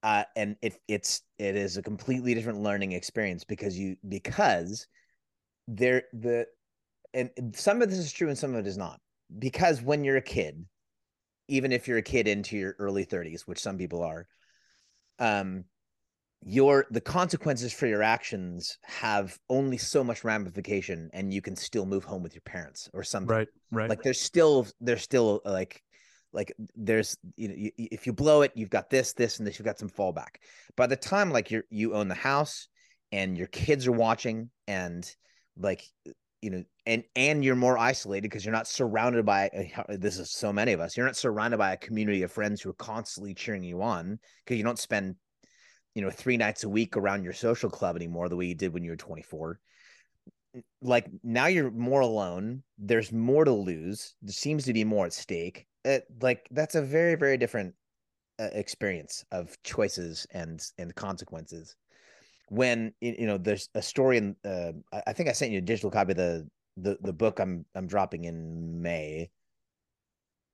Uh 0.03 0.25
and 0.35 0.57
it 0.61 0.75
it's 0.89 1.21
it 1.39 1.55
is 1.55 1.77
a 1.77 1.81
completely 1.81 2.33
different 2.33 2.59
learning 2.59 2.91
experience 2.91 3.45
because 3.45 3.79
you 3.79 3.95
because 4.07 4.85
there 5.69 6.03
the 6.11 6.45
and 7.13 7.29
some 7.53 7.81
of 7.81 7.89
this 7.89 7.99
is 7.99 8.11
true 8.11 8.27
and 8.27 8.37
some 8.37 8.53
of 8.53 8.59
it 8.59 8.67
is 8.67 8.77
not. 8.77 8.99
Because 9.39 9.81
when 9.81 10.03
you're 10.03 10.17
a 10.17 10.21
kid 10.21 10.65
even 11.47 11.71
if 11.71 11.87
you're 11.87 11.99
a 11.99 12.03
kid 12.03 12.27
into 12.27 12.57
your 12.57 12.75
early 12.79 13.05
30s 13.05 13.47
which 13.47 13.61
some 13.61 13.77
people 13.77 14.03
are 14.03 14.27
um 15.19 15.63
your 16.43 16.85
the 16.91 17.01
consequences 17.01 17.73
for 17.73 17.87
your 17.87 18.03
actions 18.03 18.77
have 18.83 19.37
only 19.49 19.77
so 19.77 20.03
much 20.03 20.23
ramification 20.23 21.09
and 21.13 21.33
you 21.33 21.41
can 21.41 21.55
still 21.55 21.85
move 21.85 22.03
home 22.03 22.23
with 22.23 22.33
your 22.33 22.41
parents 22.41 22.89
or 22.93 23.03
something. 23.03 23.35
Right 23.35 23.47
right. 23.71 23.89
Like 23.89 24.03
there's 24.03 24.21
still 24.21 24.67
there's 24.79 25.01
still 25.01 25.41
uh, 25.45 25.51
like 25.51 25.81
like 26.33 26.53
there's 26.75 27.17
you 27.35 27.47
know 27.47 27.55
you, 27.57 27.71
if 27.77 28.05
you 28.05 28.13
blow 28.13 28.43
it 28.43 28.51
you've 28.55 28.69
got 28.69 28.89
this 28.89 29.13
this 29.13 29.39
and 29.39 29.47
this 29.47 29.57
you've 29.57 29.65
got 29.65 29.79
some 29.79 29.89
fallback. 29.89 30.35
By 30.75 30.87
the 30.87 30.95
time 30.95 31.31
like 31.31 31.49
you're 31.49 31.63
you 31.69 31.95
own 31.95 32.07
the 32.07 32.15
house 32.15 32.67
and 33.11 33.37
your 33.37 33.47
kids 33.47 33.87
are 33.87 33.91
watching 33.91 34.49
and 34.67 35.09
like 35.57 35.83
you 36.41 36.51
know 36.51 36.63
and 36.85 37.03
and 37.15 37.43
you're 37.43 37.55
more 37.55 37.77
isolated 37.77 38.21
because 38.21 38.45
you're 38.45 38.53
not 38.53 38.67
surrounded 38.67 39.25
by 39.25 39.49
this 39.89 40.19
is 40.19 40.31
so 40.31 40.53
many 40.53 40.71
of 40.73 40.79
us 40.79 40.95
you're 40.95 41.05
not 41.05 41.15
surrounded 41.15 41.57
by 41.57 41.73
a 41.73 41.77
community 41.77 42.21
of 42.21 42.31
friends 42.31 42.61
who 42.61 42.69
are 42.69 42.73
constantly 42.73 43.33
cheering 43.33 43.63
you 43.63 43.81
on 43.81 44.19
because 44.45 44.57
you 44.57 44.63
don't 44.63 44.77
spend 44.77 45.15
you 45.97 46.03
know 46.03 46.11
three 46.11 46.37
nights 46.37 46.63
a 46.63 46.69
week 46.69 46.95
around 46.95 47.23
your 47.23 47.33
social 47.33 47.69
club 47.71 47.95
anymore 47.95 48.29
the 48.29 48.35
way 48.35 48.45
you 48.45 48.55
did 48.55 48.71
when 48.71 48.83
you 48.83 48.91
were 48.91 48.97
24 48.97 49.59
like 50.81 51.07
now 51.23 51.47
you're 51.47 51.71
more 51.71 52.01
alone. 52.01 52.63
There's 52.77 53.11
more 53.11 53.45
to 53.45 53.51
lose. 53.51 54.15
There 54.21 54.33
seems 54.33 54.65
to 54.65 54.73
be 54.73 54.83
more 54.83 55.05
at 55.05 55.13
stake. 55.13 55.65
It, 55.83 56.05
like 56.21 56.47
that's 56.51 56.75
a 56.75 56.81
very 56.81 57.15
very 57.15 57.37
different 57.37 57.73
uh, 58.39 58.49
experience 58.53 59.25
of 59.31 59.57
choices 59.63 60.27
and 60.31 60.61
and 60.77 60.93
consequences. 60.95 61.75
When 62.49 62.93
you 63.01 63.25
know 63.25 63.37
there's 63.37 63.69
a 63.75 63.81
story 63.81 64.17
in 64.17 64.35
uh, 64.45 64.71
I- 64.93 65.03
i 65.07 65.13
think 65.13 65.27
i 65.27 65.33
sent 65.33 65.51
you 65.51 65.57
a 65.57 65.61
digital 65.61 65.91
copy 65.91 66.11
of 66.11 66.17
the 66.17 66.47
the, 66.77 66.97
the 67.01 67.13
book 67.13 67.39
i'm 67.39 67.65
i'm 67.75 67.87
dropping 67.87 68.25
in 68.25 68.81
may. 68.81 69.29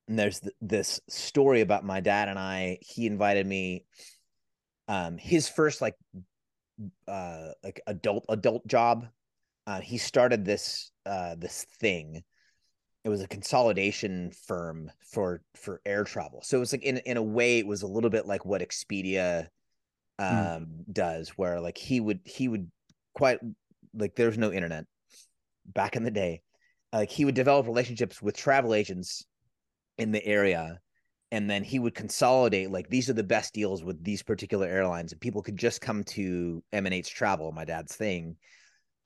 And 0.07 0.19
there's 0.19 0.39
th- 0.39 0.55
this 0.59 0.99
story 1.07 1.61
about 1.61 1.85
my 1.85 1.99
dad 2.01 2.29
and 2.29 2.39
i. 2.39 2.77
He 2.81 3.05
invited 3.05 3.45
me 3.45 3.85
um 4.87 5.17
his 5.17 5.47
first 5.47 5.81
like 5.81 5.95
uh 7.07 7.49
like 7.63 7.81
adult 7.87 8.25
adult 8.29 8.65
job 8.67 9.07
uh 9.67 9.79
he 9.79 9.97
started 9.97 10.45
this 10.45 10.91
uh 11.05 11.35
this 11.35 11.65
thing. 11.79 12.23
It 13.03 13.09
was 13.09 13.21
a 13.21 13.27
consolidation 13.27 14.31
firm 14.47 14.91
for 15.11 15.41
for 15.55 15.81
air 15.85 16.03
travel. 16.05 16.41
So 16.43 16.57
it 16.57 16.61
was 16.61 16.71
like 16.71 16.83
in 16.83 16.97
in 16.97 17.17
a 17.17 17.23
way 17.23 17.59
it 17.59 17.67
was 17.67 17.81
a 17.81 17.87
little 17.87 18.09
bit 18.09 18.25
like 18.25 18.45
what 18.45 18.61
expedia 18.61 19.47
um 20.19 20.67
Hmm. 20.67 20.83
does 20.91 21.29
where 21.31 21.59
like 21.59 21.77
he 21.77 21.99
would 21.99 22.19
he 22.25 22.47
would 22.47 22.69
quite 23.13 23.39
like 23.93 24.15
there's 24.15 24.37
no 24.37 24.51
internet 24.51 24.85
back 25.65 25.95
in 25.95 26.03
the 26.03 26.11
day. 26.11 26.41
Like 26.93 27.09
he 27.09 27.25
would 27.25 27.35
develop 27.35 27.67
relationships 27.67 28.21
with 28.21 28.37
travel 28.37 28.73
agents 28.73 29.25
in 29.97 30.11
the 30.11 30.25
area 30.25 30.79
and 31.33 31.49
then 31.49 31.63
he 31.63 31.79
would 31.79 31.95
consolidate 31.95 32.69
like 32.69 32.87
these 32.89 33.09
are 33.09 33.13
the 33.13 33.23
best 33.23 33.55
deals 33.55 33.83
with 33.83 34.01
these 34.03 34.21
particular 34.21 34.67
airlines 34.67 35.11
and 35.11 35.19
people 35.19 35.41
could 35.41 35.57
just 35.57 35.81
come 35.81 36.03
to 36.03 36.63
M&H 36.71 37.11
travel 37.11 37.51
my 37.51 37.65
dad's 37.65 37.95
thing 37.95 38.37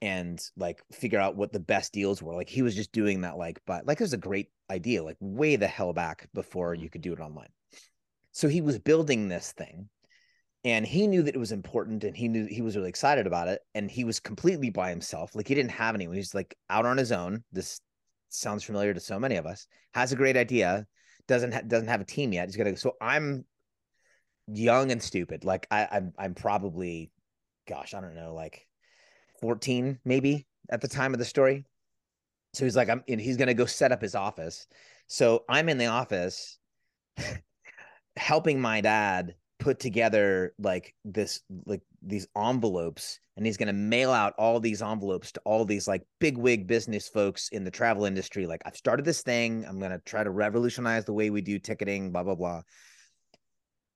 and 0.02 0.38
like 0.54 0.82
figure 0.92 1.18
out 1.18 1.36
what 1.36 1.54
the 1.54 1.58
best 1.58 1.90
deals 1.90 2.22
were. 2.22 2.34
Like 2.34 2.50
he 2.50 2.60
was 2.60 2.76
just 2.76 2.92
doing 2.92 3.22
that 3.22 3.38
like 3.38 3.58
but 3.66 3.86
like 3.86 3.98
it 3.98 4.04
was 4.04 4.12
a 4.12 4.18
great 4.18 4.48
idea 4.70 5.02
like 5.02 5.16
way 5.20 5.56
the 5.56 5.66
hell 5.66 5.94
back 5.94 6.28
before 6.34 6.74
mm-hmm. 6.74 6.82
you 6.82 6.90
could 6.90 7.00
do 7.00 7.14
it 7.14 7.20
online. 7.20 7.48
So 8.32 8.46
he 8.46 8.60
was 8.60 8.78
building 8.78 9.28
this 9.28 9.52
thing 9.52 9.88
and 10.64 10.86
he 10.86 11.06
knew 11.06 11.22
that 11.22 11.34
it 11.34 11.38
was 11.38 11.52
important 11.52 12.04
and 12.04 12.14
he 12.14 12.28
knew 12.28 12.44
he 12.44 12.60
was 12.60 12.76
really 12.76 12.90
excited 12.90 13.26
about 13.26 13.48
it 13.48 13.62
and 13.74 13.90
he 13.90 14.04
was 14.04 14.20
completely 14.20 14.68
by 14.68 14.90
himself. 14.90 15.34
Like 15.34 15.48
he 15.48 15.54
didn't 15.54 15.70
have 15.70 15.94
anyone. 15.94 16.16
He's 16.16 16.34
like 16.34 16.54
out 16.68 16.84
on 16.84 16.98
his 16.98 17.10
own. 17.10 17.42
This 17.52 17.80
sounds 18.28 18.64
familiar 18.64 18.92
to 18.92 19.00
so 19.00 19.18
many 19.18 19.36
of 19.36 19.46
us. 19.46 19.66
Has 19.94 20.12
a 20.12 20.16
great 20.16 20.36
idea 20.36 20.86
doesn't 21.28 21.52
ha- 21.52 21.62
doesn't 21.66 21.88
have 21.88 22.00
a 22.00 22.04
team 22.04 22.32
yet. 22.32 22.48
He's 22.48 22.56
gonna 22.56 22.76
so 22.76 22.96
i'm 23.00 23.44
young 24.48 24.90
and 24.90 25.02
stupid. 25.02 25.44
Like 25.44 25.66
i 25.70 25.86
i'm, 25.92 26.12
I'm 26.18 26.34
probably 26.34 27.12
gosh 27.68 27.94
i 27.94 28.00
don't 28.00 28.14
know 28.14 28.34
like 28.34 28.66
14 29.40 29.98
maybe 30.04 30.46
at 30.70 30.80
the 30.80 30.88
time 30.88 31.12
of 31.12 31.18
the 31.18 31.24
story. 31.24 31.64
So 32.54 32.64
he's 32.64 32.76
like 32.76 32.88
i'm 32.88 33.04
and 33.06 33.20
he's 33.20 33.36
gonna 33.36 33.54
go 33.54 33.66
set 33.66 33.92
up 33.92 34.02
his 34.02 34.14
office. 34.14 34.66
So 35.06 35.44
i'm 35.48 35.68
in 35.68 35.78
the 35.78 35.86
office 35.86 36.58
helping 38.16 38.60
my 38.60 38.80
dad 38.80 39.34
put 39.68 39.78
together 39.78 40.54
like 40.58 40.94
this 41.04 41.42
like 41.66 41.82
these 42.00 42.26
envelopes 42.34 43.20
and 43.36 43.44
he's 43.44 43.58
going 43.58 43.66
to 43.66 43.74
mail 43.74 44.12
out 44.12 44.32
all 44.38 44.60
these 44.60 44.80
envelopes 44.80 45.30
to 45.30 45.40
all 45.44 45.66
these 45.66 45.86
like 45.86 46.00
big 46.20 46.38
wig 46.38 46.66
business 46.66 47.06
folks 47.06 47.50
in 47.50 47.64
the 47.64 47.70
travel 47.70 48.06
industry 48.06 48.46
like 48.46 48.62
i've 48.64 48.74
started 48.74 49.04
this 49.04 49.20
thing. 49.20 49.66
I'm 49.68 49.78
going 49.78 49.90
to 49.90 49.98
try 50.06 50.24
to 50.24 50.30
revolutionize 50.30 51.04
the 51.04 51.12
way 51.12 51.28
we 51.28 51.42
do 51.42 51.58
ticketing 51.58 52.12
blah 52.12 52.22
blah 52.22 52.34
blah. 52.34 52.62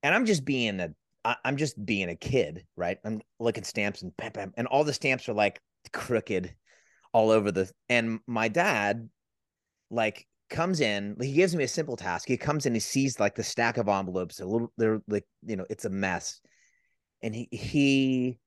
And 0.03 0.13
i'm 0.13 0.27
just 0.27 0.45
being 0.45 0.79
a 0.79 0.89
I, 1.25 1.37
i'm 1.43 1.57
just 1.57 1.83
being 1.83 2.09
a 2.09 2.15
kid 2.15 2.65
right? 2.77 2.99
I'm 3.03 3.21
looking 3.39 3.63
stamps 3.63 4.03
and 4.03 4.15
bam, 4.15 4.31
bam, 4.31 4.53
and 4.55 4.67
all 4.67 4.83
the 4.83 4.93
stamps 4.93 5.27
are 5.27 5.33
like 5.33 5.59
crooked 5.91 6.53
all 7.13 7.31
over 7.31 7.51
the 7.51 7.67
and 7.89 8.19
my 8.27 8.47
dad 8.47 9.09
like 9.89 10.27
comes 10.53 10.79
in 10.79 11.17
he 11.19 11.33
gives 11.33 11.55
me 11.55 11.65
a 11.65 11.67
simple 11.67 11.97
task. 11.97 12.27
He 12.27 12.37
comes 12.37 12.65
in 12.65 12.73
he 12.73 12.79
sees 12.79 13.19
like 13.19 13.35
the 13.35 13.43
stack 13.43 13.77
of 13.77 13.89
envelopes 13.89 14.39
a 14.39 14.45
little 14.45 14.71
they're 14.77 15.01
like 15.07 15.25
you 15.45 15.57
know 15.57 15.65
it's 15.69 15.85
a 15.85 15.89
mess. 15.89 16.39
And 17.21 17.35
he 17.35 17.49
he 17.51 18.39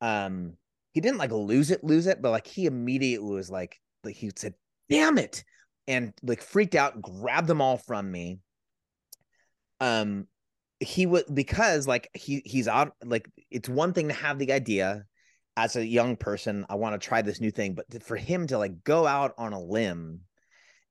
um 0.00 0.54
he 0.92 1.00
didn't 1.00 1.18
like 1.18 1.30
lose 1.30 1.70
it 1.70 1.84
lose 1.84 2.06
it 2.06 2.20
but 2.20 2.30
like 2.30 2.46
he 2.46 2.66
immediately 2.66 3.34
was 3.34 3.50
like 3.50 3.80
like 4.02 4.16
he 4.16 4.30
said 4.34 4.54
damn 4.88 5.18
it! 5.18 5.44
and 5.86 6.12
like 6.22 6.42
freaked 6.42 6.74
out 6.74 7.00
grabbed 7.00 7.46
them 7.46 7.60
all 7.60 7.76
from 7.76 8.10
me. 8.10 8.40
Um 9.80 10.26
he 10.80 11.06
would 11.06 11.24
because 11.32 11.86
like 11.86 12.08
he 12.14 12.42
he's 12.44 12.68
out 12.68 12.92
like 13.04 13.30
it's 13.50 13.68
one 13.68 13.92
thing 13.92 14.08
to 14.08 14.14
have 14.14 14.38
the 14.38 14.52
idea 14.52 15.04
as 15.56 15.74
a 15.74 15.86
young 15.86 16.16
person 16.16 16.66
i 16.68 16.74
want 16.74 17.00
to 17.00 17.08
try 17.08 17.22
this 17.22 17.40
new 17.40 17.50
thing 17.50 17.74
but 17.74 18.02
for 18.02 18.16
him 18.16 18.46
to 18.46 18.58
like 18.58 18.84
go 18.84 19.06
out 19.06 19.32
on 19.38 19.54
a 19.54 19.60
limb 19.60 20.20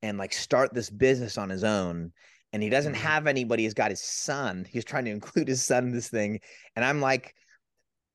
and 0.06 0.18
like 0.18 0.34
start 0.34 0.74
this 0.74 0.90
business 0.90 1.38
on 1.38 1.50
his 1.50 1.64
own 1.64 2.12
and 2.54 2.62
he 2.64 2.70
doesn't 2.70 2.94
Mm-hmm. 2.94 3.04
have 3.04 3.28
anybody 3.28 3.64
he's 3.64 3.74
got 3.74 3.90
his 3.92 4.02
son 4.02 4.66
he's 4.70 4.86
trying 4.86 5.06
to 5.06 5.12
include 5.12 5.48
his 5.48 5.64
son 5.64 5.86
in 5.86 5.92
this 5.92 6.10
thing 6.10 6.40
and 6.76 6.86
i'm 6.86 7.02
like 7.02 7.34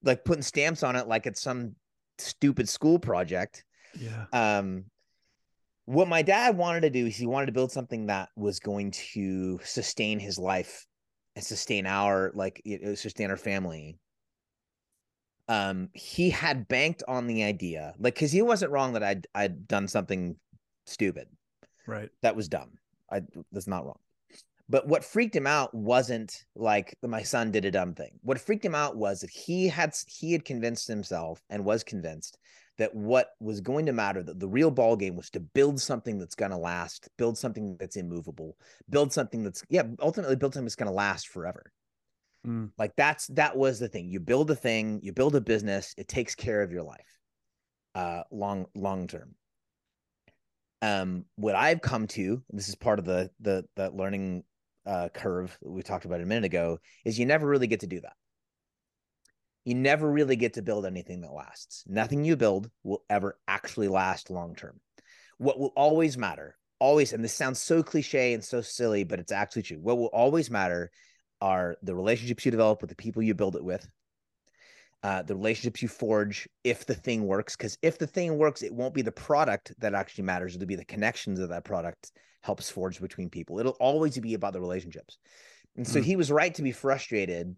like 0.02 0.24
putting 0.24 0.42
stamps 0.42 0.82
on 0.82 0.96
it 0.96 1.06
like 1.08 1.26
it's 1.26 1.42
some 1.42 1.74
stupid 2.18 2.68
school 2.68 2.98
project 2.98 3.64
Yeah. 3.98 4.26
um 4.32 4.84
what 5.86 6.06
my 6.08 6.22
dad 6.22 6.56
wanted 6.56 6.82
to 6.82 6.90
do 6.90 7.06
is 7.06 7.16
he 7.16 7.26
wanted 7.26 7.46
to 7.46 7.52
build 7.52 7.72
something 7.72 8.06
that 8.06 8.28
was 8.36 8.60
going 8.60 8.92
to 8.92 9.58
sustain 9.64 10.20
his 10.20 10.38
life 10.38 10.86
and 11.34 11.44
sustain 11.44 11.86
our 11.86 12.30
like 12.34 12.62
it, 12.64 12.82
it 12.82 12.98
sustain 12.98 13.30
our 13.30 13.36
family 13.36 13.98
um 15.48 15.88
he 15.94 16.30
had 16.30 16.68
banked 16.68 17.02
on 17.08 17.26
the 17.26 17.42
idea 17.42 17.94
like 17.98 18.14
because 18.14 18.30
he 18.32 18.42
wasn't 18.42 18.70
wrong 18.70 18.92
that 18.92 19.02
i'd 19.02 19.26
i'd 19.34 19.66
done 19.66 19.88
something 19.88 20.36
stupid 20.86 21.26
Right. 21.86 22.10
that 22.22 22.36
was 22.36 22.48
dumb. 22.48 22.70
I 23.10 23.22
that's 23.52 23.66
not 23.66 23.84
wrong. 23.84 23.98
But 24.70 24.86
what 24.86 25.04
freaked 25.04 25.34
him 25.34 25.48
out 25.48 25.74
wasn't 25.74 26.44
like 26.54 26.96
my 27.02 27.22
son 27.22 27.50
did 27.50 27.64
a 27.64 27.72
dumb 27.72 27.92
thing. 27.92 28.20
What 28.22 28.40
freaked 28.40 28.64
him 28.64 28.76
out 28.76 28.96
was 28.96 29.20
that 29.20 29.30
he 29.30 29.66
had 29.66 29.94
he 30.06 30.32
had 30.32 30.44
convinced 30.44 30.86
himself 30.86 31.42
and 31.50 31.64
was 31.64 31.82
convinced 31.82 32.38
that 32.78 32.94
what 32.94 33.30
was 33.40 33.60
going 33.60 33.84
to 33.86 33.92
matter, 33.92 34.22
that 34.22 34.38
the 34.38 34.48
real 34.48 34.70
ball 34.70 34.96
game 34.96 35.16
was 35.16 35.28
to 35.30 35.40
build 35.40 35.80
something 35.80 36.18
that's 36.18 36.36
going 36.36 36.52
to 36.52 36.56
last, 36.56 37.08
build 37.18 37.36
something 37.36 37.76
that's 37.80 37.96
immovable, 37.96 38.56
build 38.88 39.12
something 39.12 39.42
that's 39.42 39.64
yeah, 39.68 39.82
ultimately 39.98 40.36
build 40.36 40.54
something 40.54 40.66
that's 40.66 40.76
going 40.76 40.86
to 40.86 40.94
last 40.94 41.28
forever. 41.28 41.72
Mm. 42.46 42.70
Like 42.78 42.94
that's 42.96 43.26
that 43.28 43.56
was 43.56 43.80
the 43.80 43.88
thing. 43.88 44.08
You 44.08 44.20
build 44.20 44.52
a 44.52 44.56
thing, 44.56 45.00
you 45.02 45.12
build 45.12 45.34
a 45.34 45.40
business, 45.40 45.94
it 45.98 46.06
takes 46.06 46.36
care 46.36 46.62
of 46.62 46.70
your 46.70 46.84
life, 46.84 47.18
uh, 47.96 48.22
long 48.30 48.66
long 48.76 49.08
term 49.08 49.34
um 50.82 51.24
what 51.36 51.54
i've 51.54 51.80
come 51.80 52.06
to 52.06 52.42
this 52.50 52.68
is 52.68 52.74
part 52.74 52.98
of 52.98 53.04
the 53.04 53.30
the 53.40 53.64
that 53.76 53.94
learning 53.94 54.42
uh 54.86 55.08
curve 55.12 55.56
we 55.62 55.82
talked 55.82 56.04
about 56.04 56.20
a 56.20 56.26
minute 56.26 56.44
ago 56.44 56.78
is 57.04 57.18
you 57.18 57.26
never 57.26 57.46
really 57.46 57.66
get 57.66 57.80
to 57.80 57.86
do 57.86 58.00
that. 58.00 58.14
You 59.64 59.74
never 59.74 60.10
really 60.10 60.36
get 60.36 60.54
to 60.54 60.62
build 60.62 60.86
anything 60.86 61.20
that 61.20 61.32
lasts. 61.32 61.84
Nothing 61.86 62.24
you 62.24 62.34
build 62.34 62.70
will 62.82 63.04
ever 63.10 63.38
actually 63.46 63.88
last 63.88 64.30
long 64.30 64.54
term 64.54 64.80
what 65.40 65.58
will 65.58 65.72
always 65.74 66.18
matter 66.18 66.54
always 66.78 67.14
and 67.14 67.24
this 67.24 67.32
sounds 67.32 67.58
so 67.58 67.82
cliche 67.82 68.34
and 68.34 68.44
so 68.44 68.60
silly 68.60 69.04
but 69.04 69.18
it's 69.18 69.32
actually 69.32 69.62
true. 69.62 69.78
What 69.80 69.98
will 69.98 70.06
always 70.06 70.50
matter 70.50 70.90
are 71.40 71.76
the 71.82 71.94
relationships 71.94 72.44
you 72.44 72.50
develop 72.50 72.82
with 72.82 72.90
the 72.90 72.96
people 72.96 73.22
you 73.22 73.34
build 73.34 73.56
it 73.56 73.64
with 73.64 73.88
uh, 75.02 75.22
the 75.22 75.34
relationships 75.34 75.80
you 75.82 75.88
forge 75.88 76.48
if 76.64 76.84
the 76.84 76.94
thing 76.94 77.26
works. 77.26 77.56
Because 77.56 77.78
if 77.82 77.98
the 77.98 78.06
thing 78.06 78.36
works, 78.36 78.62
it 78.62 78.74
won't 78.74 78.94
be 78.94 79.02
the 79.02 79.12
product 79.12 79.72
that 79.78 79.94
actually 79.94 80.24
matters. 80.24 80.54
It'll 80.54 80.66
be 80.66 80.76
the 80.76 80.84
connections 80.84 81.38
that 81.38 81.48
that 81.48 81.64
product 81.64 82.12
helps 82.42 82.70
forge 82.70 83.00
between 83.00 83.30
people. 83.30 83.58
It'll 83.58 83.76
always 83.80 84.18
be 84.18 84.34
about 84.34 84.52
the 84.52 84.60
relationships. 84.60 85.18
And 85.76 85.86
so 85.86 86.00
Mm. 86.00 86.04
he 86.04 86.16
was 86.16 86.30
right 86.30 86.54
to 86.54 86.62
be 86.62 86.72
frustrated 86.72 87.56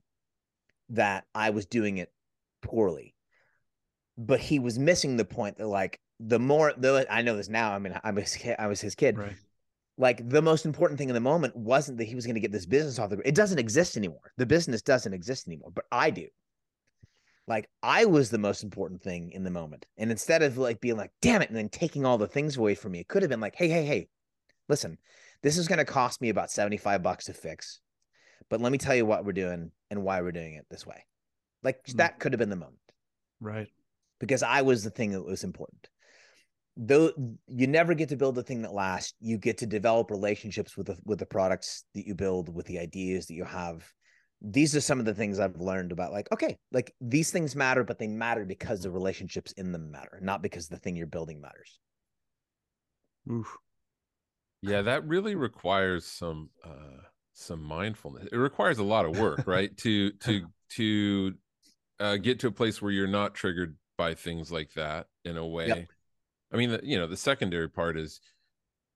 that 0.90 1.24
I 1.35 1.50
was 1.50 1.66
doing 1.66 1.98
it 1.98 2.12
poorly. 2.61 3.14
But 4.18 4.40
he 4.40 4.59
was 4.59 4.78
missing 4.78 5.16
the 5.16 5.24
point 5.24 5.59
that, 5.59 5.66
like, 5.66 6.00
the 6.20 6.38
more, 6.38 6.72
though 6.76 7.05
I 7.09 7.22
know 7.22 7.37
this 7.37 7.48
now, 7.48 7.72
I 7.72 7.78
mean, 7.78 7.98
I 8.05 8.11
was, 8.11 8.37
I 8.59 8.66
was 8.66 8.81
his 8.81 8.94
kid 8.94 9.18
Right. 9.18 9.37
like 9.96 10.28
the 10.28 10.42
most 10.42 10.64
important 10.66 10.98
thing 10.98 11.09
in 11.09 11.14
the 11.14 11.20
moment 11.20 11.57
wasn't 11.57 11.98
that 11.98 12.05
he 12.05 12.14
was 12.14 12.26
going 12.26 12.35
to 12.35 12.40
get 12.40 12.52
this 12.52 12.66
business 12.66 12.98
off 12.98 13.11
the 13.11 13.16
ground. 13.16 13.26
It 13.26 13.35
doesn't 13.35 13.59
exist 13.59 13.96
anymore. 13.96 14.33
The 14.37 14.46
business 14.46 14.83
doesn't 14.83 15.12
exist 15.12 15.48
anymore, 15.48 15.70
but 15.74 15.87
I 15.90 16.11
do. 16.11 16.28
Like 17.48 17.68
I 17.83 18.05
was 18.05 18.31
the 18.31 18.38
most 18.38 18.62
important 18.62 19.02
thing 19.02 19.33
in 19.33 19.42
the 19.44 19.50
moment. 19.50 19.87
And 19.98 20.11
instead 20.11 20.42
of 20.42 20.59
like 20.59 20.81
being 20.81 20.96
like, 20.96 21.11
damn 21.20 21.42
it, 21.42 21.48
and 21.48 21.57
then 21.57 21.68
taking 21.68 22.05
all 22.07 22.18
the 22.18 22.26
things 22.28 22.57
away 22.57 22.74
from 22.74 22.92
me, 22.92 23.00
it 23.00 23.09
could 23.09 23.22
have 23.22 23.31
been 23.31 23.40
like, 23.40 23.57
hey, 23.57 23.68
hey, 23.68 23.85
hey, 23.85 24.09
listen, 24.68 24.98
this 25.42 25.59
is 25.59 25.66
going 25.68 25.78
to 25.78 25.85
cost 25.85 26.20
me 26.20 26.28
about 26.28 26.50
75 26.50 27.02
bucks 27.02 27.24
to 27.26 27.33
fix. 27.33 27.81
But 28.48 28.61
let 28.61 28.70
me 28.72 28.78
tell 28.78 28.94
you 28.94 29.07
what 29.07 29.24
we're 29.24 29.33
doing 29.33 29.70
and 29.90 30.02
why 30.05 30.20
we're 30.20 30.33
doing 30.33 30.55
it 30.55 30.66
this 30.70 30.87
way. 30.87 31.05
Like 31.62 31.83
Mm. 31.85 31.96
that 31.96 32.18
could 32.20 32.33
have 32.33 32.38
been 32.38 32.50
the 32.50 32.57
moment 32.57 32.78
Right. 33.40 33.68
because 34.20 34.42
I 34.42 34.62
was 34.62 34.85
the 34.85 34.90
thing 34.90 35.12
that 35.12 35.22
was 35.22 35.42
important. 35.44 35.88
Though 36.76 37.12
you 37.48 37.66
never 37.66 37.92
get 37.94 38.09
to 38.11 38.16
build 38.16 38.35
the 38.35 38.42
thing 38.42 38.62
that 38.62 38.72
lasts, 38.72 39.14
you 39.20 39.37
get 39.37 39.59
to 39.59 39.66
develop 39.66 40.11
relationships 40.11 40.76
with 40.76 40.87
the 40.87 40.96
with 41.05 41.18
the 41.18 41.26
products 41.26 41.85
that 41.94 42.07
you 42.07 42.14
build, 42.14 42.48
with 42.48 42.66
the 42.66 42.78
ideas 42.78 43.26
that 43.26 43.35
you 43.35 43.44
have. 43.44 43.87
These 44.44 44.74
are 44.74 44.81
some 44.81 44.98
of 44.98 45.05
the 45.05 45.14
things 45.14 45.38
I've 45.38 45.61
learned 45.61 45.92
about 45.92 46.12
like, 46.12 46.31
okay, 46.33 46.59
like 46.72 46.94
these 47.00 47.31
things 47.31 47.55
matter, 47.55 47.85
but 47.85 47.98
they 47.98 48.09
matter 48.09 48.44
because 48.44 48.83
the 48.83 48.90
relationships 48.90 49.52
in 49.52 49.70
them 49.72 49.90
matter, 49.90 50.18
not 50.20 50.42
because 50.42 50.68
the 50.68 50.78
thing 50.78 50.96
you're 50.96 51.07
building 51.07 51.40
matters. 51.40 51.78
Oof. 53.31 53.57
Yeah, 54.62 54.83
that 54.83 55.07
really 55.07 55.35
requires 55.35 56.05
some 56.07 56.50
uh 56.64 57.02
some 57.35 57.62
mindfulness. 57.62 58.28
It 58.33 58.37
requires 58.37 58.78
a 58.78 58.85
lot 58.85 59.05
of 59.05 59.18
work, 59.18 59.44
right? 59.46 59.76
to 59.78 60.11
to 60.12 60.46
to 60.70 61.35
uh 62.00 62.16
get 62.16 62.40
to 62.40 62.48
a 62.48 62.52
place 62.52 62.83
where 62.83 62.92
you're 62.92 63.07
not 63.07 63.35
triggered 63.35 63.76
by 63.96 64.14
things 64.14 64.50
like 64.50 64.72
that 64.74 65.07
in 65.24 65.37
a 65.37 65.46
way. 65.46 65.87
I 66.52 66.57
mean, 66.57 66.70
the, 66.70 66.81
you 66.83 66.98
know, 66.98 67.07
the 67.07 67.16
secondary 67.16 67.68
part 67.68 67.96
is 67.96 68.20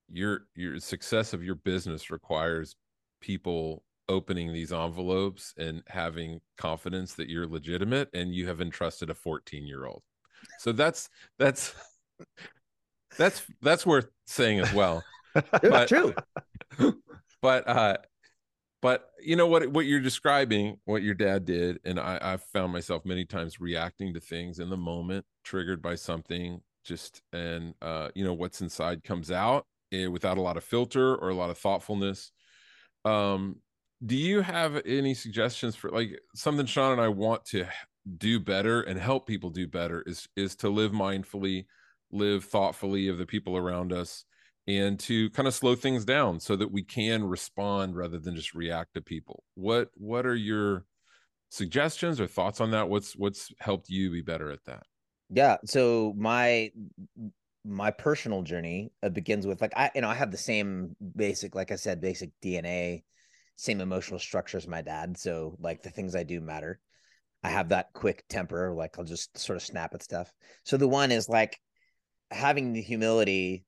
your 0.08 0.46
your 0.54 0.78
success 0.78 1.32
of 1.32 1.42
your 1.42 1.54
business 1.54 2.10
requires 2.10 2.76
people 3.20 3.82
opening 4.08 4.52
these 4.52 4.72
envelopes 4.72 5.54
and 5.56 5.82
having 5.88 6.40
confidence 6.56 7.14
that 7.14 7.28
you're 7.28 7.46
legitimate 7.46 8.08
and 8.14 8.34
you 8.34 8.46
have 8.46 8.60
entrusted 8.60 9.10
a 9.10 9.14
14 9.14 9.66
year 9.66 9.86
old. 9.86 10.02
So 10.58 10.72
that's 10.72 11.08
that's 11.38 11.74
that's 13.18 13.42
that's 13.62 13.86
worth 13.86 14.08
saying 14.26 14.60
as 14.60 14.72
well 14.72 15.02
But- 15.50 15.88
True. 15.88 16.14
but 17.42 17.68
uh 17.68 17.96
but 18.82 19.10
you 19.22 19.36
know 19.36 19.46
what 19.46 19.66
what 19.68 19.86
you're 19.86 20.00
describing 20.00 20.78
what 20.84 21.02
your 21.02 21.14
dad 21.14 21.44
did 21.44 21.78
and 21.84 21.98
i 22.00 22.18
i've 22.20 22.42
found 22.42 22.72
myself 22.72 23.04
many 23.04 23.24
times 23.24 23.60
reacting 23.60 24.14
to 24.14 24.20
things 24.20 24.58
in 24.58 24.68
the 24.70 24.76
moment 24.76 25.24
triggered 25.44 25.80
by 25.82 25.94
something 25.94 26.60
just 26.84 27.22
and 27.32 27.74
uh 27.82 28.08
you 28.14 28.24
know 28.24 28.32
what's 28.34 28.60
inside 28.60 29.02
comes 29.04 29.30
out 29.30 29.66
eh, 29.92 30.06
without 30.06 30.38
a 30.38 30.40
lot 30.42 30.56
of 30.56 30.64
filter 30.64 31.14
or 31.16 31.30
a 31.30 31.34
lot 31.34 31.50
of 31.50 31.58
thoughtfulness 31.58 32.32
um 33.04 33.56
do 34.04 34.16
you 34.16 34.42
have 34.42 34.82
any 34.84 35.14
suggestions 35.14 35.74
for 35.74 35.90
like 35.90 36.18
something 36.34 36.66
sean 36.66 36.92
and 36.92 37.00
i 37.00 37.08
want 37.08 37.44
to 37.44 37.66
do 38.18 38.38
better 38.38 38.82
and 38.82 39.00
help 39.00 39.26
people 39.26 39.50
do 39.50 39.66
better 39.66 40.02
is 40.06 40.28
is 40.36 40.54
to 40.54 40.68
live 40.68 40.92
mindfully 40.92 41.64
live 42.12 42.44
thoughtfully 42.44 43.08
of 43.08 43.18
the 43.18 43.26
people 43.26 43.56
around 43.56 43.92
us 43.92 44.24
and 44.66 44.98
to 44.98 45.30
kind 45.30 45.46
of 45.46 45.54
slow 45.54 45.74
things 45.74 46.04
down 46.04 46.40
so 46.40 46.56
that 46.56 46.70
we 46.70 46.82
can 46.82 47.24
respond 47.24 47.96
rather 47.96 48.18
than 48.18 48.34
just 48.34 48.54
react 48.54 48.94
to 48.94 49.00
people. 49.00 49.44
What 49.54 49.90
what 49.94 50.26
are 50.26 50.34
your 50.34 50.84
suggestions 51.50 52.20
or 52.20 52.26
thoughts 52.26 52.60
on 52.60 52.72
that? 52.72 52.88
What's 52.88 53.14
what's 53.16 53.52
helped 53.60 53.88
you 53.88 54.10
be 54.10 54.22
better 54.22 54.50
at 54.50 54.64
that? 54.66 54.82
Yeah. 55.30 55.58
So 55.64 56.14
my 56.16 56.72
my 57.64 57.90
personal 57.90 58.42
journey 58.42 58.92
uh, 59.02 59.08
begins 59.08 59.46
with 59.46 59.60
like 59.60 59.72
I 59.76 59.90
you 59.94 60.00
know 60.00 60.08
I 60.08 60.14
have 60.14 60.30
the 60.30 60.36
same 60.36 60.96
basic 61.14 61.54
like 61.54 61.70
I 61.70 61.76
said 61.76 62.00
basic 62.00 62.30
DNA, 62.42 63.04
same 63.56 63.80
emotional 63.80 64.20
structure 64.20 64.58
as 64.58 64.68
my 64.68 64.82
dad. 64.82 65.18
So 65.18 65.56
like 65.60 65.82
the 65.82 65.90
things 65.90 66.14
I 66.14 66.22
do 66.22 66.40
matter. 66.40 66.78
I 67.42 67.50
have 67.50 67.68
that 67.68 67.92
quick 67.92 68.24
temper, 68.28 68.74
like 68.74 68.98
I'll 68.98 69.04
just 69.04 69.36
sort 69.38 69.56
of 69.56 69.62
snap 69.62 69.94
at 69.94 70.02
stuff. 70.02 70.32
So 70.64 70.76
the 70.76 70.88
one 70.88 71.12
is 71.12 71.28
like 71.28 71.58
having 72.30 72.72
the 72.72 72.82
humility, 72.82 73.64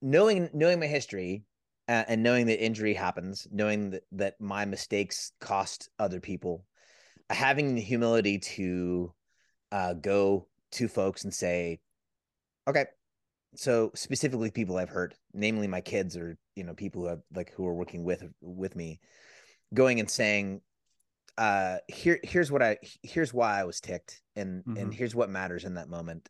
knowing 0.00 0.48
knowing 0.52 0.80
my 0.80 0.86
history, 0.86 1.44
uh, 1.88 2.04
and 2.08 2.22
knowing 2.22 2.46
that 2.46 2.62
injury 2.62 2.94
happens, 2.94 3.46
knowing 3.50 3.90
that 3.90 4.02
that 4.12 4.40
my 4.40 4.64
mistakes 4.64 5.32
cost 5.40 5.88
other 5.98 6.20
people, 6.20 6.64
having 7.30 7.74
the 7.74 7.80
humility 7.80 8.38
to 8.38 9.12
uh, 9.72 9.94
go 9.94 10.46
to 10.72 10.88
folks 10.88 11.24
and 11.24 11.34
say, 11.34 11.80
okay, 12.68 12.84
so 13.56 13.90
specifically 13.94 14.50
people 14.50 14.76
I've 14.76 14.88
hurt, 14.88 15.14
namely 15.32 15.66
my 15.66 15.80
kids 15.80 16.16
or 16.16 16.36
you 16.54 16.64
know 16.64 16.74
people 16.74 17.02
who 17.02 17.08
have 17.08 17.20
like 17.34 17.52
who 17.52 17.66
are 17.66 17.74
working 17.74 18.04
with 18.04 18.24
with 18.40 18.76
me, 18.76 19.00
going 19.74 20.00
and 20.00 20.10
saying, 20.10 20.60
uh, 21.38 21.78
here 21.88 22.20
here's 22.22 22.50
what 22.50 22.62
I 22.62 22.78
here's 23.02 23.34
why 23.34 23.60
I 23.60 23.64
was 23.64 23.80
ticked, 23.80 24.22
and 24.36 24.64
mm-hmm. 24.64 24.76
and 24.76 24.94
here's 24.94 25.14
what 25.14 25.30
matters 25.30 25.64
in 25.64 25.74
that 25.74 25.88
moment, 25.88 26.28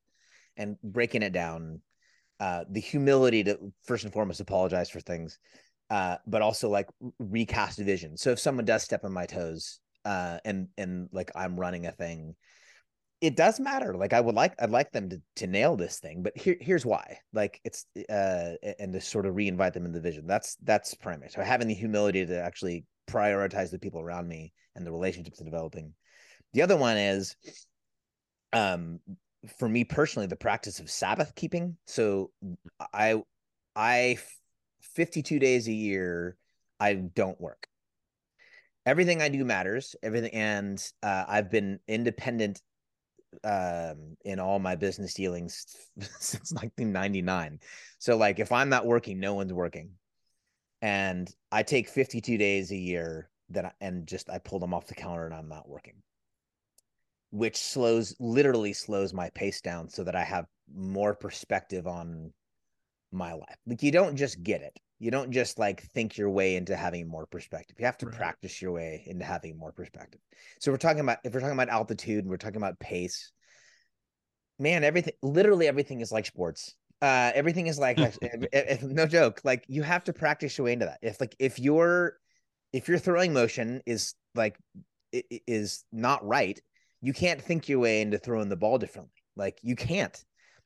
and 0.57 0.77
breaking 0.83 1.23
it 1.23 1.33
down, 1.33 1.81
uh, 2.41 2.65
the 2.71 2.81
humility 2.81 3.45
to 3.45 3.73
first 3.85 4.05
and 4.05 4.13
foremost 4.13 4.41
apologize 4.41 4.91
for 4.91 5.01
things, 5.01 5.39
uh, 5.91 6.17
but 6.27 6.43
also 6.43 6.69
like 6.69 6.89
recast 7.19 7.79
vision. 7.79 8.17
So 8.17 8.31
if 8.31 8.39
someone 8.39 8.65
does 8.65 8.83
step 8.83 9.05
on 9.05 9.13
my 9.13 9.27
toes, 9.27 9.81
uh, 10.05 10.39
and 10.45 10.69
and 10.79 11.09
like 11.13 11.31
I'm 11.35 11.59
running 11.59 11.87
a 11.87 11.93
thing, 11.93 12.35
it 13.27 13.35
does 13.35 13.59
matter. 13.59 13.97
Like 13.97 14.13
I 14.13 14.21
would 14.21 14.37
like 14.37 14.55
I'd 14.61 14.71
like 14.71 14.93
them 14.93 15.09
to 15.11 15.21
to 15.37 15.49
nail 15.49 15.77
this 15.77 15.99
thing, 15.99 16.23
but 16.23 16.37
here 16.39 16.57
here's 16.61 16.87
why. 16.87 17.19
Like 17.33 17.61
it's 17.65 17.85
uh 18.09 18.53
and 18.79 18.93
to 18.93 19.01
sort 19.01 19.27
of 19.27 19.35
reinvite 19.35 19.73
them 19.73 19.85
in 19.85 19.91
the 19.91 20.01
vision. 20.01 20.29
That's 20.29 20.57
that's 20.63 20.95
primary. 20.95 21.31
So 21.31 21.43
having 21.43 21.67
the 21.67 21.75
humility 21.75 22.25
to 22.25 22.41
actually 22.41 22.85
prioritize 23.11 23.73
the 23.73 23.81
people 23.81 24.01
around 24.01 24.29
me 24.29 24.53
and 24.77 24.87
the 24.87 24.93
relationships 24.93 25.41
developing. 25.41 25.93
The 26.53 26.63
other 26.63 26.77
one 26.77 26.97
is 26.97 27.35
um 28.53 29.01
for 29.59 29.69
me 29.69 29.83
personally 29.83 30.29
the 30.29 30.37
practice 30.37 30.79
of 30.79 30.89
Sabbath 30.89 31.35
keeping. 31.35 31.77
So 31.89 32.31
I 32.95 33.23
I 33.75 34.19
52 34.95 35.41
days 35.41 35.67
a 35.67 35.73
year 35.73 36.37
I 36.79 36.95
don't 36.95 37.41
work. 37.41 37.67
Everything 38.85 39.21
I 39.21 39.31
do 39.31 39.45
matters. 39.45 39.97
Everything 40.01 40.33
and 40.33 40.81
uh, 41.03 41.25
I've 41.27 41.51
been 41.51 41.81
independent 41.89 42.63
um 43.45 44.17
in 44.25 44.39
all 44.39 44.59
my 44.59 44.77
business 44.77 45.15
dealings 45.15 45.65
since 46.19 46.53
1999 46.53 47.59
so 47.99 48.17
like 48.17 48.39
if 48.39 48.53
i'm 48.53 48.69
not 48.69 48.87
working 48.87 49.21
no 49.21 49.35
one's 49.35 49.53
working. 49.53 49.91
And 50.83 51.29
i 51.51 51.63
take 51.63 51.89
52 51.89 52.37
days 52.39 52.71
a 52.71 52.77
year 52.77 53.31
that 53.51 53.65
I, 53.65 53.73
and 53.81 54.07
just 54.07 54.31
i 54.31 54.39
pull 54.39 54.59
them 54.59 54.75
off 54.75 54.87
the 54.87 54.95
counter 54.95 55.27
and 55.27 55.35
i'm 55.35 55.49
not 55.49 55.69
working. 55.69 56.03
Which 57.31 57.57
slows 57.57 58.15
literally 58.21 58.73
slows 58.73 59.13
my 59.13 59.31
pace 59.31 59.61
down 59.61 59.89
so 59.89 60.05
that 60.05 60.17
i 60.17 60.25
have 60.25 60.47
more 60.75 61.15
perspective 61.15 61.87
on 61.87 62.33
my 63.13 63.33
life. 63.33 63.57
Like 63.67 63.83
you 63.83 63.93
don't 63.93 64.17
just 64.17 64.43
get 64.43 64.63
it 64.63 64.79
you 64.99 65.11
don't 65.11 65.31
just 65.31 65.59
like 65.59 65.83
think 65.83 66.17
your 66.17 66.31
way 66.31 66.57
into 66.57 66.75
having 66.75 67.09
more 67.09 67.27
perspective. 67.27 67.77
You 67.79 67.87
have 67.87 67.99
to 67.99 68.07
right. 68.07 68.17
practice 68.17 68.63
your 68.63 68.73
way 68.73 69.03
into 69.07 69.25
having 69.25 69.59
more 69.59 69.73
perspective. 69.73 70.21
So 70.61 70.71
we're 70.71 70.79
talking 70.79 71.01
about 71.01 71.19
if 71.25 71.35
we're 71.35 71.41
talking 71.41 71.55
about 71.55 71.69
altitude 71.69 72.25
and 72.25 72.31
we're 72.31 72.39
talking 72.39 72.57
about 72.57 72.79
pace, 72.79 73.33
man, 74.59 74.85
everything 74.85 75.15
literally 75.23 75.69
everything 75.69 76.01
is 76.01 76.13
like 76.13 76.27
sports. 76.27 76.75
Uh 77.03 77.31
everything 77.35 77.67
is 77.67 77.79
like 77.79 77.99
if, 78.23 78.47
if, 78.53 78.83
no 78.83 79.07
joke. 79.07 79.41
Like 79.45 79.65
you 79.69 79.83
have 79.83 80.05
to 80.05 80.13
practice 80.13 80.57
your 80.57 80.67
way 80.67 80.73
into 80.73 80.87
that. 80.87 80.99
If 81.03 81.21
like 81.21 81.37
if 81.39 81.59
your 81.59 82.17
if 82.73 82.89
your 82.89 82.99
throwing 82.99 83.35
motion 83.35 83.83
is 83.85 84.15
like 84.35 84.57
is 85.13 85.85
not 85.93 86.27
right, 86.27 86.59
you 87.03 87.13
can't 87.13 87.41
think 87.41 87.69
your 87.69 87.81
way 87.81 88.01
into 88.01 88.19
throwing 88.19 88.49
the 88.49 88.57
ball 88.57 88.79
differently. 88.79 89.13
Like 89.37 89.59
you 89.63 89.77
can't. 89.77 90.19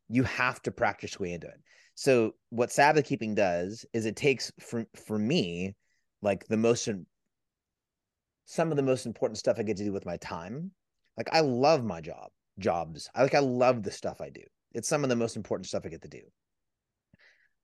You 0.08 0.22
have 0.24 0.60
to 0.62 0.72
practice 0.72 1.14
your 1.14 1.26
way 1.26 1.34
into 1.34 1.48
it. 1.48 1.60
So 2.00 2.32
what 2.48 2.72
Sabbath 2.72 3.04
keeping 3.04 3.34
does 3.34 3.84
is 3.92 4.06
it 4.06 4.16
takes 4.16 4.50
for 4.58 4.86
for 4.96 5.18
me 5.18 5.76
like 6.22 6.46
the 6.46 6.56
most 6.56 6.88
some 8.46 8.70
of 8.70 8.78
the 8.78 8.82
most 8.82 9.04
important 9.04 9.36
stuff 9.36 9.58
I 9.58 9.64
get 9.64 9.76
to 9.76 9.84
do 9.84 9.92
with 9.92 10.06
my 10.06 10.16
time. 10.16 10.70
Like 11.18 11.28
I 11.30 11.40
love 11.40 11.84
my 11.84 12.00
job, 12.00 12.30
jobs. 12.58 13.10
I 13.14 13.22
like 13.22 13.34
I 13.34 13.40
love 13.40 13.82
the 13.82 13.90
stuff 13.90 14.22
I 14.22 14.30
do. 14.30 14.40
It's 14.72 14.88
some 14.88 15.04
of 15.04 15.10
the 15.10 15.16
most 15.16 15.36
important 15.36 15.66
stuff 15.66 15.82
I 15.84 15.90
get 15.90 16.00
to 16.00 16.08
do. 16.08 16.22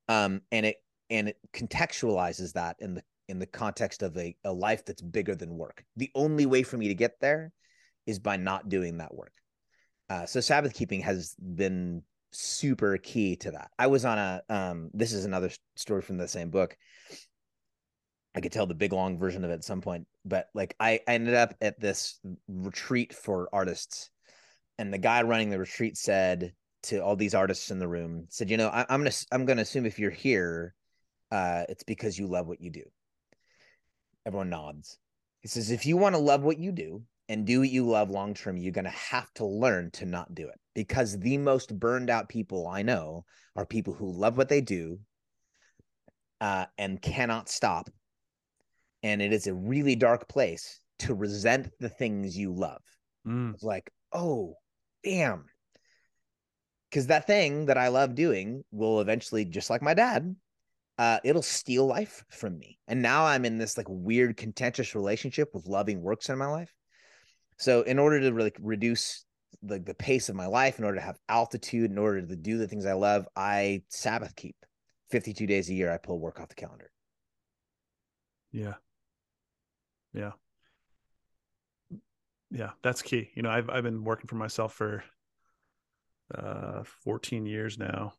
Um 0.06 0.42
and 0.52 0.66
it 0.66 0.76
and 1.08 1.30
it 1.30 1.38
contextualizes 1.54 2.52
that 2.52 2.76
in 2.78 2.92
the 2.92 3.02
in 3.28 3.38
the 3.38 3.46
context 3.46 4.02
of 4.02 4.18
a, 4.18 4.36
a 4.44 4.52
life 4.52 4.84
that's 4.84 5.00
bigger 5.00 5.34
than 5.34 5.56
work. 5.56 5.82
The 5.96 6.10
only 6.14 6.44
way 6.44 6.62
for 6.62 6.76
me 6.76 6.88
to 6.88 6.94
get 6.94 7.18
there 7.22 7.52
is 8.04 8.18
by 8.18 8.36
not 8.36 8.68
doing 8.68 8.98
that 8.98 9.14
work. 9.14 9.32
Uh, 10.10 10.26
so 10.26 10.40
Sabbath 10.40 10.74
keeping 10.74 11.00
has 11.00 11.34
been 11.38 12.02
super 12.32 12.96
key 12.98 13.36
to 13.36 13.52
that. 13.52 13.70
I 13.78 13.86
was 13.86 14.04
on 14.04 14.18
a 14.18 14.42
um 14.48 14.90
this 14.94 15.12
is 15.12 15.24
another 15.24 15.50
story 15.76 16.02
from 16.02 16.18
the 16.18 16.28
same 16.28 16.50
book. 16.50 16.76
I 18.34 18.40
could 18.40 18.52
tell 18.52 18.66
the 18.66 18.74
big 18.74 18.92
long 18.92 19.18
version 19.18 19.44
of 19.44 19.50
it 19.50 19.54
at 19.54 19.64
some 19.64 19.80
point, 19.80 20.06
but 20.24 20.48
like 20.54 20.76
I, 20.78 21.00
I 21.08 21.14
ended 21.14 21.34
up 21.34 21.54
at 21.62 21.80
this 21.80 22.20
retreat 22.48 23.14
for 23.14 23.48
artists 23.52 24.10
and 24.78 24.92
the 24.92 24.98
guy 24.98 25.22
running 25.22 25.50
the 25.50 25.58
retreat 25.58 25.96
said 25.96 26.52
to 26.84 26.98
all 26.98 27.16
these 27.16 27.34
artists 27.34 27.70
in 27.70 27.78
the 27.78 27.88
room 27.88 28.26
said, 28.28 28.50
"You 28.50 28.56
know, 28.56 28.68
I, 28.68 28.80
am 28.88 29.00
gonna 29.00 29.12
I'm 29.32 29.44
gonna 29.46 29.62
assume 29.62 29.86
if 29.86 29.98
you're 29.98 30.10
here, 30.10 30.74
uh, 31.30 31.64
it's 31.68 31.84
because 31.84 32.18
you 32.18 32.26
love 32.26 32.46
what 32.46 32.60
you 32.60 32.70
do." 32.70 32.84
Everyone 34.24 34.50
nods. 34.50 34.98
He 35.40 35.48
says, 35.48 35.70
"If 35.70 35.86
you 35.86 35.96
want 35.96 36.14
to 36.14 36.20
love 36.20 36.42
what 36.42 36.58
you 36.58 36.72
do, 36.72 37.02
and 37.28 37.46
do 37.46 37.60
what 37.60 37.70
you 37.70 37.86
love 37.86 38.10
long 38.10 38.34
term, 38.34 38.56
you're 38.56 38.72
going 38.72 38.84
to 38.84 38.90
have 38.90 39.32
to 39.34 39.44
learn 39.44 39.90
to 39.92 40.06
not 40.06 40.34
do 40.34 40.48
it 40.48 40.60
because 40.74 41.18
the 41.18 41.38
most 41.38 41.76
burned 41.78 42.10
out 42.10 42.28
people 42.28 42.68
I 42.68 42.82
know 42.82 43.24
are 43.56 43.66
people 43.66 43.94
who 43.94 44.12
love 44.12 44.36
what 44.36 44.48
they 44.48 44.60
do 44.60 45.00
uh, 46.40 46.66
and 46.78 47.00
cannot 47.00 47.48
stop. 47.48 47.90
And 49.02 49.20
it 49.20 49.32
is 49.32 49.46
a 49.46 49.54
really 49.54 49.96
dark 49.96 50.28
place 50.28 50.80
to 51.00 51.14
resent 51.14 51.70
the 51.80 51.88
things 51.88 52.36
you 52.36 52.52
love. 52.52 52.82
Mm. 53.26 53.54
It's 53.54 53.62
like, 53.62 53.90
oh, 54.12 54.54
damn. 55.02 55.46
Because 56.90 57.08
that 57.08 57.26
thing 57.26 57.66
that 57.66 57.78
I 57.78 57.88
love 57.88 58.14
doing 58.14 58.62
will 58.70 59.00
eventually, 59.00 59.44
just 59.44 59.70
like 59.70 59.82
my 59.82 59.94
dad, 59.94 60.34
uh, 60.98 61.18
it'll 61.24 61.42
steal 61.42 61.86
life 61.86 62.24
from 62.30 62.58
me. 62.58 62.78
And 62.86 63.02
now 63.02 63.26
I'm 63.26 63.44
in 63.44 63.58
this 63.58 63.76
like 63.76 63.86
weird 63.88 64.36
contentious 64.36 64.94
relationship 64.94 65.50
with 65.52 65.66
loving 65.66 66.00
works 66.02 66.28
in 66.28 66.38
my 66.38 66.46
life 66.46 66.72
so 67.56 67.82
in 67.82 67.98
order 67.98 68.20
to 68.20 68.32
really 68.32 68.52
reduce 68.60 69.24
the, 69.62 69.78
the 69.78 69.94
pace 69.94 70.28
of 70.28 70.36
my 70.36 70.46
life, 70.46 70.78
in 70.78 70.84
order 70.84 70.98
to 70.98 71.04
have 71.04 71.18
altitude, 71.28 71.90
in 71.90 71.98
order 71.98 72.20
to 72.24 72.36
do 72.36 72.58
the 72.58 72.68
things 72.68 72.86
I 72.86 72.92
love, 72.92 73.26
I 73.34 73.82
Sabbath 73.88 74.36
keep 74.36 74.56
52 75.10 75.46
days 75.46 75.70
a 75.70 75.74
year. 75.74 75.92
I 75.92 75.98
pull 75.98 76.18
work 76.18 76.40
off 76.40 76.48
the 76.48 76.54
calendar. 76.54 76.90
Yeah. 78.52 78.74
Yeah. 80.12 80.32
Yeah. 82.50 82.70
That's 82.82 83.02
key. 83.02 83.30
You 83.34 83.42
know, 83.42 83.50
I've, 83.50 83.68
I've 83.70 83.82
been 83.82 84.04
working 84.04 84.28
for 84.28 84.36
myself 84.36 84.74
for 84.74 85.04
uh 86.34 86.82
14 87.04 87.46
years 87.46 87.78
now 87.78 88.12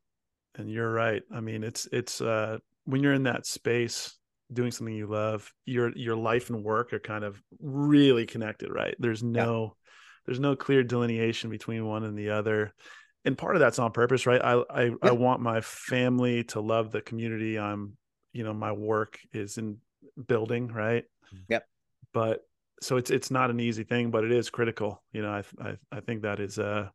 and 0.55 0.71
you're 0.71 0.91
right. 0.91 1.21
I 1.33 1.41
mean, 1.41 1.63
it's, 1.63 1.87
it's, 1.91 2.21
uh, 2.21 2.57
when 2.85 3.03
you're 3.03 3.13
in 3.13 3.23
that 3.23 3.45
space 3.45 4.17
doing 4.51 4.71
something 4.71 4.95
you 4.95 5.07
love 5.07 5.51
your 5.65 5.95
your 5.95 6.15
life 6.15 6.49
and 6.49 6.63
work 6.63 6.93
are 6.93 6.99
kind 6.99 7.23
of 7.23 7.41
really 7.59 8.25
connected 8.25 8.69
right? 8.71 8.95
There's 8.99 9.23
no 9.23 9.75
yeah. 9.75 9.89
there's 10.25 10.39
no 10.39 10.55
clear 10.55 10.83
delineation 10.83 11.49
between 11.49 11.85
one 11.85 12.03
and 12.03 12.17
the 12.17 12.29
other. 12.29 12.73
And 13.25 13.37
part 13.37 13.55
of 13.55 13.59
that's 13.59 13.79
on 13.79 13.91
purpose 13.91 14.25
right? 14.25 14.41
I 14.41 14.63
I, 14.69 14.83
yeah. 14.85 14.95
I 15.01 15.11
want 15.11 15.41
my 15.41 15.61
family 15.61 16.43
to 16.45 16.61
love 16.61 16.91
the 16.91 17.01
community 17.01 17.59
i'm 17.59 17.97
you 18.33 18.43
know 18.43 18.53
my 18.53 18.71
work 18.71 19.19
is 19.33 19.57
in 19.57 19.77
building 20.27 20.67
right? 20.67 21.03
Yep. 21.49 21.65
But 22.13 22.41
so 22.81 22.97
it's 22.97 23.11
it's 23.11 23.31
not 23.31 23.49
an 23.49 23.59
easy 23.59 23.83
thing 23.83 24.11
but 24.11 24.23
it 24.23 24.31
is 24.31 24.49
critical 24.49 25.01
you 25.11 25.21
know 25.21 25.31
i 25.31 25.43
i, 25.61 25.77
I 25.91 25.99
think 25.99 26.21
that 26.21 26.39
is 26.39 26.59
uh 26.59 26.89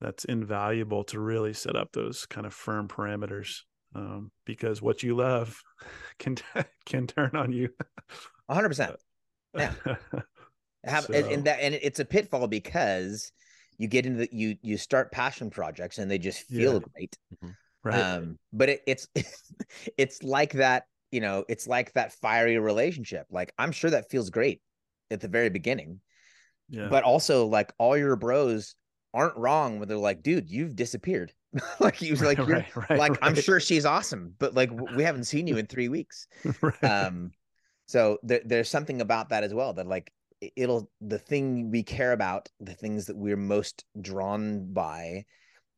that's 0.00 0.24
invaluable 0.26 1.04
to 1.04 1.20
really 1.20 1.54
set 1.54 1.76
up 1.76 1.92
those 1.92 2.26
kind 2.26 2.46
of 2.46 2.52
firm 2.52 2.88
parameters 2.88 3.60
um, 3.96 4.30
because 4.44 4.82
what 4.82 5.02
you 5.02 5.16
love 5.16 5.60
can 6.18 6.36
can 6.84 7.06
turn 7.06 7.30
on 7.34 7.52
you. 7.52 7.70
hundred 8.48 8.68
percent. 8.68 8.96
Yeah. 9.56 9.72
Have 10.84 11.04
so. 11.04 11.14
and, 11.14 11.26
and, 11.26 11.44
that 11.44 11.58
and 11.60 11.74
it's 11.74 11.98
a 11.98 12.04
pitfall 12.04 12.46
because 12.46 13.32
you 13.78 13.88
get 13.88 14.06
into 14.06 14.20
the, 14.20 14.28
you 14.30 14.56
you 14.62 14.76
start 14.76 15.10
passion 15.10 15.50
projects 15.50 15.98
and 15.98 16.10
they 16.10 16.18
just 16.18 16.42
feel 16.42 16.74
yeah. 16.74 16.80
great. 16.94 17.18
Mm-hmm. 17.34 17.52
Right. 17.82 18.00
Um, 18.00 18.38
but 18.52 18.68
it, 18.68 18.82
it's 18.86 19.08
it's 19.98 20.22
like 20.22 20.52
that, 20.52 20.84
you 21.10 21.20
know, 21.20 21.44
it's 21.48 21.66
like 21.66 21.92
that 21.94 22.12
fiery 22.12 22.58
relationship. 22.58 23.26
Like 23.30 23.52
I'm 23.58 23.72
sure 23.72 23.90
that 23.90 24.10
feels 24.10 24.30
great 24.30 24.60
at 25.10 25.20
the 25.20 25.28
very 25.28 25.50
beginning, 25.50 26.00
yeah. 26.68 26.88
but 26.88 27.02
also 27.02 27.46
like 27.46 27.72
all 27.78 27.96
your 27.96 28.16
bros 28.16 28.74
aren't 29.14 29.36
wrong 29.36 29.78
when 29.78 29.88
they're 29.88 29.96
like, 29.96 30.22
dude, 30.22 30.50
you've 30.50 30.76
disappeared. 30.76 31.32
like 31.80 31.96
he 31.96 32.10
was 32.10 32.22
like, 32.22 32.38
right, 32.38 32.48
right, 32.48 32.90
right, 32.90 32.98
like, 32.98 33.18
I'm 33.22 33.34
sure 33.34 33.60
she's 33.60 33.84
awesome, 33.84 34.34
but 34.38 34.54
like 34.54 34.70
we 34.96 35.02
haven't 35.02 35.24
seen 35.24 35.46
you 35.46 35.56
in 35.56 35.66
three 35.66 35.88
weeks. 35.88 36.26
Um, 36.82 37.32
so 37.86 38.18
there, 38.22 38.40
there's 38.44 38.68
something 38.68 39.00
about 39.00 39.28
that 39.30 39.44
as 39.44 39.54
well 39.54 39.72
that 39.74 39.86
like 39.86 40.12
it- 40.40 40.52
it'll 40.56 40.90
the 41.00 41.18
thing 41.18 41.70
we 41.70 41.82
care 41.82 42.12
about, 42.12 42.48
the 42.60 42.74
things 42.74 43.06
that 43.06 43.16
we're 43.16 43.36
most 43.36 43.84
drawn 44.00 44.72
by, 44.72 45.24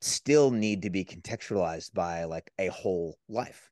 still 0.01 0.51
need 0.51 0.83
to 0.83 0.91
be 0.91 1.05
contextualized 1.05 1.93
by 1.95 2.25
like 2.25 2.51
a 2.59 2.69
whole 2.69 3.19
life. 3.29 3.71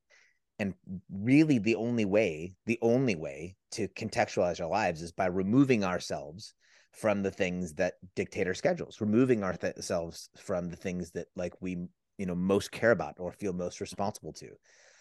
And 0.59 0.75
really, 1.13 1.59
the 1.59 1.75
only 1.75 2.05
way, 2.05 2.55
the 2.65 2.79
only 2.81 3.15
way 3.15 3.57
to 3.73 3.89
contextualize 3.89 4.61
our 4.61 4.69
lives 4.69 5.03
is 5.03 5.13
by 5.13 5.27
removing 5.27 5.85
ourselves 5.85 6.55
from 6.93 7.23
the 7.23 7.31
things 7.31 7.75
that 7.75 7.95
dictate 8.15 8.47
our 8.47 8.55
schedules, 8.55 9.03
removing 9.03 9.45
ourselves 9.45 10.31
from 10.39 10.71
the 10.71 10.77
things 10.77 11.11
that 11.11 11.27
like 11.37 11.53
we, 11.61 11.77
you 12.19 12.27
know, 12.27 12.35
most 12.35 12.71
care 12.73 12.91
about 12.91 13.15
or 13.19 13.33
feel 13.33 13.53
most 13.53 13.81
responsible 13.81 14.33
to. 14.35 14.49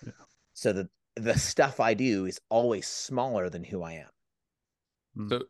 Yeah. 0.05 0.11
So 0.53 0.73
the 0.73 0.89
the 1.15 1.37
stuff 1.37 1.79
I 1.79 1.93
do 1.93 2.25
is 2.25 2.39
always 2.49 2.87
smaller 2.87 3.49
than 3.49 3.63
who 3.63 3.83
I 3.83 3.93
am. 3.93 5.29
So, 5.29 5.43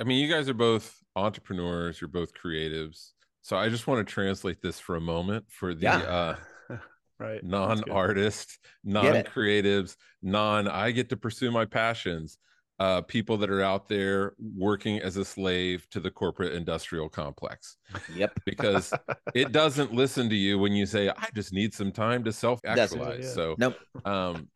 I 0.00 0.04
mean, 0.04 0.20
you 0.20 0.32
guys 0.32 0.48
are 0.48 0.54
both 0.54 0.94
entrepreneurs. 1.14 2.00
You're 2.00 2.08
both 2.08 2.32
creatives. 2.34 3.12
So 3.42 3.56
I 3.56 3.68
just 3.68 3.86
want 3.86 4.06
to 4.06 4.12
translate 4.12 4.60
this 4.60 4.78
for 4.78 4.96
a 4.96 5.00
moment 5.00 5.46
for 5.48 5.74
the 5.74 5.84
Yeah. 5.84 6.36
uh, 6.70 6.78
right. 7.18 7.42
Non-artists, 7.42 8.58
non-creatives, 8.84 9.96
non 10.22 10.68
I 10.68 10.90
get 10.90 11.08
to 11.10 11.16
pursue 11.16 11.50
my 11.50 11.64
passions. 11.64 12.38
Uh, 12.78 13.00
people 13.00 13.38
that 13.38 13.48
are 13.48 13.62
out 13.62 13.88
there 13.88 14.34
working 14.54 14.98
as 14.98 15.16
a 15.16 15.24
slave 15.24 15.86
to 15.90 15.98
the 15.98 16.10
corporate 16.10 16.52
industrial 16.52 17.08
complex 17.08 17.78
Yep. 18.14 18.38
because 18.44 18.92
it 19.34 19.50
doesn't 19.50 19.94
listen 19.94 20.28
to 20.28 20.34
you 20.36 20.58
when 20.58 20.72
you 20.72 20.84
say, 20.84 21.08
I 21.08 21.28
just 21.34 21.54
need 21.54 21.72
some 21.72 21.90
time 21.90 22.22
to 22.24 22.32
self 22.32 22.60
actualize. 22.66 23.24
Yeah. 23.24 23.30
So, 23.32 23.54
Nope. 23.56 23.78
um, 24.04 24.48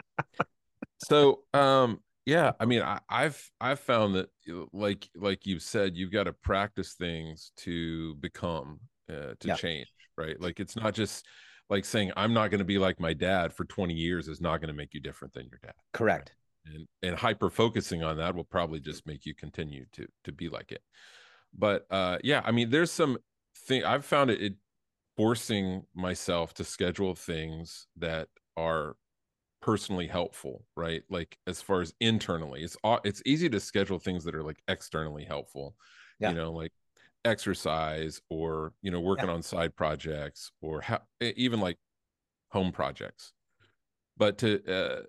so, 0.99 1.45
um, 1.55 2.01
yeah, 2.27 2.53
I 2.61 2.67
mean, 2.67 2.83
I, 2.83 2.99
I've, 3.09 3.51
I've 3.59 3.81
found 3.81 4.15
that 4.17 4.29
like, 4.75 5.09
like 5.17 5.47
you've 5.47 5.63
said, 5.63 5.97
you've 5.97 6.13
got 6.13 6.25
to 6.25 6.35
practice 6.35 6.93
things 6.95 7.53
to 7.59 8.17
become, 8.17 8.81
uh, 9.09 9.33
to 9.41 9.49
Yeah. 9.49 9.55
change, 9.55 9.89
right? 10.19 10.39
Like, 10.39 10.61
it's 10.61 10.77
not 10.77 10.93
just 10.93 11.25
like 11.71 11.87
saying, 11.87 12.13
I'm 12.17 12.35
not 12.35 12.51
going 12.51 12.59
to 12.59 12.65
be 12.67 12.79
like 12.79 13.01
my 13.01 13.15
dad 13.15 13.55
for 13.55 13.65
20 13.65 13.95
years 13.95 14.29
is 14.29 14.41
not 14.43 14.61
going 14.61 14.69
to 14.69 14.75
make 14.75 14.93
you 14.93 15.01
different 15.01 15.33
than 15.33 15.47
your 15.51 15.61
dad 15.63 15.73
Correct. 15.95 16.35
And 16.67 16.87
and 17.03 17.17
hyper 17.17 17.51
focusing 17.51 18.03
on 18.03 18.17
that 18.19 18.35
will 18.35 18.45
probably 18.45 18.81
just 18.81 19.07
make 19.07 19.27
you 19.27 19.35
continue 19.35 19.85
to 19.93 20.07
to 20.25 20.33
be 20.33 20.49
like 20.49 20.73
it. 20.73 20.83
But 21.57 21.87
uh 21.91 22.19
yeah 22.23 22.43
i 22.45 22.53
mean 22.53 22.71
there's 22.71 22.93
some 22.93 23.19
thing 23.67 23.85
i've 23.85 24.05
found 24.05 24.31
it, 24.31 24.41
it 24.41 24.55
forcing 25.17 25.85
myself 25.95 26.55
to 26.55 26.65
schedule 26.65 27.15
things 27.15 27.87
that 27.97 28.29
are 28.57 28.97
personally 29.61 30.07
helpful 30.07 30.65
right? 30.77 31.03
Like 31.11 31.39
as 31.47 31.61
far 31.61 31.81
as 31.83 31.93
internally 32.01 32.63
it's 32.63 32.77
it's 33.05 33.23
easy 33.27 33.49
to 33.51 33.61
schedule 33.61 33.99
things 33.99 34.25
that 34.25 34.35
are 34.35 34.43
like 34.43 34.63
externally 34.69 35.25
helpful 35.25 35.75
Yeah. 36.19 36.31
you 36.31 36.35
know 36.37 36.53
like 36.53 36.73
exercise 37.25 38.21
or 38.31 38.73
you 38.83 38.91
know 38.91 39.01
working 39.01 39.29
on 39.29 39.43
side 39.43 39.77
projects 39.77 40.53
or 40.63 40.83
even 41.21 41.61
like 41.61 41.77
home 42.51 42.73
projects. 42.73 43.33
But 44.17 44.39
to 44.39 44.65
uh 44.73 45.03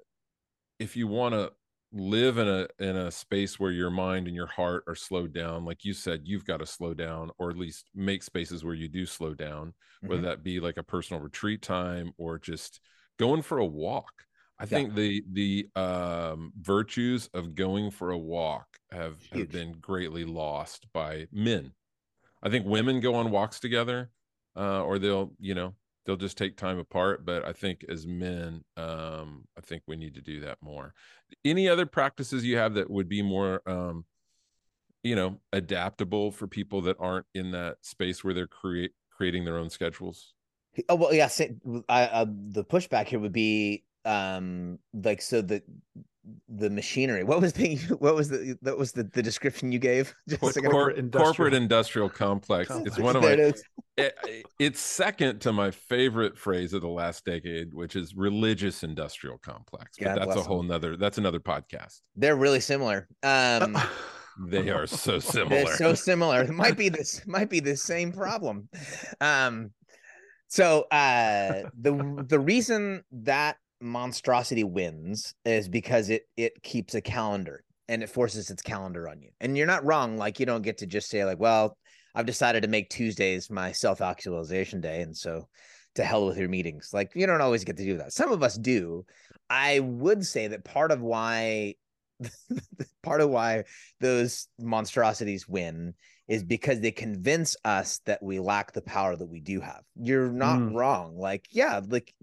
if 0.82 0.96
you 0.96 1.08
want 1.08 1.34
to 1.34 1.52
live 1.94 2.38
in 2.38 2.48
a 2.48 2.68
in 2.80 2.96
a 2.96 3.12
space 3.12 3.60
where 3.60 3.72
your 3.72 3.90
mind 3.90 4.26
and 4.28 4.36
your 4.36 4.48
heart 4.48 4.84
are 4.88 4.96
slowed 4.96 5.34
down 5.34 5.66
like 5.66 5.84
you 5.84 5.94
said 5.94 6.22
you've 6.24 6.46
got 6.46 6.58
to 6.58 6.66
slow 6.66 6.94
down 6.94 7.30
or 7.38 7.50
at 7.50 7.58
least 7.58 7.90
make 7.94 8.24
spaces 8.24 8.64
where 8.64 8.74
you 8.74 8.88
do 8.88 9.06
slow 9.06 9.34
down 9.34 9.74
whether 10.06 10.22
Mhm. 10.22 10.26
that 10.26 10.44
be 10.44 10.60
like 10.62 10.78
a 10.78 10.84
personal 10.84 11.22
retreat 11.22 11.62
time 11.62 12.14
or 12.18 12.40
just 12.40 12.80
going 13.20 13.42
for 13.42 13.58
a 13.58 13.66
walk 13.66 14.26
i 14.58 14.66
Yeah. 14.66 14.78
think 14.78 14.96
the 14.96 15.24
the 15.34 15.68
um 15.76 16.54
virtues 16.62 17.30
of 17.34 17.56
going 17.56 17.92
for 17.92 18.12
a 18.12 18.18
walk 18.18 18.68
have, 18.92 19.18
have 19.34 19.52
been 19.52 19.74
greatly 19.74 20.24
lost 20.24 20.88
by 20.94 21.28
men 21.32 21.74
i 22.44 22.50
think 22.50 22.66
women 22.66 23.00
go 23.00 23.16
on 23.16 23.32
walks 23.32 23.60
together 23.60 24.12
uh 24.58 24.84
or 24.84 25.00
they'll 25.00 25.34
you 25.40 25.56
know 25.56 25.74
they'll 26.06 26.18
just 26.18 26.38
take 26.38 26.58
time 26.58 26.80
apart 26.80 27.26
but 27.26 27.46
i 27.46 27.54
think 27.54 27.86
as 27.90 28.08
men 28.08 28.64
um 28.78 29.46
i 29.58 29.62
think 29.62 29.84
we 29.88 29.96
need 29.96 30.14
to 30.16 30.22
do 30.22 30.40
that 30.40 30.58
more 30.62 30.94
any 31.46 31.68
other 31.68 31.86
practices 31.86 32.46
you 32.46 32.58
have 32.58 32.74
that 32.74 32.90
would 32.90 33.08
be 33.10 33.22
more 33.22 33.62
um 33.68 34.06
you 35.04 35.16
know 35.16 35.40
adaptable 35.54 36.32
for 36.32 36.48
people 36.48 36.82
that 36.82 36.98
aren't 37.00 37.26
in 37.34 37.52
that 37.52 37.78
space 37.82 38.24
where 38.24 38.34
they're 38.34 38.48
create 38.48 38.92
creating 39.12 39.46
their 39.46 39.58
own 39.58 39.70
schedules 39.70 40.34
Oh 40.88 40.96
well, 40.96 41.14
yeah. 41.14 41.28
sa- 41.28 41.46
I, 41.90 42.04
uh, 42.04 42.26
the 42.30 42.64
pushback 42.64 43.08
here 43.08 43.20
would 43.20 43.34
be 43.34 43.84
um 44.06 44.80
like 44.94 45.22
so 45.22 45.42
the 45.42 45.62
the 46.48 46.70
machinery. 46.70 47.24
What 47.24 47.42
was 47.42 47.54
the 47.54 47.76
what 48.00 48.14
was 48.16 48.30
the 48.30 48.56
that 48.62 48.78
was 48.78 48.92
the, 48.92 49.04
the 49.04 49.24
description 49.24 49.72
you 49.72 49.80
gave? 49.80 50.14
Just 50.30 50.40
Cor- 50.42 50.50
a 50.50 50.54
second. 50.54 50.72
cor- 50.72 50.80
Corporate 50.82 51.00
industrial- 51.00 51.26
corporate 51.34 51.54
industrial 51.56 52.10
complex 52.10 52.70
it's 52.86 53.00
one 53.00 53.16
of 53.16 53.24
There 53.24 53.38
my 53.38 53.44
it 53.44 53.56
is. 53.56 53.64
it- 53.98 54.46
it's 54.60 54.80
second 54.80 55.40
to 55.42 55.52
my 55.52 55.72
favorite 55.72 56.38
phrase 56.38 56.74
of 56.74 56.82
the 56.82 56.88
last 56.88 57.26
decade 57.26 57.74
which 57.74 57.96
is 57.96 58.16
religious 58.16 58.84
industrial 58.84 59.40
complex 59.40 59.98
but 59.98 60.14
that's 60.16 60.22
a 60.22 60.26
bless 60.26 60.38
'em. 60.38 60.44
whole 60.46 60.64
nother 60.64 60.96
that's 60.96 61.18
another 61.18 61.40
podcast 61.40 62.02
They're 62.16 62.36
really 62.36 62.60
similar. 62.60 63.08
Um, 63.24 63.76
they 64.48 64.70
are 64.70 64.86
so 64.88 65.14
they're 65.14 65.22
similar 65.22 65.76
so 65.76 65.94
similar. 65.96 66.44
It 66.44 66.52
might 66.52 66.78
be 66.78 66.90
this 66.90 67.26
might 67.28 67.50
be 67.50 67.60
the 67.60 67.76
same 67.76 68.12
problem. 68.14 68.70
Um, 69.20 69.72
so 70.48 70.84
uh, 70.92 71.64
the 71.80 72.26
the 72.28 72.40
reason 72.40 73.04
that 73.12 73.58
monstrosity 73.82 74.64
wins 74.64 75.34
is 75.46 75.68
because 75.68 76.10
it 76.10 76.24
it 76.38 76.62
keeps 76.64 76.94
a 76.96 77.02
calendar 77.02 77.64
and 77.90 78.04
it 78.04 78.10
forces 78.10 78.50
its 78.50 78.62
calendar 78.62 79.10
on 79.10 79.22
you. 79.22 79.30
And 79.42 79.58
you're 79.58 79.68
not 79.68 79.84
wrong. 79.86 80.18
Like 80.18 80.40
you 80.40 80.46
don't 80.46 80.62
get 80.62 80.78
to 80.80 80.86
just 80.86 81.10
say 81.10 81.26
like, 81.26 81.40
well, 81.40 81.78
I've 82.16 82.26
decided 82.26 82.62
to 82.64 82.70
make 82.70 82.90
Tuesdays 82.90 83.50
my 83.50 83.72
self 83.72 84.02
actualization 84.02 84.82
day, 84.82 85.02
and 85.02 85.16
so 85.16 85.48
to 85.96 86.04
hell 86.04 86.26
with 86.26 86.38
your 86.38 86.50
meetings. 86.50 86.92
Like 86.94 87.12
you 87.16 87.26
don't 87.28 87.42
always 87.42 87.64
get 87.64 87.78
to 87.78 87.86
do 87.86 87.98
that. 87.98 88.14
Some 88.14 88.32
of 88.32 88.44
us 88.44 88.58
do. 88.58 89.06
I 89.50 89.80
would 89.80 90.26
say 90.26 90.48
that 90.48 90.64
part 90.64 90.92
of 90.92 91.02
why 91.02 91.76
part 93.04 93.22
of 93.22 93.30
why 93.30 93.64
those 94.00 94.48
monstrosities 94.60 95.48
win 95.48 95.94
is 96.28 96.44
because 96.44 96.80
they 96.80 96.92
convince 96.92 97.58
us 97.66 98.00
that 98.06 98.22
we 98.24 98.40
lack 98.40 98.72
the 98.72 98.82
power 98.82 99.16
that 99.16 99.26
we 99.26 99.42
do 99.42 99.60
have. 99.60 99.82
You're 99.96 100.32
not 100.32 100.60
Mm. 100.60 100.76
wrong. 100.76 101.18
Like, 101.18 101.48
yeah, 101.52 101.82
like 101.90 102.14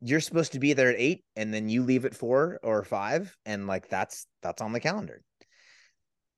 you're 0.00 0.20
supposed 0.20 0.52
to 0.52 0.58
be 0.58 0.72
there 0.72 0.90
at 0.90 0.96
eight 0.98 1.24
and 1.36 1.52
then 1.52 1.68
you 1.68 1.82
leave 1.82 2.04
at 2.04 2.14
four 2.14 2.58
or 2.62 2.82
five, 2.84 3.36
and 3.44 3.66
like 3.66 3.88
that's 3.88 4.26
that's 4.42 4.62
on 4.62 4.72
the 4.72 4.80
calendar. 4.80 5.22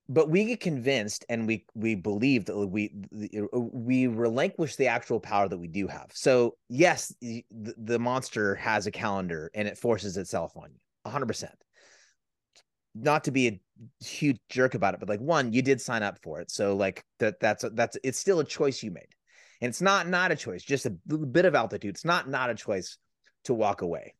But 0.09 0.29
we 0.29 0.43
get 0.43 0.59
convinced 0.59 1.25
and 1.29 1.47
we 1.47 1.65
we 1.73 1.95
believe 1.95 2.45
that 2.45 2.57
we 2.57 2.93
uh, 3.37 3.59
we 3.59 4.07
relinquish 4.07 4.75
the 4.75 4.87
actual 4.87 5.19
power 5.19 5.47
that 5.47 5.57
we 5.57 5.67
do 5.67 5.87
have. 5.87 6.11
So 6.13 6.57
yes, 6.67 7.13
the, 7.21 7.45
the 7.51 7.99
monster 7.99 8.55
has 8.55 8.85
a 8.85 8.91
calendar 8.91 9.49
and 9.53 9.67
it 9.67 9.77
forces 9.77 10.17
itself 10.17 10.57
on 10.57 10.71
you 10.73 10.79
100%. 11.09 11.49
Not 12.95 13.23
to 13.23 13.31
be 13.31 13.47
a 13.47 13.61
huge 14.03 14.39
jerk 14.49 14.75
about 14.75 14.93
it, 14.93 14.99
but 14.99 15.09
like 15.09 15.21
one, 15.21 15.53
you 15.53 15.61
did 15.61 15.79
sign 15.79 16.03
up 16.03 16.19
for 16.21 16.41
it. 16.41 16.51
So 16.51 16.75
like 16.75 17.05
that 17.19 17.39
that's 17.39 17.63
that's 17.73 17.97
it's 18.03 18.19
still 18.19 18.41
a 18.41 18.45
choice 18.45 18.83
you 18.83 18.91
made. 18.91 19.07
And 19.61 19.69
it's 19.69 19.81
not 19.81 20.09
not 20.09 20.33
a 20.33 20.35
choice, 20.35 20.63
just 20.63 20.85
a 20.85 20.89
bit 20.89 21.45
of 21.45 21.55
altitude. 21.55 21.95
It's 21.95 22.03
not 22.03 22.29
not 22.29 22.49
a 22.49 22.55
choice 22.55 22.97
to 23.45 23.53
walk 23.53 23.81
away. 23.81 24.13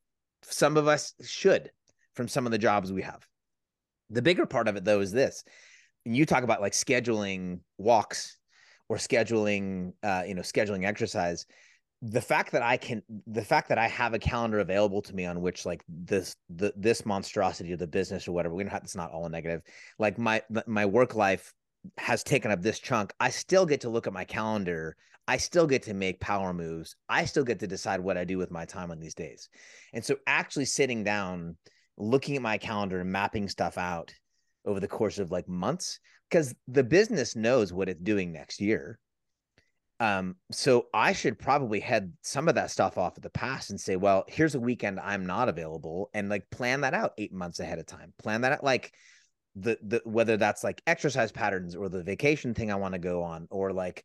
Some 0.44 0.78
of 0.78 0.88
us 0.88 1.14
should 1.24 1.72
from 2.14 2.28
some 2.28 2.46
of 2.46 2.52
the 2.52 2.58
jobs 2.58 2.92
we 2.92 3.02
have. 3.02 3.26
The 4.10 4.22
bigger 4.22 4.46
part 4.46 4.68
of 4.68 4.76
it 4.76 4.86
though 4.86 5.00
is 5.00 5.12
this. 5.12 5.44
And 6.06 6.16
you 6.16 6.26
talk 6.26 6.44
about 6.44 6.62
like 6.62 6.74
scheduling 6.74 7.60
walks 7.78 8.38
or 8.90 8.98
scheduling 8.98 9.94
uh 10.04 10.24
you 10.28 10.36
know 10.36 10.42
scheduling 10.42 10.86
exercise 10.86 11.46
the 12.04 12.22
fact 12.22 12.52
that 12.52 12.62
I 12.62 12.76
can, 12.76 13.02
the 13.28 13.46
fact 13.46 13.70
that 13.70 13.78
I 13.78 13.88
have 13.88 14.14
a 14.14 14.20
calendar 14.20 14.60
available 14.60 15.02
to 15.04 15.16
me 15.16 15.26
on 15.26 15.42
which 15.42 15.66
like 15.66 15.84
this, 15.88 16.36
the 16.50 16.74
this 16.76 17.06
monstrosity 17.06 17.72
of 17.72 17.80
the 17.80 17.88
business 17.88 18.28
or 18.28 18.34
whatever, 18.34 18.54
we 18.54 18.64
don't 18.64 18.72
have. 18.72 18.84
It's 18.84 18.96
not 18.96 19.12
all 19.12 19.28
negative. 19.30 19.62
Like 19.98 20.18
my 20.18 20.42
my 20.68 20.86
work 20.86 21.16
life 21.16 21.54
has 21.98 22.22
taken 22.22 22.52
up 22.52 22.62
this 22.62 22.80
chunk. 22.80 23.14
I 23.22 23.30
still 23.30 23.66
get 23.66 23.82
to 23.82 23.90
look 23.90 24.06
at 24.06 24.14
my 24.14 24.26
calendar. 24.26 24.98
I 25.28 25.38
still 25.38 25.68
get 25.68 25.84
to 25.84 25.94
make 25.94 26.20
power 26.20 26.54
moves. 26.54 26.96
I 27.10 27.26
still 27.26 27.44
get 27.44 27.60
to 27.60 27.68
decide 27.68 28.00
what 28.02 28.18
I 28.18 28.26
do 28.26 28.38
with 28.38 28.52
my 28.52 28.66
time 28.66 28.92
on 28.92 29.00
these 29.00 29.16
days. 29.16 29.50
And 29.94 30.04
so, 30.04 30.18
actually 30.28 30.66
sitting 30.66 31.04
down, 31.04 31.58
looking 31.98 32.36
at 32.36 32.42
my 32.42 32.58
calendar 32.58 33.00
and 33.02 33.12
mapping 33.12 33.50
stuff 33.50 33.78
out 33.78 34.14
over 34.66 34.80
the 34.80 34.88
course 34.88 35.20
of 35.20 35.32
like 35.32 35.48
months, 35.48 36.00
because 36.30 36.54
the 36.68 36.84
business 36.84 37.36
knows 37.36 37.72
what 37.74 37.90
it's 37.90 38.02
doing 38.02 38.32
next 38.32 38.60
year 38.62 39.00
Um, 40.00 40.36
so 40.52 40.88
I 40.94 41.14
should 41.14 41.40
probably 41.40 41.80
head 41.80 42.14
some 42.24 42.50
of 42.50 42.56
that 42.56 42.72
stuff 42.72 42.98
off 42.98 43.16
of 43.16 43.24
the 43.24 43.30
past 43.30 43.70
and 43.70 43.80
say, 43.80 43.96
well, 43.96 44.26
here's 44.28 44.56
a 44.56 44.60
weekend 44.60 45.00
I'm 45.00 45.26
not 45.26 45.50
available, 45.50 46.10
and 46.14 46.30
like 46.30 46.50
plan 46.50 46.82
that 46.82 46.94
out 46.94 47.14
eight 47.18 47.32
months 47.34 47.60
ahead 47.60 47.80
of 47.80 47.86
time. 47.86 48.14
Plan 48.18 48.42
that 48.42 48.52
out, 48.54 48.64
like 48.64 48.94
the 49.56 49.78
the 49.84 50.02
whether 50.04 50.36
that's 50.36 50.64
like 50.64 50.82
exercise 50.88 51.32
patterns 51.32 51.76
or 51.76 51.88
the 51.90 52.04
vacation 52.04 52.54
thing 52.54 52.72
I 52.72 52.76
want 52.76 52.94
to 52.94 53.00
go 53.00 53.24
on, 53.24 53.48
or 53.52 53.72
like 53.72 54.04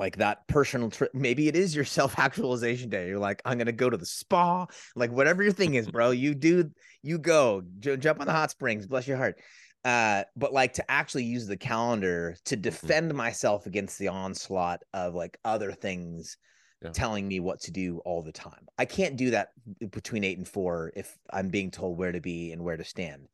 like 0.00 0.16
that 0.16 0.48
personal 0.48 0.90
trip. 0.90 1.12
Maybe 1.14 1.46
it 1.46 1.54
is 1.54 1.76
your 1.76 1.84
self 1.98 2.18
actualization 2.18 2.88
day. 2.90 3.06
You're 3.08 3.18
like, 3.20 3.42
I'm 3.44 3.58
gonna 3.58 3.72
go 3.72 3.90
to 3.90 3.96
the 3.96 4.06
spa, 4.06 4.66
like 4.96 5.12
whatever 5.12 5.42
your 5.44 5.52
thing 5.52 5.74
is, 5.74 5.88
bro. 5.92 6.10
You 6.10 6.34
do, 6.34 6.70
you 7.02 7.18
go, 7.18 7.62
J- 7.78 7.98
jump 7.98 8.20
on 8.20 8.26
the 8.26 8.32
hot 8.32 8.50
springs, 8.50 8.88
bless 8.88 9.06
your 9.06 9.18
heart. 9.18 9.38
Uh, 9.84 10.24
but 10.36 10.52
like 10.52 10.74
to 10.74 10.90
actually 10.90 11.24
use 11.24 11.46
the 11.46 11.56
calendar 11.56 12.36
to 12.46 12.56
Mm-hmm. 12.56 12.62
defend 12.62 13.14
myself 13.14 13.66
against 13.66 13.98
the 13.98 14.08
onslaught 14.08 14.82
of 14.92 15.14
like 15.14 15.38
other 15.44 15.72
things 15.72 16.36
Yeah. 16.82 16.90
telling 16.92 17.26
me 17.28 17.40
what 17.40 17.60
to 17.62 17.70
do 17.70 17.98
all 18.04 18.22
the 18.22 18.32
time. 18.32 18.66
I 18.78 18.84
can't 18.86 19.16
do 19.16 19.30
that 19.32 19.48
between 19.90 20.24
eight 20.24 20.38
and 20.38 20.48
four 20.48 20.92
if 20.96 21.16
I'm 21.32 21.48
being 21.50 21.70
told 21.70 21.98
where 21.98 22.12
to 22.12 22.20
be 22.20 22.52
and 22.52 22.62
where 22.62 22.76
to 22.78 22.84
stand. 22.84 23.28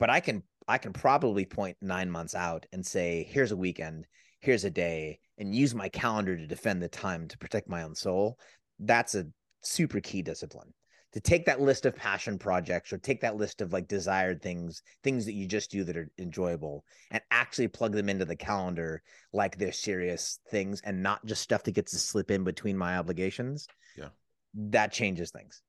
But 0.00 0.10
I 0.10 0.20
can 0.20 0.42
I 0.68 0.78
can 0.78 0.92
probably 0.92 1.46
point 1.46 1.76
nine 1.80 2.10
months 2.10 2.34
out 2.34 2.66
and 2.72 2.84
say, 2.86 3.26
here's 3.30 3.52
a 3.52 3.56
weekend, 3.56 4.06
here's 4.40 4.64
a 4.64 4.70
day, 4.70 5.18
and 5.38 5.54
use 5.54 5.74
my 5.74 5.88
calendar 5.88 6.36
to 6.36 6.46
defend 6.46 6.82
the 6.82 6.88
time 6.88 7.28
to 7.28 7.38
protect 7.38 7.68
my 7.68 7.82
own 7.82 7.94
soul. 7.94 8.38
That's 8.78 9.14
a 9.14 9.26
super 9.62 10.00
key 10.00 10.22
discipline. 10.22 10.72
To 11.14 11.20
take 11.20 11.46
that 11.46 11.60
list 11.60 11.86
of 11.86 11.96
passion 11.96 12.38
projects 12.38 12.92
or 12.92 12.98
take 12.98 13.22
that 13.22 13.36
list 13.36 13.62
of 13.62 13.72
like 13.72 13.88
desired 13.88 14.42
things, 14.42 14.82
things 15.02 15.24
that 15.24 15.32
you 15.32 15.46
just 15.46 15.70
do 15.70 15.82
that 15.84 15.96
are 15.96 16.10
enjoyable, 16.18 16.84
and 17.10 17.22
actually 17.30 17.68
plug 17.68 17.92
them 17.92 18.10
into 18.10 18.26
the 18.26 18.36
calendar 18.36 19.02
like 19.32 19.56
they're 19.56 19.72
serious 19.72 20.38
things 20.50 20.82
and 20.84 21.02
not 21.02 21.24
just 21.24 21.42
stuff 21.42 21.62
that 21.62 21.72
gets 21.72 21.92
to 21.92 21.98
slip 21.98 22.30
in 22.30 22.44
between 22.44 22.76
my 22.76 22.98
obligations. 22.98 23.66
Yeah. 23.96 24.08
That 24.54 24.92
changes 24.92 25.30
things. 25.30 25.62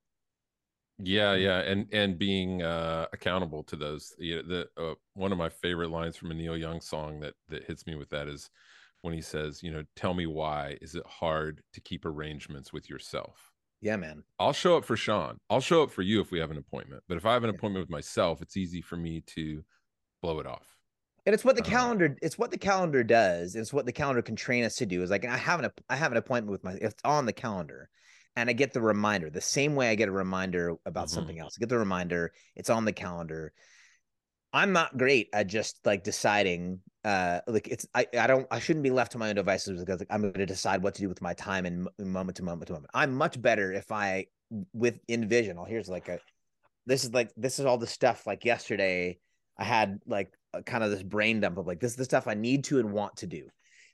Yeah, 1.02 1.34
yeah, 1.36 1.60
and 1.60 1.88
and 1.94 2.18
being 2.20 2.62
uh, 2.62 3.08
accountable 3.14 3.64
to 3.66 3.76
those. 3.78 4.14
You 4.20 4.38
know, 4.38 4.48
the 4.76 4.82
uh, 4.92 4.96
one 5.14 5.32
of 5.32 5.38
my 5.38 5.48
favorite 5.50 5.90
lines 5.92 6.18
from 6.18 6.32
a 6.32 6.34
Neil 6.34 6.58
Young 6.58 6.82
song 6.82 7.22
that 7.22 7.36
that 7.48 7.64
hits 7.64 7.88
me 7.88 7.96
with 7.96 8.10
that 8.10 8.28
is 8.28 8.50
when 9.02 9.14
he 9.14 9.22
says, 9.22 9.64
you 9.64 9.72
know, 9.72 9.86
tell 9.96 10.14
me 10.14 10.26
why 10.28 10.78
is 10.82 10.96
it 10.96 11.06
hard 11.08 11.64
to 11.74 11.80
keep 11.82 12.04
arrangements 12.06 12.74
with 12.74 12.90
yourself? 12.90 13.54
Yeah, 13.82 13.96
man. 13.98 14.24
I'll 14.40 14.54
show 14.54 14.78
up 14.78 14.86
for 14.86 14.98
Sean. 14.98 15.38
I'll 15.50 15.62
show 15.62 15.84
up 15.84 15.92
for 15.92 16.02
you 16.04 16.22
if 16.22 16.32
we 16.32 16.40
have 16.40 16.52
an 16.52 16.58
appointment. 16.58 17.04
But 17.08 17.18
if 17.18 17.26
I 17.26 17.34
have 17.34 17.44
an 17.46 17.50
appointment 17.52 17.84
with 17.84 17.92
myself, 17.92 18.42
it's 18.42 18.58
easy 18.58 18.82
for 18.82 18.98
me 18.98 19.22
to 19.22 19.64
blow 20.22 20.40
it 20.40 20.48
off. 20.48 20.78
And 21.26 21.34
it's 21.34 21.46
what 21.46 21.56
the 21.56 21.62
Uh-huh. 21.62 21.62
calendar 21.62 22.16
it's 22.22 22.38
what 22.38 22.52
the 22.52 22.58
calendar 22.58 23.04
does. 23.04 23.56
It's 23.56 23.72
what 23.74 23.86
the 23.86 23.92
calendar 23.94 24.22
can 24.22 24.36
train 24.36 24.64
us 24.64 24.76
to 24.78 24.86
do. 24.86 25.04
Is 25.04 25.10
like 25.12 25.26
I 25.26 25.38
have 25.38 25.60
an 25.60 25.70
I 25.90 25.96
have 25.96 26.12
an 26.12 26.18
appointment 26.18 26.52
with 26.52 26.64
my 26.64 26.74
it's 26.74 26.96
on 27.04 27.26
the 27.26 27.34
calendar 27.34 27.90
and 28.36 28.50
I 28.50 28.54
get 28.54 28.74
the 28.74 28.82
reminder 28.82 29.30
the 29.30 29.42
same 29.42 29.76
way 29.76 29.90
I 29.90 29.96
get 29.96 30.10
a 30.10 30.14
reminder 30.14 30.76
about 30.86 31.08
Mhm. 31.08 31.12
something 31.12 31.40
else. 31.40 31.56
I 31.58 31.60
get 31.60 31.70
the 31.70 31.78
reminder, 31.78 32.34
it's 32.56 32.70
on 32.70 32.86
the 32.86 32.94
calendar. 32.94 33.54
I'm 34.52 34.72
not 34.72 34.98
great 34.98 35.30
at 35.34 35.48
just 35.48 35.86
like 35.86 36.04
deciding 36.04 36.82
uh 37.06 37.40
like 37.48 37.68
it's 37.68 37.88
I, 37.94 38.08
I 38.20 38.28
don't 38.28 38.48
I 38.52 38.60
shouldn't 38.60 38.84
be 38.84 38.90
left 38.90 39.12
to 39.14 39.18
my 39.18 39.30
own 39.30 39.36
devices 39.36 39.80
because 39.80 40.00
like, 40.00 40.08
I'm 40.12 40.22
going 40.22 40.34
to 40.34 40.46
decide 40.46 40.82
what 40.84 40.96
to 40.96 41.02
do 41.02 41.10
with 41.10 41.22
my 41.22 41.34
time 41.34 41.66
and 41.66 41.88
moment 42.00 42.38
to 42.38 42.44
moment 42.44 42.68
to 42.68 42.74
moment. 42.74 42.92
I'm 42.94 43.14
much 43.14 43.42
better 43.42 43.72
if 43.72 43.92
I 43.92 44.26
with 44.74 45.00
envision. 45.08 45.58
Oh, 45.58 45.66
here's 45.66 45.88
like 45.88 46.10
a 46.10 46.20
this 46.86 47.04
is 47.04 47.14
like 47.14 47.32
this 47.38 47.60
is 47.60 47.66
all 47.66 47.78
the 47.78 47.88
stuff 47.88 48.26
like 48.26 48.44
yesterday 48.44 49.20
I 49.58 49.64
had 49.64 50.00
like 50.08 50.34
a, 50.54 50.64
kind 50.64 50.84
of 50.84 50.90
this 50.90 51.04
brain 51.04 51.40
dump 51.42 51.58
of 51.58 51.68
like 51.68 51.80
this 51.80 51.92
is 51.92 51.98
the 51.98 52.06
stuff 52.06 52.28
I 52.28 52.34
need 52.34 52.64
to 52.66 52.80
and 52.80 52.92
want 52.92 53.18
to 53.18 53.28
do. 53.28 53.48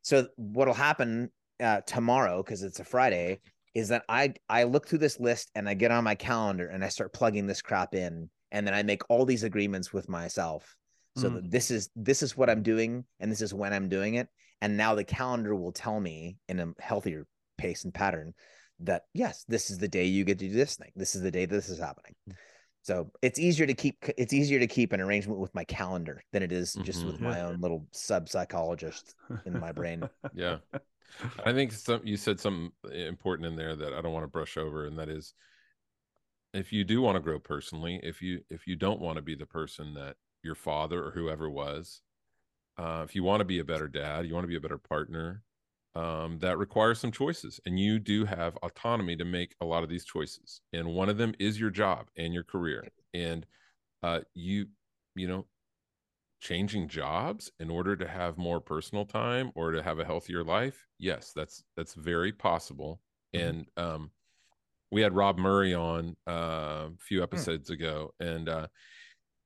So 0.04 0.28
what'll 0.38 0.74
happen 0.74 1.32
uh, 1.60 1.82
tomorrow 1.82 2.42
because 2.42 2.64
it's 2.64 2.80
a 2.80 2.86
Friday 2.86 3.42
is 3.76 3.90
that 3.90 4.04
I 4.10 4.34
I 4.50 4.64
look 4.64 4.88
through 4.88 5.00
this 5.00 5.20
list 5.20 5.52
and 5.54 5.70
I 5.70 5.76
get 5.76 5.92
on 5.92 6.04
my 6.04 6.16
calendar 6.16 6.68
and 6.68 6.84
I 6.84 6.90
start 6.90 7.14
plugging 7.14 7.46
this 7.46 7.62
crap 7.62 7.94
in 7.94 8.30
and 8.52 8.66
then 8.66 8.74
I 8.74 8.82
make 8.84 9.04
all 9.10 9.26
these 9.26 9.44
agreements 9.44 9.94
with 9.94 10.10
myself 10.10 10.76
so 11.18 11.30
Mm. 11.30 11.34
that 11.36 11.52
this 11.52 11.70
is 11.72 11.90
this 11.96 12.24
is 12.24 12.36
what 12.36 12.50
I'm 12.50 12.64
doing 12.64 13.06
and 13.20 13.32
this 13.32 13.42
is 13.42 13.54
when 13.54 13.72
I'm 13.74 13.90
doing 13.90 14.16
it 14.16 14.28
and 14.62 14.76
now 14.78 14.96
the 14.96 15.04
calendar 15.04 15.56
will 15.56 15.72
tell 15.72 16.00
me 16.00 16.38
in 16.50 16.60
a 16.60 16.74
healthier 16.80 17.28
pace 17.58 17.84
and 17.86 17.94
pattern 17.94 18.34
that 18.82 19.04
yes 19.14 19.46
this 19.48 19.70
is 19.70 19.78
the 19.78 19.88
day 19.88 20.06
you 20.06 20.24
get 20.26 20.40
to 20.40 20.48
do 20.48 20.54
this 20.54 20.76
thing 20.76 20.92
this 20.96 21.16
is 21.16 21.22
the 21.22 21.32
day 21.32 21.46
this 21.46 21.70
is 21.70 21.80
happening 21.80 22.14
so 22.82 23.10
it's 23.22 23.40
easier 23.40 23.66
to 23.66 23.74
keep 23.74 23.96
it's 24.18 24.34
easier 24.34 24.60
to 24.60 24.68
keep 24.68 24.92
an 24.94 25.00
arrangement 25.02 25.40
with 25.40 25.56
my 25.56 25.64
calendar 25.64 26.22
than 26.34 26.44
it 26.44 26.52
is 26.52 26.74
just 26.84 27.04
Mhm. 27.04 27.08
with 27.08 27.22
my 27.22 27.42
own 27.42 27.62
little 27.62 27.88
sub 27.92 28.28
psychologist 28.30 29.16
in 29.46 29.60
my 29.60 29.72
brain. 29.72 30.08
Yeah. 30.34 30.58
I 31.45 31.53
think 31.53 31.72
some 31.72 32.01
you 32.03 32.18
said 32.18 32.39
something 32.39 32.72
important 32.91 33.47
in 33.47 33.56
there 33.56 33.76
that 33.76 33.93
I 33.93 34.01
don't 34.01 34.14
want 34.14 34.24
to 34.24 34.32
brush 34.32 34.58
over, 34.58 34.86
and 34.86 34.97
that 34.99 35.10
is 35.10 35.34
if 36.53 36.72
you 36.72 36.84
do 36.84 37.01
want 37.01 37.16
to 37.16 37.22
grow 37.22 37.39
personally, 37.39 37.99
if 38.03 38.22
you 38.22 38.41
if 38.49 38.68
you 38.68 38.76
don't 38.76 39.01
want 39.01 39.18
to 39.18 39.22
be 39.22 39.36
the 39.36 39.45
person 39.45 39.93
that 39.95 40.16
your 40.43 40.56
father 40.56 41.03
or 41.03 41.12
whoever 41.12 41.49
was, 41.49 42.01
uh, 42.78 43.01
if 43.03 43.16
you 43.16 43.24
want 43.24 43.41
to 43.41 43.45
be 43.45 43.60
a 43.60 43.66
better 43.66 43.88
dad, 43.88 44.26
you 44.26 44.34
want 44.34 44.43
to 44.43 44.49
be 44.49 44.56
a 44.56 44.62
better 44.62 44.78
partner, 44.78 45.43
um, 45.95 46.39
that 46.39 46.58
requires 46.58 46.99
some 46.99 47.12
choices, 47.12 47.60
and 47.66 47.80
you 47.80 47.99
do 47.99 48.26
have 48.26 48.58
autonomy 48.58 49.16
to 49.16 49.26
make 49.26 49.56
a 49.62 49.66
lot 49.66 49.84
of 49.84 49.89
these 49.89 50.06
choices, 50.06 50.62
and 50.74 50.88
one 50.88 51.10
of 51.10 51.18
them 51.18 51.34
is 51.39 51.60
your 51.60 51.70
job 51.70 52.08
and 52.18 52.34
your 52.34 52.43
career, 52.43 52.88
and 53.14 53.45
uh, 54.03 54.20
you 54.34 54.68
you 55.16 55.28
know 55.28 55.45
changing 56.46 56.88
jobs 56.88 57.52
in 57.60 57.72
order 57.72 57.96
to 57.96 58.08
have 58.08 58.38
more 58.38 58.62
personal 58.62 59.04
time 59.04 59.52
or 59.56 59.72
to 59.72 59.82
have 59.82 59.98
a 59.98 60.06
healthier 60.06 60.43
life 60.43 60.86
yes 61.00 61.32
that's 61.36 61.64
that's 61.76 61.96
very 61.96 62.32
possible 62.32 63.02
Mhm. 63.36 63.50
and 63.50 63.66
um 63.78 64.12
we 64.91 65.02
had 65.02 65.16
rob 65.16 65.39
murray 65.39 65.74
on 65.74 66.16
uh, 66.28 66.88
a 66.88 66.98
few 67.00 67.24
episodes 67.24 67.72
ago 67.72 68.12
and 68.20 68.48
uh 68.48 68.68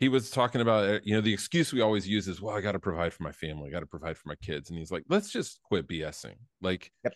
he 0.01 0.09
was 0.09 0.29
talking 0.29 0.59
about 0.59 0.89
uh, 0.89 0.99
you 1.03 1.13
know 1.15 1.21
the 1.21 1.33
excuse 1.33 1.71
we 1.71 1.79
always 1.79 2.05
use 2.05 2.27
is 2.27 2.41
well 2.41 2.53
i 2.57 2.59
got 2.59 2.73
to 2.73 2.79
provide 2.79 3.13
for 3.13 3.23
my 3.23 3.31
family 3.31 3.69
i 3.69 3.71
got 3.71 3.79
to 3.79 3.85
provide 3.85 4.17
for 4.17 4.27
my 4.27 4.35
kids 4.35 4.69
and 4.69 4.77
he's 4.77 4.91
like 4.91 5.03
let's 5.07 5.31
just 5.31 5.61
quit 5.63 5.87
bsing 5.87 6.35
like 6.61 6.91
Yep. 7.05 7.13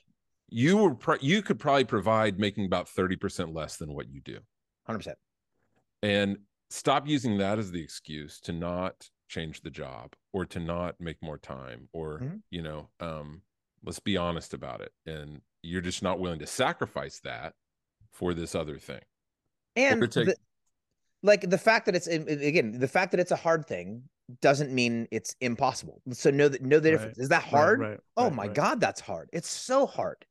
you 0.47 0.77
were 0.77 0.95
pro- 0.95 1.17
you 1.19 1.41
could 1.41 1.59
probably 1.59 1.83
provide 1.83 2.39
making 2.39 2.65
about 2.65 2.87
30% 2.87 3.53
less 3.53 3.75
than 3.75 3.93
what 3.93 4.07
you 4.09 4.21
do 4.21 4.39
100%. 4.87 5.15
and 6.01 6.37
stop 6.69 7.05
using 7.05 7.37
that 7.39 7.59
as 7.59 7.69
the 7.71 7.81
excuse 7.81 8.39
to 8.39 8.53
not 8.53 8.95
change 9.33 9.61
the 9.61 9.69
job 9.71 10.13
or 10.31 10.45
to 10.45 10.59
not 10.59 10.95
make 10.99 11.17
more 11.21 11.37
time 11.39 11.89
or 11.91 12.19
Mhm. 12.19 12.41
you 12.51 12.61
know 12.61 12.89
um 12.99 13.41
let's 13.83 13.99
be 13.99 14.15
honest 14.15 14.53
about 14.53 14.79
it 14.81 14.91
and 15.05 15.41
you're 15.63 15.81
just 15.81 16.03
not 16.03 16.19
willing 16.19 16.39
to 16.39 16.45
sacrifice 16.47 17.19
that 17.21 17.53
for 18.11 18.33
this 18.33 18.53
other 18.53 18.77
thing 18.77 19.01
And 19.75 19.99
take- 20.11 20.27
the, 20.27 20.35
like 21.23 21.49
the 21.49 21.57
fact 21.57 21.85
that 21.87 21.95
it's 21.95 22.07
again, 22.07 22.77
the 22.79 22.87
fact 22.87 23.11
that 23.11 23.19
it's 23.19 23.31
a 23.31 23.35
hard 23.47 23.65
thing 23.65 24.03
doesn't 24.41 24.71
mean 24.71 25.07
it's 25.11 25.35
impossible. 25.41 26.01
So 26.11 26.29
know 26.29 26.47
that 26.47 26.61
know 26.61 26.79
the 26.79 26.91
Right. 26.91 26.97
difference. 26.97 27.17
Is 27.17 27.29
that 27.29 27.43
hard? 27.43 27.79
right, 27.79 27.99
oh 28.17 28.25
right, 28.25 28.33
my 28.41 28.45
right. 28.47 28.53
god, 28.55 28.79
that's 28.79 29.01
hard. 29.01 29.29
It's 29.33 29.49
so 29.49 29.85
hard. 29.87 30.25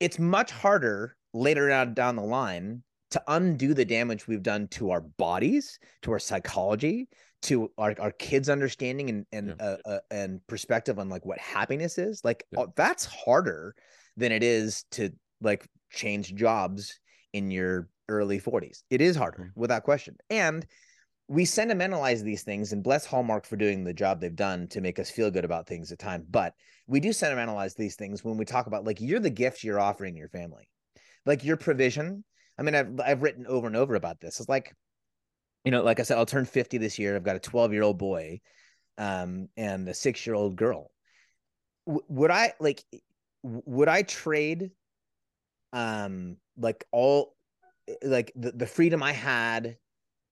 It's 0.00 0.18
much 0.18 0.50
harder 0.50 1.16
later 1.34 1.70
on 1.70 1.94
down 1.94 2.16
the 2.16 2.22
line 2.22 2.82
to 3.10 3.22
undo 3.28 3.74
the 3.74 3.84
damage 3.84 4.26
we've 4.26 4.42
done 4.42 4.68
to 4.68 4.90
our 4.90 5.00
bodies, 5.00 5.78
to 6.02 6.12
our 6.12 6.18
psychology, 6.18 7.08
to 7.42 7.70
our, 7.78 7.94
our 8.00 8.12
kids' 8.12 8.48
understanding 8.48 9.08
and 9.10 9.26
and 9.32 9.48
Yeah. 9.48 9.54
uh, 9.66 9.76
uh, 9.84 10.00
and 10.10 10.46
perspective 10.46 10.98
on 10.98 11.08
like 11.08 11.24
what 11.24 11.38
happiness 11.38 11.98
is. 11.98 12.20
Like 12.24 12.44
Yeah. 12.50 12.60
uh, 12.60 12.66
that's 12.76 13.04
harder 13.04 13.74
than 14.16 14.32
it 14.32 14.42
is 14.42 14.84
to 14.92 15.10
like 15.40 15.66
change 15.90 16.34
jobs 16.34 16.98
in 17.32 17.50
your 17.50 17.88
early 18.08 18.38
40s. 18.40 18.82
It 18.90 19.00
is 19.00 19.14
harder 19.16 19.38
Mhm. 19.38 19.50
without 19.54 19.84
question. 19.84 20.16
And 20.30 20.66
we 21.28 21.44
sentimentalize 21.44 22.22
these 22.22 22.42
things 22.42 22.72
and 22.72 22.82
bless 22.82 23.04
Hallmark 23.04 23.44
for 23.44 23.56
doing 23.56 23.84
the 23.84 23.92
job 23.92 24.20
they've 24.20 24.34
done 24.34 24.66
to 24.68 24.80
make 24.80 24.98
us 24.98 25.10
feel 25.10 25.30
good 25.30 25.44
about 25.44 25.66
things 25.66 25.92
at 25.92 25.98
time. 25.98 26.24
But 26.28 26.54
we 26.86 27.00
do 27.00 27.12
sentimentalize 27.12 27.74
these 27.74 27.96
things 27.96 28.24
when 28.24 28.38
we 28.38 28.46
talk 28.46 28.66
about 28.66 28.84
like 28.84 29.00
you're 29.00 29.20
the 29.20 29.28
gift 29.30 29.62
you're 29.62 29.78
offering 29.78 30.16
your 30.16 30.30
family, 30.30 30.70
like 31.26 31.44
your 31.44 31.58
provision. 31.58 32.24
I 32.56 32.62
mean, 32.62 32.74
I've 32.74 32.98
I've 33.00 33.22
written 33.22 33.46
over 33.46 33.66
and 33.66 33.76
over 33.76 33.94
about 33.94 34.20
this. 34.20 34.40
It's 34.40 34.48
like, 34.48 34.74
you 35.68 35.72
know, 35.72 35.82
like 35.82 36.00
I 36.00 36.02
said, 36.02 36.16
I'll 36.16 36.24
turn 36.24 36.46
50 36.46 36.78
this 36.78 36.98
year. 36.98 37.14
I've 37.14 37.24
got 37.24 37.36
a 37.36 37.40
12 37.40 37.74
year 37.74 37.82
old 37.82 37.98
boy, 37.98 38.40
um, 38.96 39.50
and 39.54 39.86
a 39.86 39.92
six 39.92 40.26
year 40.26 40.34
old 40.34 40.56
girl. 40.56 40.90
W- 41.86 42.02
would 42.08 42.30
I 42.30 42.54
like? 42.58 42.82
Would 43.42 43.86
I 43.86 44.00
trade, 44.00 44.70
um, 45.74 46.38
like 46.56 46.86
all, 46.90 47.36
like 48.02 48.32
the 48.34 48.52
the 48.52 48.66
freedom 48.66 49.02
I 49.02 49.12
had 49.12 49.76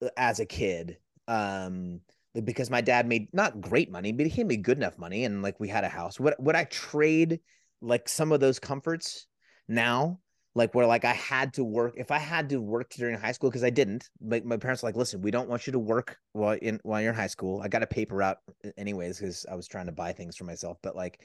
uh, 0.01 0.09
as 0.17 0.39
a 0.39 0.45
kid 0.47 0.97
um 1.27 2.01
because 2.45 2.71
my 2.71 2.81
dad 2.81 3.07
made 3.07 3.27
not 3.31 3.61
great 3.61 3.91
money 3.91 4.11
but 4.13 4.25
he 4.25 4.43
made 4.43 4.63
good 4.63 4.77
enough 4.77 4.97
money 4.97 5.25
and 5.25 5.43
like 5.43 5.59
we 5.59 5.67
had 5.67 5.83
a 5.83 5.89
house 5.89 6.19
would, 6.19 6.33
would 6.39 6.55
i 6.55 6.63
trade 6.65 7.41
like 7.81 8.07
some 8.07 8.31
of 8.31 8.39
those 8.39 8.59
comforts 8.59 9.27
now 9.67 10.17
like 10.57 10.73
where 10.73 10.87
like 10.87 11.05
i 11.05 11.13
had 11.13 11.53
to 11.53 11.63
work 11.63 11.93
if 11.95 12.09
i 12.11 12.17
had 12.17 12.49
to 12.49 12.59
work 12.59 12.89
during 12.95 13.17
high 13.17 13.31
school 13.31 13.49
because 13.49 13.63
i 13.63 13.69
didn't 13.69 14.09
like 14.19 14.43
my 14.43 14.57
parents 14.57 14.81
were 14.81 14.87
like 14.89 14.95
listen 14.95 15.21
we 15.21 15.31
don't 15.31 15.47
want 15.47 15.67
you 15.67 15.71
to 15.71 15.79
work 15.79 16.17
while 16.33 16.57
in 16.61 16.79
while 16.83 16.99
you're 16.99 17.11
in 17.11 17.15
high 17.15 17.27
school 17.27 17.61
i 17.63 17.67
got 17.67 17.83
a 17.83 17.87
paper 17.87 18.21
out 18.23 18.37
anyways 18.77 19.19
because 19.19 19.45
i 19.51 19.55
was 19.55 19.67
trying 19.67 19.85
to 19.85 19.91
buy 19.91 20.11
things 20.11 20.35
for 20.35 20.43
myself 20.43 20.77
but 20.81 20.95
like 20.95 21.21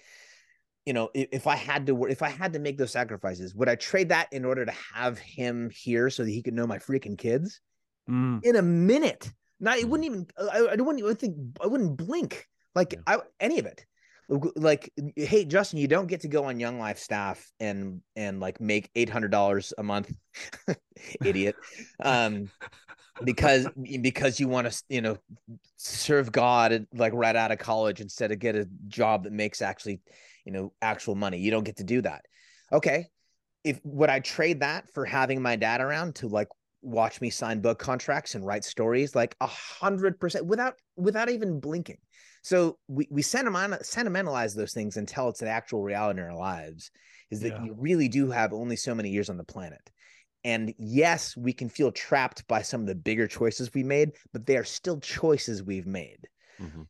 you 0.84 0.92
know, 0.92 1.10
if, 1.14 1.28
if 1.30 1.46
I 1.46 1.54
had 1.54 1.86
to, 1.86 1.94
work, 1.94 2.10
if 2.10 2.22
I 2.22 2.28
had 2.28 2.54
to 2.54 2.58
make 2.58 2.76
those 2.76 2.90
sacrifices, 2.90 3.54
would 3.54 3.68
I 3.68 3.76
trade 3.76 4.08
that 4.08 4.32
in 4.32 4.44
order 4.44 4.66
to 4.66 4.72
have 4.92 5.16
him 5.16 5.70
here 5.70 6.10
so 6.10 6.24
that 6.24 6.30
he 6.30 6.42
could 6.42 6.54
know 6.54 6.66
my 6.66 6.78
freaking 6.78 7.16
kids 7.16 7.60
Mm. 8.10 8.44
in 8.44 8.56
a 8.56 8.62
minute? 8.62 9.30
Not, 9.60 9.78
it 9.78 9.86
Mm. 9.86 9.90
wouldn't 9.90 10.06
even. 10.06 10.26
I, 10.36 10.58
I 10.72 10.74
wouldn't 10.74 10.98
even 10.98 11.14
think. 11.14 11.36
I 11.62 11.68
wouldn't 11.68 11.96
blink 11.96 12.48
like 12.74 12.94
Yeah. 12.94 13.02
I 13.06 13.18
any 13.38 13.60
of 13.60 13.66
it. 13.66 13.86
Like, 14.28 14.90
hey, 15.16 15.44
Justin, 15.44 15.78
you 15.78 15.88
don't 15.88 16.06
get 16.06 16.20
to 16.20 16.28
go 16.28 16.44
on 16.44 16.60
Young 16.60 16.78
Life 16.78 16.98
staff 16.98 17.44
and 17.60 18.00
and 18.16 18.40
like 18.40 18.60
make 18.60 18.90
eight 18.94 19.08
hundred 19.08 19.30
dollars 19.30 19.72
a 19.76 19.82
month, 19.82 20.12
idiot. 21.24 21.56
Um, 22.02 22.48
because 23.24 23.68
because 24.00 24.40
you 24.40 24.48
want 24.48 24.70
to 24.70 24.82
you 24.88 25.00
know 25.00 25.18
serve 25.76 26.32
God 26.32 26.86
like 26.94 27.12
right 27.14 27.36
out 27.36 27.52
of 27.52 27.58
college 27.58 28.00
instead 28.00 28.32
of 28.32 28.38
get 28.38 28.56
a 28.56 28.68
job 28.88 29.24
that 29.24 29.32
makes 29.32 29.60
actually 29.60 30.00
you 30.44 30.52
know 30.52 30.72
actual 30.80 31.14
money. 31.14 31.38
You 31.38 31.50
don't 31.50 31.64
get 31.64 31.76
to 31.76 31.84
do 31.84 32.00
that. 32.02 32.24
Okay, 32.72 33.08
if 33.64 33.80
would 33.84 34.10
I 34.10 34.20
trade 34.20 34.60
that 34.60 34.88
for 34.92 35.04
having 35.04 35.42
my 35.42 35.56
dad 35.56 35.80
around 35.80 36.16
to 36.16 36.28
like 36.28 36.48
watch 36.82 37.20
me 37.20 37.30
sign 37.30 37.60
book 37.60 37.78
contracts 37.78 38.34
and 38.34 38.44
write 38.44 38.64
stories 38.64 39.14
like 39.14 39.36
a 39.40 39.46
hundred 39.46 40.18
percent 40.18 40.46
without 40.46 40.74
without 40.96 41.30
even 41.30 41.60
blinking. 41.60 41.98
So 42.42 42.78
we 42.88 43.06
we 43.10 43.22
sentimental, 43.22 43.78
sentimentalize 43.82 44.54
those 44.54 44.72
things 44.72 44.96
until 44.96 45.28
it's 45.28 45.42
an 45.42 45.48
actual 45.48 45.82
reality 45.82 46.20
in 46.20 46.26
our 46.26 46.36
lives. 46.36 46.90
Is 47.30 47.40
that 47.40 47.54
Yeah. 47.54 47.64
you 47.64 47.74
really 47.78 48.08
do 48.08 48.30
have 48.30 48.52
only 48.52 48.76
so 48.76 48.94
many 48.94 49.10
years 49.10 49.30
on 49.30 49.36
the 49.38 49.44
planet. 49.44 49.90
And 50.44 50.74
yes, 50.78 51.36
we 51.36 51.52
can 51.52 51.68
feel 51.68 51.92
trapped 51.92 52.46
by 52.48 52.62
some 52.62 52.80
of 52.80 52.86
the 52.88 52.96
bigger 52.96 53.28
choices 53.28 53.72
we 53.72 53.84
made, 53.84 54.16
but 54.32 54.44
they 54.46 54.56
are 54.56 54.64
still 54.64 55.00
choices 55.00 55.62
we've 55.62 55.86
made 55.86 56.28
Mhm. 56.58 56.86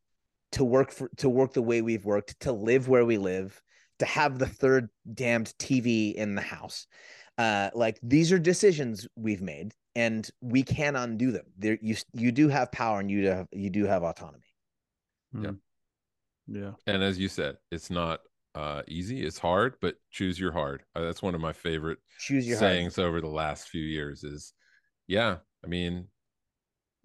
to 0.53 0.64
work 0.64 0.90
for 0.92 1.09
to 1.16 1.28
work 1.28 1.53
the 1.55 1.62
way 1.62 1.82
we've 1.82 2.05
worked, 2.05 2.38
to 2.40 2.53
live 2.53 2.88
where 2.88 3.05
we 3.05 3.18
live, 3.18 3.61
to 3.98 4.07
have 4.07 4.38
the 4.38 4.46
third 4.46 4.88
damned 5.14 5.55
TV 5.59 6.11
in 6.14 6.34
the 6.34 6.42
house. 6.42 6.86
Uh, 7.38 7.70
like 7.74 7.98
these 8.03 8.32
are 8.32 8.38
decisions 8.38 9.07
we've 9.16 9.42
made, 9.42 9.74
and 9.94 10.30
we 10.40 10.62
can 10.62 10.96
undo 10.96 11.30
them. 11.32 11.46
There, 11.57 11.78
you 11.80 11.96
you 12.12 12.32
do 12.32 12.48
have 12.48 12.72
power, 12.72 13.00
and 13.00 13.11
you 13.11 13.22
do 13.22 13.28
have, 13.28 13.48
you 13.53 13.70
do 13.70 13.84
have 13.86 14.03
autonomy. 14.03 14.51
Yeah. 15.34 15.52
Yeah. 16.46 16.72
And 16.86 17.02
as 17.02 17.18
you 17.18 17.28
said, 17.28 17.56
it's 17.70 17.90
not 17.90 18.20
uh, 18.54 18.82
easy. 18.88 19.24
It's 19.24 19.38
hard, 19.38 19.74
but 19.80 19.96
choose 20.10 20.38
your 20.38 20.52
hard. 20.52 20.82
Uh, 20.94 21.02
that's 21.02 21.22
one 21.22 21.34
of 21.34 21.40
my 21.40 21.52
favorite 21.52 21.98
Choose 22.18 22.46
your 22.46 22.58
saying. 22.58 22.90
sayings 22.90 22.98
over 22.98 23.20
the 23.20 23.28
last 23.28 23.68
few 23.68 23.82
years. 23.82 24.24
Is 24.24 24.52
yeah, 25.06 25.36
I 25.64 25.68
mean, 25.68 26.08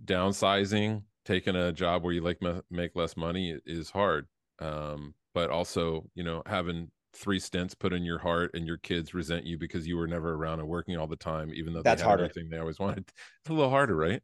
downsizing, 0.03 1.03
taking 1.25 1.55
a 1.55 1.71
job 1.71 2.03
where 2.03 2.13
you 2.13 2.21
like 2.21 2.41
ma- 2.41 2.61
make 2.69 2.95
less 2.95 3.15
money 3.17 3.57
is 3.65 3.89
hard. 3.89 4.27
Um, 4.59 5.13
but 5.33 5.49
also, 5.49 6.09
you 6.15 6.23
know, 6.23 6.41
having 6.45 6.89
three 7.13 7.39
stents 7.39 7.77
put 7.77 7.93
in 7.93 8.03
your 8.03 8.19
heart 8.19 8.51
and 8.53 8.65
your 8.67 8.77
kids 8.77 9.13
resent 9.13 9.45
you 9.45 9.57
because 9.57 9.87
you 9.87 9.97
were 9.97 10.07
never 10.07 10.33
around 10.33 10.59
and 10.59 10.67
working 10.67 10.97
all 10.97 11.07
the 11.07 11.15
time, 11.15 11.51
even 11.53 11.73
though 11.73 11.83
That's 11.83 12.01
they 12.01 12.03
had 12.03 12.09
harder. 12.09 12.23
everything 12.25 12.49
they 12.49 12.57
always 12.57 12.79
wanted. 12.79 13.05
It's 13.07 13.49
a 13.49 13.53
little 13.53 13.69
harder, 13.69 13.95
right? 13.95 14.21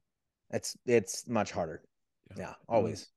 It's 0.52 0.76
it's 0.86 1.28
much 1.28 1.52
harder. 1.52 1.82
Yeah. 2.32 2.44
Yeah, 2.44 2.54
always. 2.68 3.08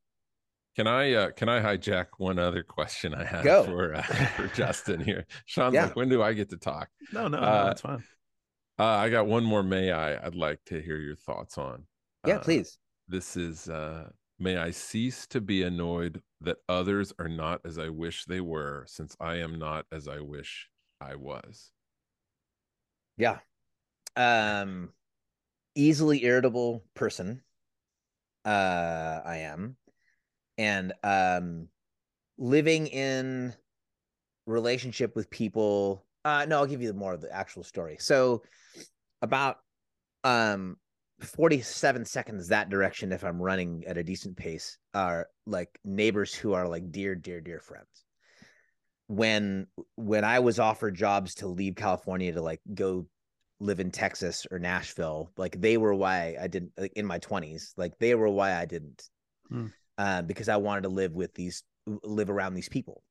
Can 0.76 0.86
I 0.86 1.12
uh 1.14 1.30
can 1.30 1.48
I 1.48 1.60
hijack 1.60 2.06
one 2.18 2.38
other 2.38 2.62
question 2.62 3.14
I 3.14 3.24
have 3.24 3.44
Go. 3.44 3.64
for 3.64 3.94
uh, 3.94 4.02
for 4.36 4.46
Justin 4.48 5.00
here? 5.00 5.26
Sean's 5.46 5.74
Yeah. 5.74 5.86
like, 5.86 5.96
when 5.96 6.08
do 6.10 6.22
I 6.22 6.34
get 6.34 6.50
to 6.50 6.58
talk? 6.58 6.90
No, 7.12 7.28
no, 7.28 7.40
no, 7.40 7.46
Uh, 7.46 7.64
that's 7.64 7.80
fine. 7.80 8.04
Uh, 8.78 8.84
I 8.84 9.08
got 9.08 9.26
one 9.26 9.42
more 9.42 9.62
may 9.62 9.90
I 9.90 10.24
I'd 10.26 10.34
like 10.34 10.60
to 10.66 10.80
hear 10.82 10.98
your 10.98 11.16
thoughts 11.16 11.56
on. 11.56 11.84
Yeah, 12.26 12.36
Uh, 12.36 12.40
please. 12.42 12.78
This 13.08 13.36
is 13.38 13.70
uh 13.70 14.10
may 14.38 14.58
I 14.58 14.70
cease 14.70 15.26
to 15.28 15.40
be 15.40 15.62
annoyed 15.62 16.20
that 16.42 16.58
others 16.68 17.10
are 17.18 17.28
not 17.28 17.62
as 17.64 17.78
I 17.78 17.88
wish 17.88 18.26
they 18.26 18.42
were 18.42 18.84
since 18.86 19.16
I 19.18 19.36
am 19.36 19.58
not 19.58 19.86
as 19.90 20.08
I 20.08 20.20
wish 20.20 20.68
I 21.00 21.14
was. 21.14 21.72
Yeah. 23.16 23.38
Um 24.14 24.92
easily 25.74 26.24
irritable 26.24 26.84
person. 26.94 27.42
Uh 28.44 29.22
I 29.24 29.38
am. 29.38 29.78
And 30.58 30.92
um 31.02 31.68
living 32.38 32.86
in 32.86 33.54
relationship 34.46 35.16
with 35.16 35.30
people. 35.30 36.04
Uh 36.24 36.46
no, 36.48 36.58
I'll 36.58 36.66
give 36.66 36.82
you 36.82 36.92
more 36.92 37.14
of 37.14 37.20
the 37.20 37.34
actual 37.34 37.62
story. 37.62 37.96
So 37.98 38.42
about 39.22 39.58
um 40.24 40.76
47 41.20 42.04
seconds 42.04 42.48
that 42.48 42.68
direction 42.68 43.12
if 43.12 43.24
I'm 43.24 43.40
running 43.40 43.84
at 43.86 43.96
a 43.96 44.04
decent 44.04 44.36
pace 44.36 44.76
are 44.92 45.28
like 45.46 45.78
neighbors 45.84 46.34
who 46.34 46.52
are 46.52 46.68
like 46.68 46.92
dear, 46.92 47.14
dear, 47.14 47.40
dear 47.40 47.60
friends. 47.60 48.04
When 49.08 49.66
when 49.94 50.24
I 50.24 50.40
was 50.40 50.58
offered 50.58 50.94
jobs 50.94 51.36
to 51.36 51.46
leave 51.46 51.76
California 51.76 52.32
to 52.32 52.42
like 52.42 52.60
go 52.74 53.06
live 53.60 53.80
in 53.80 53.90
Texas 53.90 54.46
or 54.50 54.58
Nashville, 54.58 55.30
like 55.36 55.60
they 55.60 55.76
were 55.76 55.94
why 55.94 56.36
I 56.40 56.48
didn't 56.48 56.72
like 56.76 56.92
in 56.94 57.06
my 57.06 57.18
20s, 57.20 57.72
like 57.76 57.98
they 57.98 58.14
were 58.14 58.28
why 58.28 58.54
I 58.54 58.64
didn't. 58.64 59.08
Hmm. 59.48 59.66
Uh, 59.98 60.22
because 60.22 60.48
I 60.48 60.56
wanted 60.56 60.82
to 60.82 60.88
live 60.90 61.12
with 61.12 61.32
these 61.34 61.62
live 62.02 62.30
around 62.30 62.54
these 62.54 62.68
people. 62.68 63.02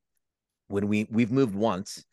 When 0.68 0.88
we 0.88 1.06
we've 1.10 1.32
moved 1.32 1.54
once, 1.54 2.04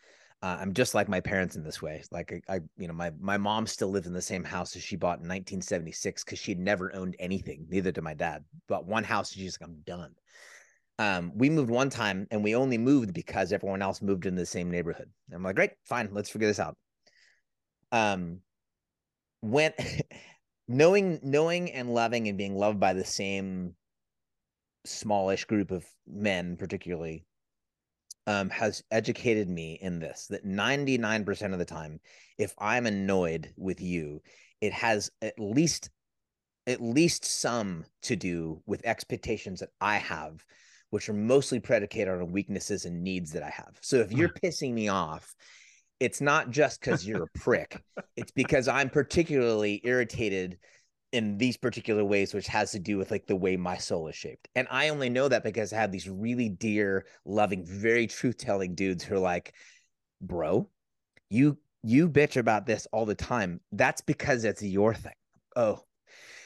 uh, 0.41 0.57
I'm 0.59 0.73
just 0.73 0.93
like 0.93 1.07
my 1.07 1.19
parents 1.19 1.55
in 1.55 1.63
this 1.63 1.81
way. 1.81 2.03
Like 2.11 2.43
I, 2.49 2.55
I, 2.55 2.59
you 2.77 2.87
know, 2.87 2.93
my 2.93 3.11
my 3.19 3.37
mom 3.37 3.65
still 3.65 3.89
lives 3.89 4.07
in 4.07 4.13
the 4.13 4.21
same 4.21 4.43
house 4.43 4.75
as 4.75 4.83
she 4.83 4.95
bought 4.95 5.19
in 5.19 5.29
1976 5.29 6.23
because 6.23 6.39
she 6.39 6.51
had 6.51 6.59
never 6.59 6.93
owned 6.93 7.15
anything. 7.17 7.65
Neither 7.69 7.91
did 7.91 8.03
my 8.03 8.13
dad. 8.13 8.43
Bought 8.67 8.85
one 8.85 9.03
house, 9.03 9.31
and 9.31 9.41
she's 9.41 9.57
like, 9.59 9.69
I'm 9.69 9.81
done. 9.85 10.13
Um, 10.99 11.31
we 11.33 11.49
moved 11.49 11.69
one 11.69 11.89
time, 11.89 12.27
and 12.29 12.43
we 12.43 12.55
only 12.55 12.77
moved 12.77 13.13
because 13.13 13.53
everyone 13.53 13.81
else 13.81 14.01
moved 14.01 14.25
in 14.25 14.35
the 14.35 14.45
same 14.45 14.69
neighborhood. 14.69 15.09
And 15.29 15.37
I'm 15.37 15.43
like, 15.43 15.55
great, 15.55 15.71
fine, 15.85 16.09
let's 16.11 16.29
figure 16.29 16.47
this 16.47 16.59
out. 16.59 16.75
Um, 17.91 18.39
when 19.39 19.71
knowing 20.67 21.19
knowing 21.23 21.71
and 21.71 21.93
loving 21.93 22.27
and 22.27 22.37
being 22.37 22.55
loved 22.55 22.79
by 22.79 22.93
the 22.93 23.05
same 23.05 23.75
smallish 24.85 25.45
group 25.45 25.71
of 25.71 25.85
men, 26.07 26.57
particularly 26.57 27.25
um, 28.27 28.49
has 28.49 28.83
educated 28.91 29.49
me 29.49 29.77
in 29.81 29.99
this 29.99 30.27
that 30.29 30.45
99% 30.45 31.53
of 31.53 31.59
the 31.59 31.65
time, 31.65 31.99
if 32.37 32.53
I'm 32.57 32.85
annoyed 32.85 33.53
with 33.57 33.81
you, 33.81 34.21
it 34.61 34.73
has 34.73 35.11
at 35.21 35.39
least 35.39 35.89
at 36.65 36.81
least 36.81 37.25
some 37.25 37.83
to 38.03 38.15
do 38.15 38.61
with 38.65 38.85
expectations 38.85 39.59
that 39.59 39.71
I 39.81 39.97
have, 39.97 40.45
which 40.91 41.09
are 41.09 41.13
mostly 41.13 41.59
predicated 41.59 42.13
on 42.13 42.31
weaknesses 42.31 42.85
and 42.85 43.03
needs 43.03 43.33
that 43.33 43.43
I 43.43 43.49
have. 43.49 43.77
So 43.81 43.97
if 43.97 44.13
you're 44.13 44.29
pissing 44.29 44.73
me 44.73 44.87
off, 44.87 45.35
it's 45.99 46.21
not 46.21 46.51
just 46.51 46.79
because 46.79 47.05
you're 47.05 47.23
a 47.23 47.39
prick. 47.39 47.81
It's 48.15 48.31
because 48.31 48.67
I'm 48.67 48.91
particularly 48.91 49.81
irritated 49.83 50.59
in 51.13 51.37
these 51.37 51.55
particular 51.55 52.03
ways, 52.03 52.33
which 52.33 52.47
has 52.47 52.71
to 52.71 52.79
do 52.79 52.97
with 52.97 53.11
like 53.11 53.27
the 53.27 53.35
way 53.35 53.55
my 53.55 53.77
soul 53.77 54.07
is 54.07 54.15
shaped. 54.15 54.49
And 54.55 54.67
I 54.71 54.89
only 54.89 55.09
know 55.09 55.27
that 55.27 55.43
because 55.43 55.71
I 55.71 55.77
have 55.77 55.91
these 55.91 56.09
really 56.09 56.49
dear, 56.49 57.05
loving, 57.23 57.63
very 57.65 58.07
truth 58.07 58.37
telling 58.37 58.73
dudes 58.73 59.03
who 59.03 59.15
are 59.15 59.19
like, 59.19 59.53
bro, 60.19 60.67
you 61.29 61.57
you 61.83 62.09
bitch 62.09 62.35
about 62.35 62.65
this 62.65 62.87
all 62.91 63.05
the 63.05 63.13
time. 63.13 63.61
That's 63.71 64.01
because 64.01 64.43
it's 64.43 64.63
your 64.63 64.95
thing. 64.95 65.13
Oh. 65.55 65.83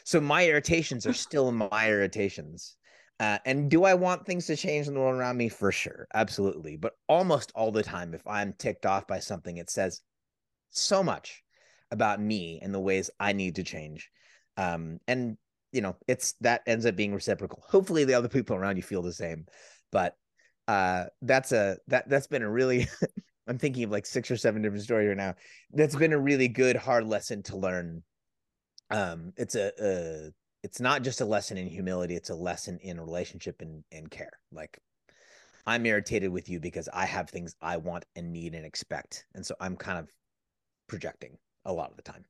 So 0.04 0.20
my 0.20 0.48
irritations 0.48 1.08
are 1.08 1.14
still 1.28 1.52
my 1.52 1.90
irritations. 1.90 2.76
Uh, 3.20 3.40
and 3.46 3.72
do 3.72 3.86
I 3.86 3.94
want 3.94 4.26
things 4.26 4.48
to 4.48 4.56
change 4.56 4.88
in 4.88 4.94
the 4.94 5.00
world 5.00 5.16
around 5.16 5.38
me? 5.38 5.48
For 5.50 5.72
sure. 5.72 6.08
Absolutely. 6.14 6.76
But 6.76 6.94
almost 7.08 7.52
all 7.56 7.72
the 7.72 7.84
time, 7.84 8.14
if 8.14 8.26
I'm 8.28 8.54
ticked 8.54 8.86
off 8.86 9.08
by 9.08 9.20
something, 9.20 9.58
it 9.58 9.70
says 9.70 10.02
so 10.72 11.02
much 11.02 11.42
about 11.90 12.20
me 12.20 12.60
and 12.62 12.74
the 12.74 12.80
ways 12.80 13.10
I 13.20 13.32
need 13.32 13.56
to 13.56 13.64
change 13.64 14.12
um 14.58 15.00
and 15.08 15.38
you 15.72 15.82
know 15.82 15.96
it's 16.08 16.34
that 16.42 16.62
ends 16.68 16.86
up 16.86 16.96
being 16.96 17.14
reciprocal. 17.14 17.64
Hopefully 17.68 18.04
the 18.04 18.14
other 18.14 18.30
people 18.30 18.56
around 18.56 18.78
you 18.78 18.84
feel 18.84 19.02
the 19.02 19.14
same 19.14 19.46
but 19.92 20.16
uh 20.68 21.06
that's 21.22 21.52
a 21.52 21.78
that 21.88 22.10
that's 22.10 22.28
been 22.28 22.42
a 22.42 22.50
really 22.50 22.88
i'm 23.48 23.58
thinking 23.58 23.84
of 23.84 23.92
like 23.92 24.06
six 24.06 24.30
or 24.30 24.38
seven 24.38 24.62
different 24.62 24.84
stories 24.84 25.08
right 25.08 25.18
now. 25.18 25.36
That's 25.72 25.96
been 25.96 26.14
a 26.14 26.20
really 26.20 26.48
good 26.48 26.76
hard 26.76 27.08
lesson 27.08 27.44
to 27.44 27.58
learn. 27.58 28.04
Um 28.90 29.34
it's 29.38 29.56
a, 29.56 29.72
a 29.80 30.32
it's 30.64 30.82
not 30.82 31.04
just 31.04 31.22
a 31.22 31.26
lesson 31.26 31.58
in 31.58 31.68
humility 31.68 32.16
it's 32.16 32.30
a 32.30 32.36
lesson 32.36 32.80
in 32.82 33.00
relationship 33.00 33.62
and 33.62 33.84
and 33.92 34.10
care. 34.10 34.32
Like 34.52 34.80
i'm 35.66 35.86
irritated 35.86 36.32
with 36.32 36.50
you 36.50 36.60
because 36.60 36.90
i 36.94 37.06
have 37.06 37.30
things 37.30 37.56
i 37.62 37.78
want 37.78 38.06
and 38.16 38.32
need 38.32 38.56
and 38.56 38.66
expect 38.66 39.26
and 39.36 39.46
so 39.46 39.54
i'm 39.60 39.76
kind 39.76 40.00
of 40.00 40.10
projecting 40.88 41.38
a 41.66 41.74
lot 41.74 41.92
of 41.92 41.98
the 41.98 42.02
time 42.02 42.24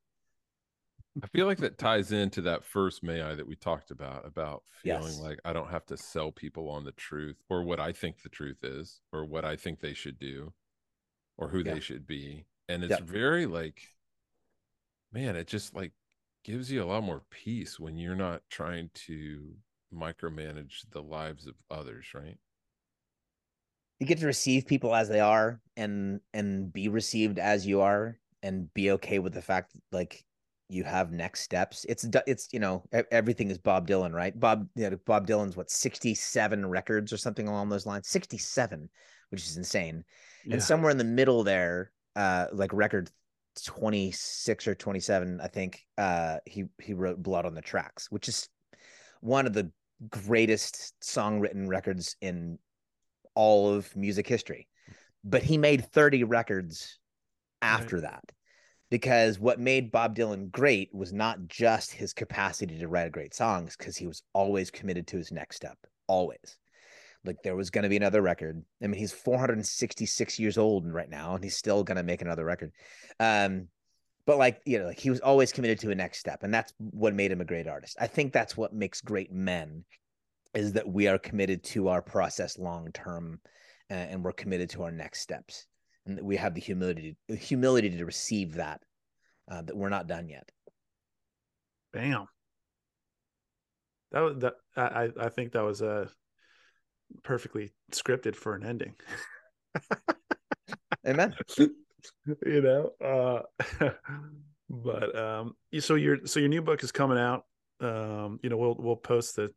I 1.24 1.28
feel 1.28 1.48
like 1.48 1.58
that 1.60 1.78
ties 1.78 2.12
into 2.12 2.42
that 2.42 2.64
first 2.64 3.04
may 3.04 3.22
I 3.22 3.34
that 3.36 3.48
we 3.48 3.56
talked 3.56 3.92
about 3.92 4.26
about 4.26 4.64
feeling 4.84 5.18
Yes. 5.18 5.20
like 5.20 5.40
I 5.46 5.54
don't 5.54 5.70
have 5.70 5.86
to 5.88 5.98
sell 5.98 6.32
people 6.32 6.70
on 6.70 6.84
the 6.84 6.92
truth 6.92 7.38
or 7.50 7.64
what 7.64 7.80
I 7.80 7.92
think 7.92 8.22
the 8.22 8.30
truth 8.30 8.64
is 8.64 9.02
or 9.12 9.26
what 9.26 9.44
I 9.46 9.56
think 9.56 9.80
they 9.80 9.94
should 9.94 10.20
do 10.20 10.54
or 11.38 11.50
who 11.50 11.64
Yeah. 11.64 11.74
they 11.74 11.80
should 11.80 12.08
be. 12.08 12.46
And 12.70 12.84
it's 12.84 13.00
Yeah. 13.00 13.06
very 13.06 13.46
like 13.48 13.82
man, 15.12 15.36
it 15.36 15.48
just 15.48 15.74
like 15.74 15.92
gives 16.44 16.72
you 16.72 16.84
a 16.84 16.86
lot 16.86 17.04
more 17.04 17.24
peace 17.30 17.80
when 17.80 17.98
you're 17.98 18.16
not 18.16 18.44
trying 18.50 18.90
to 18.94 19.56
micromanage 19.94 20.90
the 20.92 21.02
lives 21.02 21.48
of 21.48 21.56
others, 21.70 22.08
right? 22.14 22.38
you 24.00 24.06
get 24.06 24.20
to 24.20 24.26
receive 24.28 24.66
people 24.68 24.94
as 24.96 25.10
they 25.10 25.20
are 25.20 25.60
and 25.76 26.20
and 26.34 26.72
be 26.72 26.88
received 26.88 27.40
as 27.40 27.66
you 27.66 27.82
are 27.82 28.18
and 28.44 28.72
be 28.74 28.92
okay 28.92 29.20
with 29.20 29.34
the 29.34 29.42
fact 29.42 29.74
like 29.92 30.24
you 30.70 30.84
have 30.84 31.12
next 31.12 31.42
steps 31.42 31.86
it's 31.88 32.06
it's 32.26 32.50
you 32.52 32.60
know 32.60 32.84
everything 33.12 33.50
is 33.50 33.58
bob 33.58 33.88
dylan 33.88 34.14
right? 34.14 34.38
Bob 34.40 34.68
you 34.76 34.90
know, 34.90 34.98
bob 35.06 35.28
dylan's 35.28 35.56
what 35.56 35.70
67 35.70 36.66
records 36.66 37.14
or 37.14 37.18
something 37.18 37.48
along 37.48 37.70
those 37.70 37.86
lines? 37.86 38.08
67 38.08 38.90
which 39.30 39.46
is 39.46 39.58
insane. 39.58 40.04
Yeah. 40.46 40.54
and 40.54 40.64
somewhere 40.64 40.92
in 40.92 40.98
the 40.98 41.04
middle 41.04 41.44
there 41.44 41.92
uh 42.16 42.48
like 42.52 42.74
record 42.74 43.10
26 43.66 44.68
or 44.68 44.76
27 44.76 45.42
i 45.42 45.48
think 45.48 45.84
uh 45.98 46.38
he 46.46 46.66
he 46.80 46.94
wrote 46.94 47.22
blood 47.22 47.46
on 47.46 47.56
the 47.56 47.62
tracks 47.62 48.12
which 48.12 48.28
is 48.28 48.50
one 49.22 49.48
of 49.48 49.54
the 49.54 49.72
greatest 50.10 50.94
song 51.04 51.40
written 51.40 51.68
records 51.68 52.16
in 52.22 52.60
all 53.36 53.74
of 53.74 53.96
music 53.96 54.28
history. 54.28 54.68
But 55.24 55.44
he 55.44 55.58
made 55.58 55.92
30 55.92 56.24
records 56.24 57.00
after 57.62 57.98
right. 57.98 58.04
that 58.04 58.24
because 58.90 59.40
what 59.40 59.60
made 59.60 59.92
Bob 59.92 60.16
Dylan 60.16 60.52
great 60.52 60.94
was 60.94 61.12
not 61.12 61.48
just 61.48 61.92
his 61.92 62.14
capacity 62.14 62.80
to 62.80 62.88
write 62.88 63.12
great 63.12 63.34
songs 63.34 63.76
because 63.76 63.98
he 63.98 64.08
was 64.08 64.24
always 64.34 64.72
committed 64.72 65.08
to 65.08 65.18
his 65.18 65.32
next 65.32 65.58
step 65.58 65.78
always. 66.08 66.58
Like 67.26 67.38
there 67.44 67.56
was 67.56 67.70
going 67.70 67.84
to 67.84 67.90
be 67.90 67.98
another 67.98 68.22
record. 68.22 68.64
I 68.82 68.88
mean 68.88 68.98
he's 68.98 69.12
466 69.12 70.40
years 70.40 70.58
old 70.58 70.92
right 70.92 71.10
now 71.10 71.36
and 71.36 71.44
he's 71.44 71.58
still 71.58 71.84
going 71.84 71.98
to 71.98 72.04
make 72.04 72.22
another 72.22 72.46
record. 72.46 72.72
Um 73.20 73.68
but 74.26 74.38
like 74.38 74.62
you 74.66 74.80
know 74.80 74.86
like 74.86 75.00
he 75.00 75.10
was 75.10 75.20
always 75.20 75.52
committed 75.52 75.80
to 75.80 75.92
a 75.92 75.96
next 75.96 76.20
step 76.20 76.44
and 76.44 76.54
that's 76.54 76.74
what 76.78 77.14
made 77.14 77.32
him 77.32 77.42
a 77.42 77.46
great 77.46 77.68
artist. 77.68 77.98
I 78.00 78.08
think 78.08 78.32
that's 78.32 78.56
what 78.56 78.74
makes 78.74 79.02
great 79.02 79.32
men 79.32 79.84
is 80.54 80.74
that 80.74 80.88
we 80.88 81.08
are 81.08 81.18
committed 81.18 81.64
to 81.64 81.90
our 81.90 82.02
process 82.02 82.58
long 82.58 82.92
term 82.94 83.42
uh, 83.92 83.94
and 83.94 84.24
we're 84.24 84.32
committed 84.32 84.70
to 84.70 84.84
our 84.84 84.92
next 84.92 85.22
steps 85.22 85.68
and 86.08 86.18
that 86.18 86.24
we 86.24 86.38
have 86.38 86.54
the 86.54 86.62
humility 86.62 87.18
humility 87.28 87.90
to 87.90 88.06
receive 88.06 88.56
that 88.56 88.82
uh, 89.52 89.62
that 89.62 89.76
we're 89.76 89.90
not 89.90 90.08
done 90.08 90.30
yet. 90.30 90.50
Bam. 91.94 92.28
That 94.12 94.22
was 94.22 94.38
that 94.38 94.54
i 94.78 95.10
i 95.20 95.30
think 95.30 95.52
that 95.52 95.64
was 95.64 95.82
a 95.82 96.10
perfectly 97.24 97.74
scripted 97.92 98.36
for 98.36 98.56
an 98.56 98.64
ending. 98.64 98.96
Amen. 101.08 101.36
You 102.46 102.62
know 102.62 102.92
uh 103.04 103.90
but 104.70 105.18
um 105.18 105.54
so 105.80 105.96
your 105.96 106.26
so 106.26 106.40
your 106.40 106.50
new 106.50 106.62
book 106.62 106.84
is 106.84 106.92
coming 106.92 107.18
out 107.18 107.44
um 107.82 108.40
you 108.44 108.50
know 108.50 108.58
we'll 108.58 108.76
we'll 108.80 108.96
post 108.96 109.36
the 109.36 109.52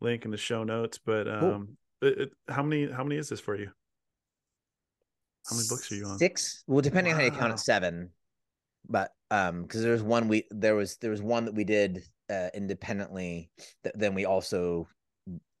link 0.00 0.24
in 0.24 0.30
the 0.30 0.36
show 0.36 0.64
notes 0.64 0.98
but 1.04 1.28
um 1.28 1.76
cool. 2.00 2.10
it, 2.10 2.18
it, 2.18 2.30
how 2.48 2.62
many 2.62 2.90
how 2.90 3.04
many 3.04 3.16
is 3.16 3.28
this 3.28 3.40
for 3.40 3.56
you 3.56 3.70
how 5.48 5.56
many 5.56 5.68
books 5.68 5.90
are 5.90 5.96
you 5.96 6.06
on 6.06 6.18
six 6.18 6.64
well 6.66 6.80
depending 6.80 7.12
wow. 7.12 7.18
on 7.18 7.28
how 7.28 7.32
you 7.32 7.40
count 7.40 7.52
it 7.52 7.58
seven 7.58 8.10
but 8.88 9.10
um 9.30 9.62
because 9.62 9.82
there's 9.82 10.02
one 10.02 10.28
we 10.28 10.44
there 10.50 10.74
was 10.74 10.96
there 10.98 11.10
was 11.10 11.22
one 11.22 11.44
that 11.44 11.54
we 11.54 11.64
did 11.64 12.02
uh 12.30 12.48
independently 12.54 13.50
that 13.82 13.98
then 13.98 14.14
we 14.14 14.24
also 14.24 14.88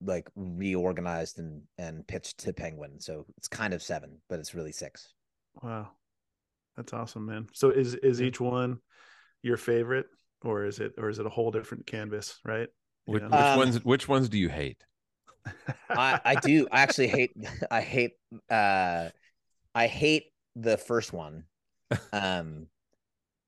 like 0.02 0.28
reorganized 0.36 1.38
and 1.38 1.62
and 1.78 2.06
pitched 2.06 2.38
to 2.38 2.52
penguin 2.52 3.00
so 3.00 3.24
it's 3.38 3.48
kind 3.48 3.72
of 3.72 3.82
seven 3.82 4.18
but 4.28 4.38
it's 4.38 4.54
really 4.54 4.72
six 4.72 5.14
wow 5.62 5.88
that's 6.76 6.92
awesome, 6.92 7.26
man. 7.26 7.48
So 7.52 7.70
is 7.70 7.94
is 7.94 8.20
each 8.20 8.40
one 8.40 8.78
your 9.42 9.56
favorite, 9.56 10.06
or 10.42 10.64
is 10.64 10.80
it 10.80 10.92
or 10.98 11.08
is 11.08 11.18
it 11.18 11.26
a 11.26 11.30
whole 11.30 11.50
different 11.50 11.86
canvas, 11.86 12.40
right? 12.44 12.68
Which, 13.04 13.22
which 13.22 13.32
um, 13.32 13.58
ones 13.58 13.84
which 13.84 14.08
ones 14.08 14.28
do 14.28 14.38
you 14.38 14.48
hate? 14.48 14.82
I 15.88 16.20
I 16.24 16.34
do. 16.36 16.66
I 16.72 16.80
actually 16.80 17.08
hate 17.08 17.32
I 17.70 17.80
hate 17.80 18.12
uh 18.50 19.10
I 19.74 19.86
hate 19.86 20.26
the 20.56 20.76
first 20.76 21.12
one. 21.12 21.44
Um 22.12 22.66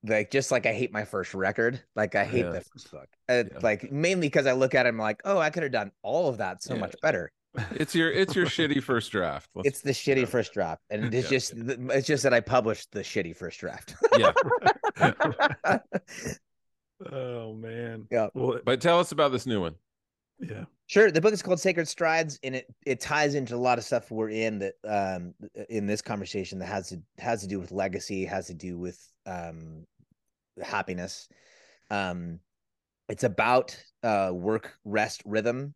like 0.03 0.31
just 0.31 0.51
like 0.51 0.65
I 0.65 0.73
hate 0.73 0.93
my 0.93 1.03
first 1.03 1.33
record. 1.33 1.81
Like 1.95 2.15
I 2.15 2.23
hate 2.23 2.45
yeah. 2.45 2.51
the 2.51 2.61
first 2.61 2.91
book. 2.91 3.07
Uh, 3.27 3.43
yeah. 3.51 3.59
Like 3.61 3.91
mainly 3.91 4.27
because 4.27 4.45
I 4.45 4.53
look 4.53 4.75
at 4.75 4.85
it, 4.85 4.89
I'm 4.89 4.97
like, 4.97 5.21
oh, 5.25 5.39
I 5.39 5.49
could 5.49 5.63
have 5.63 5.71
done 5.71 5.91
all 6.01 6.29
of 6.29 6.37
that 6.37 6.63
so 6.63 6.75
yeah. 6.75 6.81
much 6.81 6.95
better 7.01 7.31
it's 7.71 7.95
your 7.95 8.11
it's 8.11 8.35
your 8.35 8.45
shitty 8.45 8.81
first 8.83 9.11
draft. 9.11 9.49
Let's, 9.55 9.67
it's 9.67 9.81
the 9.81 9.91
shitty 9.91 10.21
yeah. 10.21 10.25
first 10.25 10.53
draft, 10.53 10.81
and 10.89 11.13
it's 11.13 11.25
yeah. 11.25 11.37
just 11.37 11.53
it's 11.55 12.07
just 12.07 12.23
that 12.23 12.33
I 12.33 12.39
published 12.39 12.91
the 12.91 13.01
shitty 13.01 13.35
first 13.35 13.59
draft. 13.59 13.95
yeah. 14.17 14.33
oh 17.11 17.53
man. 17.53 18.07
Yeah. 18.11 18.27
Well, 18.33 18.59
but 18.63 18.81
tell 18.81 18.99
us 18.99 19.11
about 19.11 19.31
this 19.31 19.45
new 19.45 19.61
one. 19.61 19.75
Yeah. 20.39 20.65
Sure. 20.87 21.11
The 21.11 21.19
book 21.19 21.33
is 21.33 21.41
called 21.41 21.59
Sacred 21.59 21.87
Strides, 21.87 22.39
and 22.43 22.55
it 22.55 22.67
it 22.85 22.99
ties 22.99 23.35
into 23.35 23.55
a 23.55 23.57
lot 23.57 23.77
of 23.77 23.83
stuff 23.83 24.09
we're 24.11 24.29
in 24.29 24.59
that 24.59 24.73
um 24.87 25.33
in 25.69 25.85
this 25.85 26.01
conversation 26.01 26.59
that 26.59 26.67
has 26.67 26.89
to 26.89 27.01
has 27.17 27.41
to 27.41 27.47
do 27.47 27.59
with 27.59 27.71
legacy, 27.71 28.25
has 28.25 28.47
to 28.47 28.53
do 28.53 28.77
with 28.77 28.99
um 29.25 29.85
happiness. 30.61 31.27
Um, 31.89 32.39
it's 33.09 33.23
about 33.23 33.77
uh 34.03 34.31
work 34.33 34.73
rest 34.85 35.23
rhythm 35.25 35.73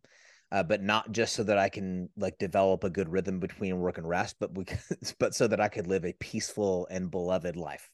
uh, 0.52 0.62
but 0.62 0.82
not 0.82 1.10
just 1.12 1.34
so 1.34 1.42
that 1.42 1.56
I 1.56 1.70
can 1.70 2.10
like 2.14 2.36
develop 2.38 2.84
a 2.84 2.90
good 2.90 3.08
rhythm 3.08 3.40
between 3.40 3.80
work 3.80 3.96
and 3.96 4.06
rest, 4.06 4.36
but 4.38 4.52
because, 4.52 5.14
but 5.18 5.34
so 5.34 5.48
that 5.48 5.60
I 5.60 5.68
could 5.68 5.86
live 5.86 6.04
a 6.04 6.12
peaceful 6.12 6.86
and 6.90 7.10
beloved 7.10 7.56
life. 7.56 7.90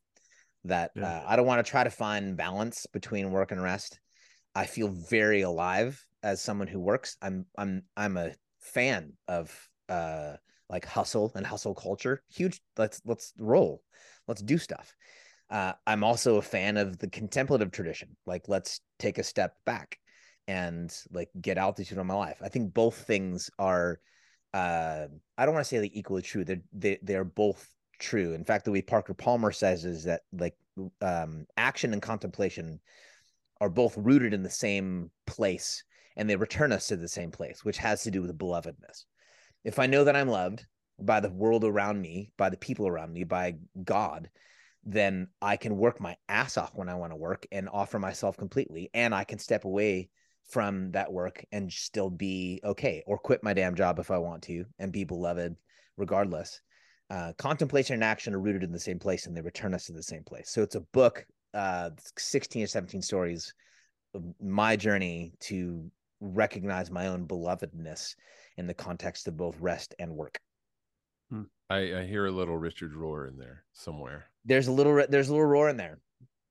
That 0.65 0.91
yeah. 0.97 1.21
uh, 1.21 1.25
I 1.27 1.37
don't 1.37 1.47
want 1.47 1.65
to 1.65 1.71
try 1.71 1.85
to 1.85 1.91
find 1.91 2.37
balance 2.37 2.85
between 2.87 3.31
work 3.31 3.53
and 3.53 3.63
rest. 3.63 4.01
I 4.57 4.67
feel 4.67 4.89
very 4.89 5.43
alive 5.43 6.05
as 6.23 6.43
someone 6.43 6.69
who 6.69 6.81
works. 6.81 7.17
I'm 7.23 7.47
I'm 7.57 7.83
I'm 7.97 8.17
a 8.17 8.33
fan 8.61 9.13
of 9.27 9.69
uh 9.89 10.35
like 10.69 10.85
hustle 10.85 11.33
and 11.35 11.47
hustle 11.47 11.75
culture. 11.75 12.23
Huge. 12.29 12.61
Let's 12.77 13.01
let's 13.05 13.33
roll. 13.39 13.83
Let's 14.27 14.43
do 14.43 14.59
stuff. 14.59 14.95
Uh, 15.51 15.73
I'm 15.87 16.05
also 16.05 16.37
a 16.37 16.43
fan 16.43 16.77
of 16.77 16.99
the 16.99 17.09
contemplative 17.09 17.71
tradition. 17.71 18.17
Like 18.27 18.49
let's 18.49 18.81
take 18.99 19.17
a 19.17 19.23
step 19.23 19.55
back 19.65 19.99
and 20.47 20.95
like 21.11 21.31
get 21.41 21.57
altitude 21.59 21.99
on 21.99 22.07
my 22.07 22.15
life. 22.15 22.41
I 22.43 22.49
think 22.49 22.75
both 22.75 23.07
things 23.07 23.51
are 23.59 24.01
uh 24.55 25.07
I 25.37 25.45
don't 25.45 25.55
want 25.55 25.65
to 25.65 25.69
say 25.69 25.81
like 25.81 25.93
equally 25.95 26.23
true. 26.23 26.45
They're 26.45 26.63
they 26.73 26.99
they're 27.03 27.25
both 27.25 27.67
true. 27.99 28.35
In 28.35 28.45
fact, 28.45 28.65
the 28.65 28.73
way 28.73 28.83
Parker 28.83 29.15
Palmer 29.15 29.53
says 29.53 29.85
is 29.85 30.05
that 30.05 30.23
like 30.33 30.57
um 31.01 31.47
action 31.57 31.93
and 31.93 32.03
contemplation 32.03 32.81
are 33.61 33.71
both 33.71 33.97
rooted 33.97 34.33
in 34.35 34.43
the 34.43 34.51
same 34.51 35.11
place 35.27 35.83
and 36.19 36.29
they 36.29 36.37
return 36.37 36.73
us 36.73 36.89
to 36.89 36.97
the 36.97 37.09
same 37.09 37.31
place, 37.31 37.65
which 37.65 37.79
has 37.79 38.03
to 38.03 38.11
do 38.11 38.21
with 38.21 38.37
belovedness. 38.37 39.05
If 39.65 39.79
I 39.79 39.87
know 39.87 40.05
that 40.05 40.17
I'm 40.17 40.29
loved 40.29 40.67
by 40.99 41.21
the 41.21 41.31
world 41.31 41.65
around 41.65 42.03
me, 42.03 42.33
by 42.37 42.51
the 42.51 42.57
people 42.57 42.89
around 42.89 43.13
me, 43.13 43.23
by 43.25 43.55
God, 43.83 44.29
then 44.85 45.29
I 45.41 45.57
can 45.57 45.77
work 45.77 46.01
my 46.01 46.17
ass 46.29 46.57
off 46.57 46.75
when 46.75 46.89
I 46.89 46.97
want 46.97 47.13
to 47.13 47.17
work 47.17 47.47
and 47.53 47.69
offer 47.69 47.99
myself 47.99 48.37
completely. 48.37 48.91
And 48.93 49.15
I 49.15 49.25
can 49.25 49.39
step 49.39 49.65
away 49.65 50.11
from 50.51 50.91
that 50.93 51.13
work 51.13 51.45
and 51.53 51.73
still 51.73 52.11
be 52.11 52.61
okay 52.65 53.05
or 53.07 53.19
quit 53.19 53.45
my 53.45 53.55
damn 53.55 53.77
job 53.77 53.99
if 53.99 54.11
I 54.11 54.19
want 54.19 54.43
to 54.45 54.65
and 54.79 54.91
be 54.93 55.05
beloved 55.05 55.55
regardless. 55.97 56.61
Uh, 57.11 57.33
contemplation 57.39 57.95
and 57.95 58.05
action 58.05 58.35
are 58.35 58.41
rooted 58.41 58.65
in 58.65 58.73
the 58.73 58.81
same 58.81 58.99
place 58.99 59.27
and 59.27 59.37
they 59.37 59.41
return 59.41 59.73
us 59.73 59.87
to 59.87 59.93
the 59.93 60.03
same 60.03 60.25
place. 60.25 60.51
So 60.51 60.63
it's 60.63 60.75
a 60.75 60.81
book, 60.93 61.25
uh, 61.55 61.91
16 62.17 62.65
or 62.65 62.67
17 62.67 63.03
stories 63.03 63.55
of 64.15 64.25
my 64.41 64.75
journey 64.75 65.35
to 65.41 65.91
recognize 66.21 66.91
my 66.91 67.07
own 67.09 67.27
belovedness 67.27 68.15
in 68.57 68.67
the 68.67 68.75
context 68.75 69.29
of 69.29 69.37
both 69.37 69.59
rest 69.61 69.95
and 69.99 70.13
work. 70.13 70.39
Hmm. 71.31 71.43
I, 71.71 72.01
I 72.01 72.05
hear 72.05 72.27
a 72.27 72.31
little 72.31 72.57
Richard 72.57 72.93
Rohr 72.95 73.29
in 73.29 73.39
there 73.39 73.65
somewhere. 73.73 74.27
There's 74.45 74.69
a 74.69 74.73
little, 74.73 75.05
there's 75.09 75.29
a 75.29 75.33
little 75.33 75.49
Rohr 75.49 75.71
in 75.71 75.77
there. 75.77 76.01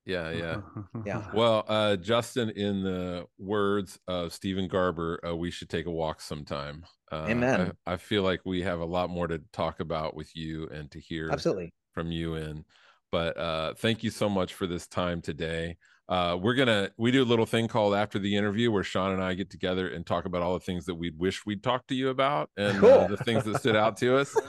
Yeah, 0.07 0.31
yeah, 0.31 0.61
yeah. 1.05 1.25
Well, 1.33 1.65
uh, 1.67 1.97
Justin, 1.97 2.51
in 2.51 2.81
the 2.81 3.25
words 3.37 3.99
of 4.07 4.31
Steven 4.31 4.69
Garber, 4.69 5.19
uh, 5.27 5.35
we 5.35 5.51
should 5.51 5.69
take 5.69 5.85
a 5.85 5.91
walk 5.91 6.21
sometime. 6.21 6.85
Uh, 7.11 7.25
Amen. 7.27 7.73
I, 7.85 7.93
I, 7.93 7.97
feel 7.97 8.23
like 8.23 8.39
we 8.45 8.61
have 8.61 8.79
a 8.79 8.85
lot 8.85 9.09
more 9.09 9.27
to 9.27 9.41
talk 9.51 9.81
about 9.81 10.15
with 10.15 10.33
you 10.33 10.69
and 10.69 10.89
to 10.91 10.99
hear 10.99 11.29
absolutely 11.29 11.73
from 11.93 12.09
you. 12.09 12.35
And 12.35 12.63
but 13.11 13.37
uh, 13.37 13.73
thank 13.75 14.01
you 14.01 14.09
so 14.09 14.29
much 14.29 14.53
for 14.53 14.65
this 14.65 14.87
time 14.87 15.21
today. 15.21 15.75
Uh, 16.09 16.37
we're 16.39 16.53
gonna 16.53 16.89
we 16.97 17.11
do 17.11 17.21
a 17.21 17.25
little 17.25 17.45
thing 17.45 17.67
called 17.67 17.93
after 17.93 18.17
the 18.17 18.35
interview 18.35 18.71
where 18.71 18.83
Sean 18.83 19.11
and 19.11 19.21
I 19.21 19.33
get 19.33 19.49
together 19.49 19.89
and 19.89 20.05
talk 20.05 20.25
about 20.25 20.41
all 20.41 20.53
the 20.53 20.59
things 20.61 20.85
that 20.85 20.95
we'd 20.95 21.17
wish 21.19 21.45
we'd 21.45 21.63
talk 21.63 21.87
to 21.87 21.95
you 21.95 22.09
about 22.09 22.49
and 22.57 22.83
uh, 22.83 23.07
the 23.07 23.17
things 23.17 23.43
that 23.43 23.59
stood 23.59 23.75
out 23.75 23.97
to 23.97 24.17
us. 24.17 24.35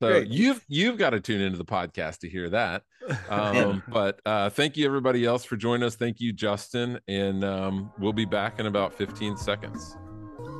So 0.00 0.10
Great. 0.10 0.28
you've 0.28 0.64
you've 0.68 0.96
got 0.96 1.10
to 1.10 1.20
tune 1.20 1.40
into 1.40 1.58
the 1.58 1.64
podcast 1.64 2.18
to 2.18 2.28
hear 2.28 2.48
that. 2.50 2.84
Um, 3.28 3.82
but 3.88 4.20
uh, 4.24 4.48
thank 4.48 4.76
you 4.76 4.86
everybody 4.86 5.24
else 5.24 5.44
for 5.44 5.56
joining 5.56 5.84
us. 5.84 5.96
Thank 5.96 6.20
you, 6.20 6.32
Justin, 6.32 7.00
and 7.08 7.42
um, 7.42 7.90
we'll 7.98 8.12
be 8.12 8.24
back 8.24 8.60
in 8.60 8.66
about 8.66 8.94
15 8.94 9.36
seconds. 9.36 9.96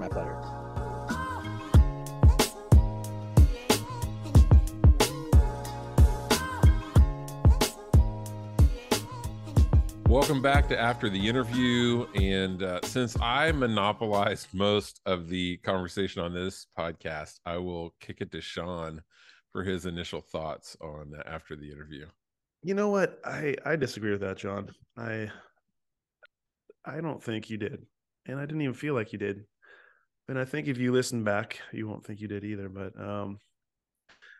My 0.01 0.09
pleasure. 0.09 0.68
Welcome 10.09 10.41
back 10.41 10.71
to 10.71 10.81
After 10.81 11.11
the 11.11 11.29
Interview. 11.29 12.07
And 12.15 12.63
uh, 12.63 12.81
since 12.83 13.15
I 13.21 13.53
monopolized 13.53 14.47
most 14.55 15.03
of 15.05 15.29
the 15.29 15.59
conversation 15.59 16.23
on 16.23 16.33
this 16.33 16.67
podcast, 16.79 17.41
I 17.45 17.59
will 17.59 17.95
kick 18.01 18.23
it 18.23 18.33
to 18.33 18.41
Sean 18.41 19.03
for 19.53 19.63
his 19.63 19.85
initial 19.85 20.23
thoughts 20.23 20.79
on 20.81 21.13
After 21.27 21.57
the 21.57 21.71
Interview. 21.71 22.07
You 22.63 22.73
know 22.73 22.89
what? 22.89 23.21
I 23.23 23.55
I 23.67 23.77
disagree 23.77 24.11
with 24.11 24.23
that, 24.23 24.39
John. 24.39 24.71
I 24.97 25.31
I 26.87 27.03
don't 27.03 27.23
think 27.23 27.51
you 27.51 27.59
did, 27.59 27.85
and 28.25 28.39
I 28.39 28.47
didn't 28.47 28.63
even 28.63 28.75
feel 28.75 28.95
like 28.95 29.13
you 29.13 29.19
did. 29.19 29.45
And 30.27 30.39
I 30.39 30.47
think 30.47 30.69
if 30.69 30.79
you 30.79 30.91
listen 30.91 31.23
back, 31.23 31.61
you 31.71 31.87
won't 31.87 32.07
think 32.07 32.23
you 32.23 32.29
did 32.29 32.45
either. 32.45 32.71
But 32.71 32.99
um, 32.99 33.41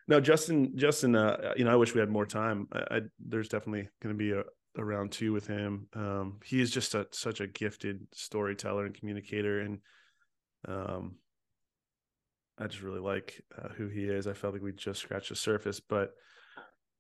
no, 0.09 0.19
Justin, 0.19 0.79
Justin, 0.79 1.15
uh, 1.15 1.53
you 1.59 1.65
know, 1.65 1.73
I 1.73 1.77
wish 1.77 1.93
we 1.93 2.01
had 2.01 2.09
more 2.09 2.27
time. 2.27 2.69
I, 2.73 2.97
I 2.97 3.01
there's 3.21 3.51
definitely 3.51 3.91
going 4.03 4.15
to 4.15 4.19
be 4.19 4.33
a, 4.33 4.45
a, 4.79 4.85
round 4.85 5.13
two 5.13 5.33
with 5.33 5.47
him. 5.47 5.89
Um, 5.95 6.41
he 6.45 6.61
is 6.61 6.71
just 6.71 6.95
a, 6.95 7.07
such 7.11 7.41
a 7.41 7.47
gifted 7.47 8.07
storyteller 8.13 8.87
and 8.87 8.95
communicator, 8.95 9.61
and 9.61 9.79
um, 10.67 11.17
I 12.59 12.67
just 12.67 12.83
really 12.83 13.01
like 13.01 13.43
uh, 13.57 13.69
who 13.69 13.89
he 13.89 14.05
is. 14.05 14.27
I 14.27 14.33
felt 14.33 14.55
like 14.55 14.63
we 14.63 14.73
just 14.73 15.01
scratched 15.01 15.29
the 15.29 15.37
surface, 15.37 15.81
but 15.81 16.13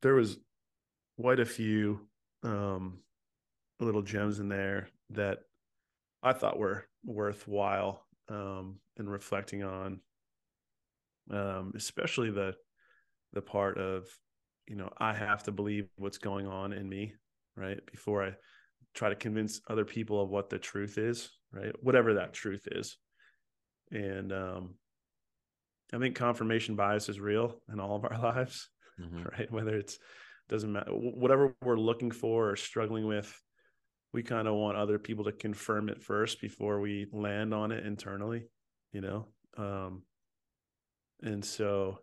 there 0.02 0.14
was 0.14 0.38
quite 1.20 1.40
a 1.40 1.44
few 1.44 2.00
um, 2.44 3.00
little 3.80 4.02
gems 4.02 4.38
in 4.38 4.48
there 4.48 4.88
that 5.10 5.38
I 6.22 6.32
thought 6.32 6.58
were 6.58 6.84
worthwhile 7.04 8.04
um, 8.28 8.76
and 8.96 9.10
reflecting 9.10 9.62
on, 9.62 10.00
um, 11.30 11.72
especially 11.76 12.30
the 12.30 12.54
the 13.32 13.42
part 13.42 13.78
of 13.78 14.06
you 14.66 14.76
know 14.76 14.90
I 14.98 15.14
have 15.14 15.42
to 15.44 15.52
believe 15.52 15.88
what's 15.96 16.18
going 16.18 16.46
on 16.46 16.72
in 16.72 16.88
me, 16.88 17.14
right? 17.58 17.78
Before 17.90 18.24
I 18.24 18.32
try 18.94 19.08
to 19.08 19.14
convince 19.14 19.60
other 19.68 19.84
people 19.84 20.20
of 20.22 20.30
what 20.30 20.50
the 20.50 20.58
truth 20.58 20.98
is, 20.98 21.30
right? 21.52 21.72
Whatever 21.82 22.14
that 22.14 22.32
truth 22.32 22.66
is, 22.70 22.96
and 23.90 24.32
um, 24.32 24.74
I 25.92 25.98
think 25.98 26.16
confirmation 26.16 26.76
bias 26.76 27.08
is 27.08 27.20
real 27.20 27.60
in 27.72 27.80
all 27.80 27.96
of 27.96 28.04
our 28.04 28.18
lives, 28.22 28.68
mm-hmm. 29.00 29.22
right? 29.22 29.50
Whether 29.50 29.76
it's 29.76 29.98
doesn't 30.48 30.72
matter 30.72 30.90
whatever 30.90 31.54
we're 31.62 31.76
looking 31.76 32.10
for 32.10 32.50
or 32.50 32.56
struggling 32.56 33.06
with 33.06 33.32
we 34.12 34.22
kind 34.22 34.48
of 34.48 34.54
want 34.54 34.78
other 34.78 34.98
people 34.98 35.24
to 35.24 35.32
confirm 35.32 35.88
it 35.88 36.02
first 36.02 36.40
before 36.40 36.80
we 36.80 37.06
land 37.12 37.52
on 37.52 37.70
it 37.70 37.84
internally 37.84 38.46
you 38.92 39.00
know 39.00 39.26
um 39.58 40.02
and 41.22 41.44
so 41.44 41.98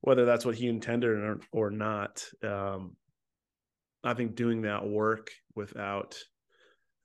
whether 0.00 0.24
that's 0.24 0.46
what 0.46 0.54
he 0.54 0.66
intended 0.68 1.10
or, 1.10 1.38
or 1.52 1.70
not 1.70 2.24
um 2.42 2.96
i 4.04 4.14
think 4.14 4.34
doing 4.34 4.62
that 4.62 4.86
work 4.86 5.30
without 5.54 6.18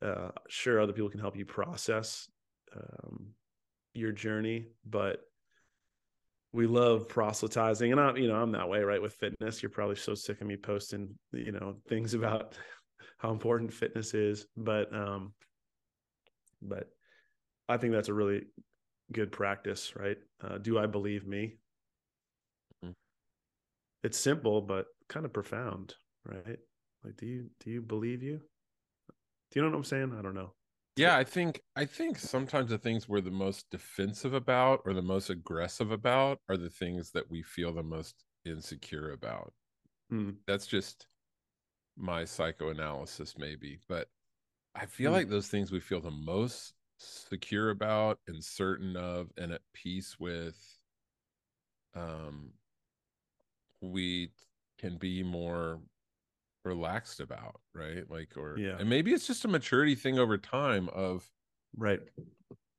uh 0.02 0.30
sure 0.48 0.80
other 0.80 0.94
people 0.94 1.10
can 1.10 1.20
help 1.20 1.36
you 1.36 1.46
process 1.46 2.30
um 2.76 3.28
your 3.94 4.12
journey 4.12 4.68
but 4.86 5.22
we 6.52 6.66
love 6.66 7.08
proselytizing 7.08 7.92
and 7.92 8.02
I'm, 8.02 8.18
you 8.18 8.28
know 8.28 8.36
i'm 8.36 8.52
that 8.54 8.70
way 8.70 8.82
right 8.82 9.02
with 9.02 9.14
fitness. 9.14 9.62
You're 9.62 9.70
probably 9.70 9.96
so 9.96 10.16
sick 10.16 10.42
of 10.42 10.48
me 10.48 10.58
posting 10.58 11.10
you 11.32 11.52
know 11.52 11.76
things 11.88 12.14
about 12.14 12.58
how 13.18 13.32
important 13.32 13.74
fitness 13.74 14.14
is 14.14 14.46
but 14.58 14.94
um 14.94 15.34
but 16.62 16.90
i 17.68 17.78
think 17.78 17.94
that's 17.94 18.10
a 18.10 18.14
really 18.14 18.44
good 19.12 19.32
practice 19.32 19.96
right? 19.96 20.18
Uh, 20.44 20.58
do 20.58 20.78
i 20.78 20.86
believe 20.86 21.26
me? 21.28 21.58
Mm-hmm. 22.84 22.92
it's 24.04 24.18
simple 24.18 24.62
but 24.62 24.86
kind 25.08 25.26
of 25.26 25.34
profound 25.34 25.96
right 26.26 26.60
like 27.04 27.16
do 27.18 27.26
you 27.26 27.50
do 27.60 27.70
you 27.70 27.82
believe 27.82 28.22
you 28.22 28.40
do 29.52 29.60
you 29.60 29.62
know 29.62 29.70
what 29.70 29.78
i'm 29.78 29.84
saying 29.84 30.14
i 30.18 30.22
don't 30.22 30.36
know 30.36 30.52
yeah 30.96 31.16
i 31.18 31.24
think 31.24 31.62
i 31.76 31.86
think 31.86 32.18
sometimes 32.18 32.70
the 32.70 32.78
things 32.78 33.08
we're 33.08 33.22
the 33.22 33.32
most 33.32 33.66
defensive 33.72 34.34
about 34.34 34.82
or 34.86 34.94
the 34.94 35.02
most 35.02 35.30
aggressive 35.30 35.92
about 35.92 36.40
are 36.50 36.58
the 36.58 36.70
things 36.70 37.12
that 37.12 37.30
we 37.30 37.42
feel 37.42 37.74
the 37.74 37.84
most 37.84 38.24
insecure 38.46 39.12
about 39.12 39.54
mm. 40.12 40.36
that's 40.48 40.68
just 40.68 41.08
my 41.98 42.24
psychoanalysis 42.24 43.36
maybe 43.38 43.80
but 43.88 44.08
i 44.76 44.86
feel 44.86 45.12
mm. 45.12 45.16
like 45.16 45.30
those 45.30 45.48
things 45.48 45.72
we 45.72 45.80
feel 45.80 46.02
the 46.02 46.12
most 46.12 46.74
secure 46.98 47.70
about 47.70 48.20
and 48.28 48.44
certain 48.44 48.96
of 48.98 49.30
and 49.38 49.54
at 49.54 49.62
peace 49.74 50.18
with 50.20 50.58
um 51.96 52.52
we 53.82 54.32
can 54.78 54.98
be 54.98 55.24
more 55.24 55.80
relaxed 56.66 57.20
about 57.20 57.60
right? 57.74 58.10
Like 58.10 58.30
or 58.38 58.58
yeah. 58.58 58.78
and 58.80 58.90
maybe 58.90 59.12
it's 59.12 59.28
just 59.28 59.46
a 59.46 59.48
maturity 59.48 59.96
thing 59.96 60.20
over 60.20 60.38
time 60.38 60.90
of 60.90 61.30
right. 61.78 62.00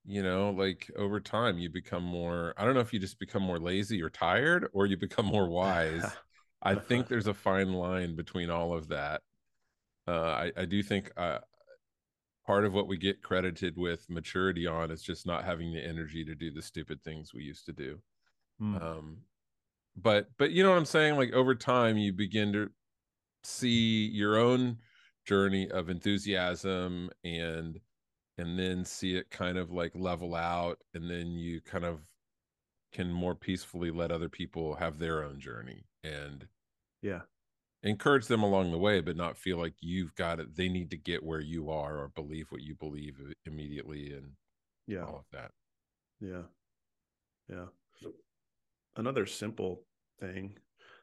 you 0.04 0.22
know 0.22 0.50
like 0.50 0.90
over 0.96 1.20
time 1.20 1.58
you 1.58 1.68
become 1.68 2.02
more 2.02 2.54
i 2.56 2.64
don't 2.64 2.74
know 2.74 2.80
if 2.80 2.92
you 2.92 2.98
just 2.98 3.18
become 3.18 3.42
more 3.42 3.58
lazy 3.58 4.02
or 4.02 4.10
tired 4.10 4.68
or 4.72 4.86
you 4.86 4.96
become 4.96 5.26
more 5.26 5.48
wise. 5.48 6.04
I 6.62 6.74
think 6.74 7.06
there's 7.08 7.26
a 7.26 7.34
fine 7.34 7.72
line 7.72 8.16
between 8.16 8.50
all 8.50 8.74
of 8.74 8.88
that. 8.88 9.22
Uh 10.06 10.12
i 10.12 10.52
i 10.56 10.64
do 10.64 10.82
think 10.82 11.10
uh 11.16 11.38
part 12.46 12.64
of 12.64 12.74
what 12.74 12.88
we 12.88 12.96
get 12.96 13.22
credited 13.22 13.76
with 13.76 14.08
maturity 14.10 14.66
on 14.66 14.90
is 14.90 15.02
just 15.02 15.26
not 15.26 15.44
having 15.44 15.72
the 15.72 15.86
energy 15.86 16.24
to 16.24 16.34
do 16.34 16.50
the 16.50 16.62
stupid 16.62 17.02
things 17.02 17.32
we 17.32 17.42
used 17.42 17.66
to 17.66 17.72
do. 17.72 17.98
Mm. 18.60 18.82
um 18.82 19.16
but 19.96 20.28
but 20.38 20.50
you 20.50 20.62
know 20.62 20.70
what 20.70 20.78
i'm 20.78 20.84
saying? 20.84 21.16
Like 21.16 21.32
over 21.32 21.54
time 21.54 21.96
you 21.96 22.12
begin 22.12 22.52
to 22.52 22.70
see 23.44 24.06
your 24.06 24.36
own 24.36 24.78
journey 25.26 25.70
of 25.70 25.88
enthusiasm 25.90 27.10
and 27.24 27.80
and 28.38 28.58
then 28.58 28.84
see 28.84 29.16
it 29.16 29.30
kind 29.30 29.58
of 29.58 29.70
like 29.70 29.92
level 29.94 30.34
out 30.34 30.78
and 30.94 31.10
then 31.10 31.32
you 31.32 31.60
kind 31.60 31.84
of 31.84 32.00
can 32.92 33.12
more 33.12 33.34
peacefully 33.34 33.90
let 33.90 34.10
other 34.10 34.28
people 34.28 34.74
have 34.74 34.98
their 34.98 35.22
own 35.22 35.38
journey 35.38 35.84
and 36.02 36.48
yeah. 37.02 37.20
encourage 37.82 38.26
them 38.26 38.42
along 38.42 38.72
the 38.72 38.78
way 38.78 39.00
but 39.00 39.16
not 39.16 39.36
feel 39.36 39.58
like 39.58 39.74
you've 39.80 40.14
got 40.14 40.40
it 40.40 40.56
they 40.56 40.68
need 40.68 40.90
to 40.90 40.96
get 40.96 41.22
where 41.22 41.40
you 41.40 41.70
are 41.70 41.98
or 41.98 42.08
believe 42.08 42.46
what 42.50 42.62
you 42.62 42.74
believe 42.74 43.16
immediately 43.46 44.12
and 44.12 44.32
yeah. 44.86 45.04
all 45.04 45.18
of 45.18 45.24
that. 45.32 45.52
Yeah. 46.20 46.42
Yeah. 47.48 47.66
Another 48.96 49.26
simple 49.26 49.82
thing 50.18 50.56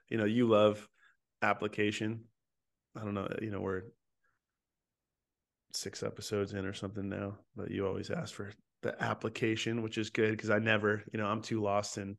you 0.09 0.17
know 0.17 0.25
you 0.25 0.47
love 0.47 0.87
application. 1.41 2.21
I 2.95 3.03
don't 3.03 3.13
know, 3.13 3.27
you 3.41 3.51
know, 3.51 3.61
we're 3.61 3.83
six 5.73 6.03
episodes 6.03 6.53
in 6.53 6.65
or 6.65 6.73
something 6.73 7.07
now, 7.07 7.37
but 7.55 7.71
you 7.71 7.85
always 7.85 8.09
ask 8.09 8.33
for 8.33 8.51
the 8.81 9.01
application, 9.03 9.81
which 9.81 9.97
is 9.97 10.09
good 10.09 10.31
because 10.31 10.49
I 10.49 10.59
never, 10.59 11.03
you 11.11 11.19
know, 11.19 11.27
I'm 11.27 11.41
too 11.41 11.61
lost 11.61 11.97
in 11.97 12.17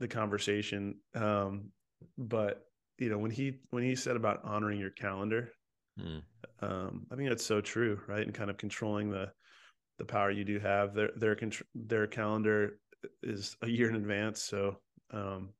the 0.00 0.08
conversation. 0.08 0.96
Um, 1.14 1.70
but 2.18 2.64
you 2.98 3.08
know, 3.08 3.18
when 3.18 3.30
he 3.30 3.60
when 3.70 3.82
he 3.82 3.96
said 3.96 4.16
about 4.16 4.44
honoring 4.44 4.78
your 4.78 4.90
calendar, 4.90 5.52
mm. 5.98 6.22
um, 6.60 7.06
I 7.10 7.16
think 7.16 7.28
that's 7.28 7.44
so 7.44 7.60
true, 7.60 8.00
right? 8.06 8.24
And 8.24 8.34
kind 8.34 8.50
of 8.50 8.58
controlling 8.58 9.10
the 9.10 9.32
the 9.98 10.04
power 10.04 10.30
you 10.30 10.44
do 10.44 10.58
have. 10.58 10.94
Their 10.94 11.10
their 11.16 11.36
their 11.74 12.06
calendar 12.06 12.78
is 13.22 13.56
a 13.62 13.68
year 13.68 13.88
in 13.88 13.96
advance, 13.96 14.42
so 14.42 14.78
um, 15.12 15.50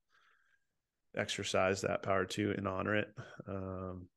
exercise 1.16 1.80
that 1.80 2.02
power 2.02 2.24
too 2.24 2.54
and 2.56 2.66
honor 2.66 2.96
it. 2.96 3.08
Um, 3.48 4.08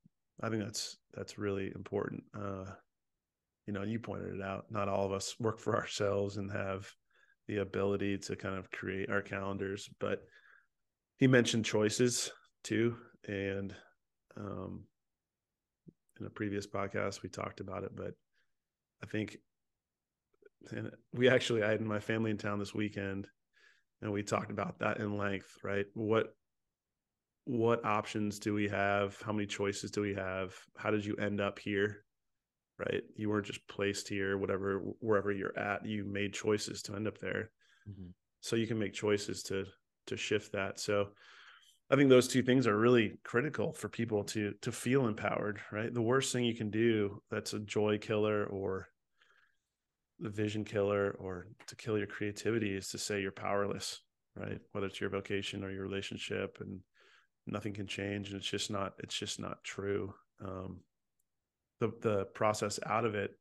I 0.42 0.50
think 0.50 0.64
that's 0.64 0.98
that's 1.14 1.38
really 1.38 1.72
important. 1.76 2.24
Uh, 2.38 2.66
you 3.66 3.74
know, 3.74 3.84
you 3.84 4.00
pointed 4.00 4.36
it 4.36 4.42
out. 4.42 4.66
Not 4.70 4.90
all 4.90 5.06
of 5.06 5.12
us 5.12 5.36
work 5.40 5.60
for 5.60 5.76
ourselves 5.82 6.38
and 6.38 6.52
have 6.52 6.90
the 7.48 7.58
ability 7.58 8.18
to 8.18 8.36
kind 8.36 8.58
of 8.58 8.72
create 8.72 9.10
our 9.10 9.22
calendars, 9.22 9.90
but 10.00 10.20
he 11.18 11.28
mentioned 11.28 11.66
choices 11.66 12.32
too, 12.64 12.96
and 13.28 13.74
um, 14.36 14.84
in 16.20 16.26
a 16.26 16.30
previous 16.30 16.68
podcast 16.68 17.22
we 17.22 17.30
talked 17.30 17.60
about 17.60 17.84
it. 17.84 17.92
But 17.96 18.14
I 19.04 19.06
think, 19.06 19.38
and 20.72 20.92
we 21.14 21.30
actually 21.30 21.64
I 21.64 21.72
had 21.72 21.82
my 21.82 22.00
family 22.00 22.32
in 22.32 22.38
town 22.38 22.60
this 22.60 22.74
weekend, 22.74 23.28
and 24.02 24.12
we 24.12 24.24
talked 24.24 24.52
about 24.52 24.80
that 24.80 24.98
in 25.00 25.18
length. 25.18 25.52
Right, 25.64 25.86
what 25.94 26.34
what 27.46 27.86
options 27.86 28.40
do 28.40 28.54
we 28.54 28.68
have? 28.68 29.18
How 29.24 29.32
many 29.32 29.46
choices 29.46 29.92
do 29.92 30.02
we 30.02 30.16
have? 30.16 30.54
How 30.78 30.92
did 30.92 31.06
you 31.06 31.16
end 31.16 31.40
up 31.40 31.60
here? 31.60 32.04
Right. 32.78 33.04
You 33.16 33.30
weren't 33.30 33.46
just 33.46 33.66
placed 33.70 34.10
here, 34.10 34.38
whatever, 34.38 34.80
wherever 35.00 35.32
you're 35.32 35.58
at, 35.58 35.86
you 35.86 36.04
made 36.04 36.34
choices 36.34 36.82
to 36.84 36.96
end 36.96 37.08
up 37.08 37.20
there. 37.20 37.52
Mm-hmm. 37.90 38.10
So 38.42 38.56
you 38.58 38.68
can 38.68 38.78
make 38.78 38.94
choices 38.94 39.44
to, 39.44 39.66
to 40.08 40.18
shift 40.18 40.52
that. 40.52 40.80
So 40.80 41.10
I 41.90 41.96
think 41.96 42.10
those 42.10 42.28
two 42.28 42.42
things 42.42 42.68
are 42.68 42.78
really 42.78 43.14
critical 43.24 43.72
for 43.72 43.88
people 43.88 44.24
to, 44.26 44.54
to 44.64 44.72
feel 44.72 45.08
empowered, 45.08 45.62
right? 45.72 45.94
The 45.94 46.02
worst 46.02 46.34
thing 46.34 46.44
you 46.44 46.56
can 46.56 46.70
do 46.70 47.22
that's 47.32 47.54
a 47.54 47.60
joy 47.60 47.98
killer 48.00 48.46
or 48.46 48.88
the 50.20 50.30
vision 50.30 50.66
killer 50.66 51.16
or 51.20 51.48
to 51.68 51.76
kill 51.76 51.98
your 51.98 52.08
creativity 52.08 52.76
is 52.76 52.90
to 52.90 52.98
say 52.98 53.22
you're 53.22 53.32
powerless, 53.32 54.02
right? 54.36 54.60
Whether 54.72 54.88
it's 54.88 55.00
your 55.00 55.12
vocation 55.12 55.64
or 55.64 55.72
your 55.72 55.84
relationship 55.84 56.58
and, 56.60 56.80
nothing 57.48 57.74
can 57.74 57.88
change 57.88 58.30
and 58.30 58.38
it's 58.38 58.50
just 58.50 58.72
not 58.72 58.94
it's 59.00 59.18
just 59.18 59.40
not 59.40 59.64
true 59.64 60.14
um 60.44 60.80
the 61.80 61.92
the 62.02 62.26
process 62.26 62.80
out 62.86 63.06
of 63.06 63.16
it 63.16 63.32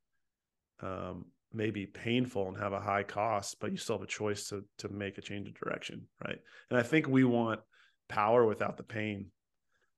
um, 0.80 1.26
may 1.52 1.70
be 1.70 1.86
painful 1.86 2.48
and 2.48 2.56
have 2.56 2.72
a 2.72 2.80
high 2.80 3.04
cost, 3.04 3.56
but 3.60 3.70
you 3.70 3.76
still 3.76 3.96
have 3.96 4.02
a 4.02 4.06
choice 4.06 4.48
to 4.48 4.64
to 4.78 4.88
make 4.88 5.18
a 5.18 5.22
change 5.22 5.48
of 5.48 5.54
direction, 5.54 6.06
right? 6.24 6.38
And 6.70 6.78
I 6.78 6.82
think 6.82 7.06
we 7.06 7.24
want 7.24 7.60
power 8.08 8.44
without 8.44 8.76
the 8.76 8.82
pain, 8.82 9.30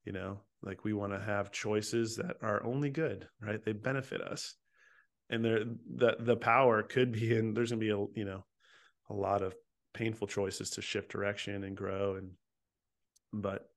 you 0.04 0.12
know, 0.12 0.40
like 0.62 0.84
we 0.84 0.92
want 0.92 1.12
to 1.12 1.18
have 1.18 1.50
choices 1.50 2.16
that 2.16 2.36
are 2.42 2.62
only 2.64 2.90
good, 2.90 3.26
right? 3.40 3.62
They 3.64 3.72
benefit 3.72 4.20
us, 4.20 4.54
and 5.30 5.44
there 5.44 5.64
the 5.94 6.16
the 6.20 6.36
power 6.36 6.82
could 6.82 7.12
be 7.12 7.36
in. 7.36 7.54
There's 7.54 7.70
gonna 7.70 7.80
be 7.80 7.90
a 7.90 8.04
you 8.14 8.24
know 8.24 8.44
a 9.08 9.14
lot 9.14 9.42
of 9.42 9.54
painful 9.94 10.26
choices 10.26 10.70
to 10.70 10.82
shift 10.82 11.10
direction 11.10 11.64
and 11.64 11.76
grow, 11.76 12.16
and 12.16 12.32
but 13.32 13.68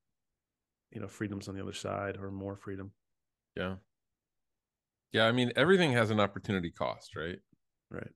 you 0.92 1.00
know 1.00 1.08
freedom's 1.08 1.48
on 1.48 1.56
the 1.56 1.62
other 1.62 1.74
side 1.74 2.18
or 2.18 2.32
more 2.32 2.56
freedom. 2.56 2.94
Yeah. 3.56 3.78
Yeah, 5.12 5.26
I 5.28 5.32
mean 5.32 5.52
everything 5.56 5.92
has 5.94 6.10
an 6.10 6.20
opportunity 6.20 6.72
cost, 6.72 7.16
right? 7.16 7.40
Right. 7.90 8.14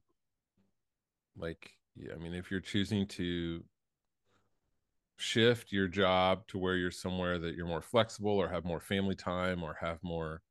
Like, 1.35 1.71
yeah, 1.95 2.13
I 2.13 2.17
mean, 2.17 2.33
if 2.33 2.51
you're 2.51 2.59
choosing 2.59 3.07
to 3.09 3.63
shift 5.17 5.71
your 5.71 5.87
job 5.87 6.45
to 6.47 6.57
where 6.57 6.75
you're 6.75 6.91
somewhere 6.91 7.39
that 7.39 7.55
you're 7.55 7.67
more 7.67 7.81
flexible 7.81 8.31
or 8.31 8.49
have 8.49 8.65
more 8.65 8.79
family 8.79 9.15
time 9.15 9.63
or 9.63 9.75
have 9.79 9.99
more 10.03 10.41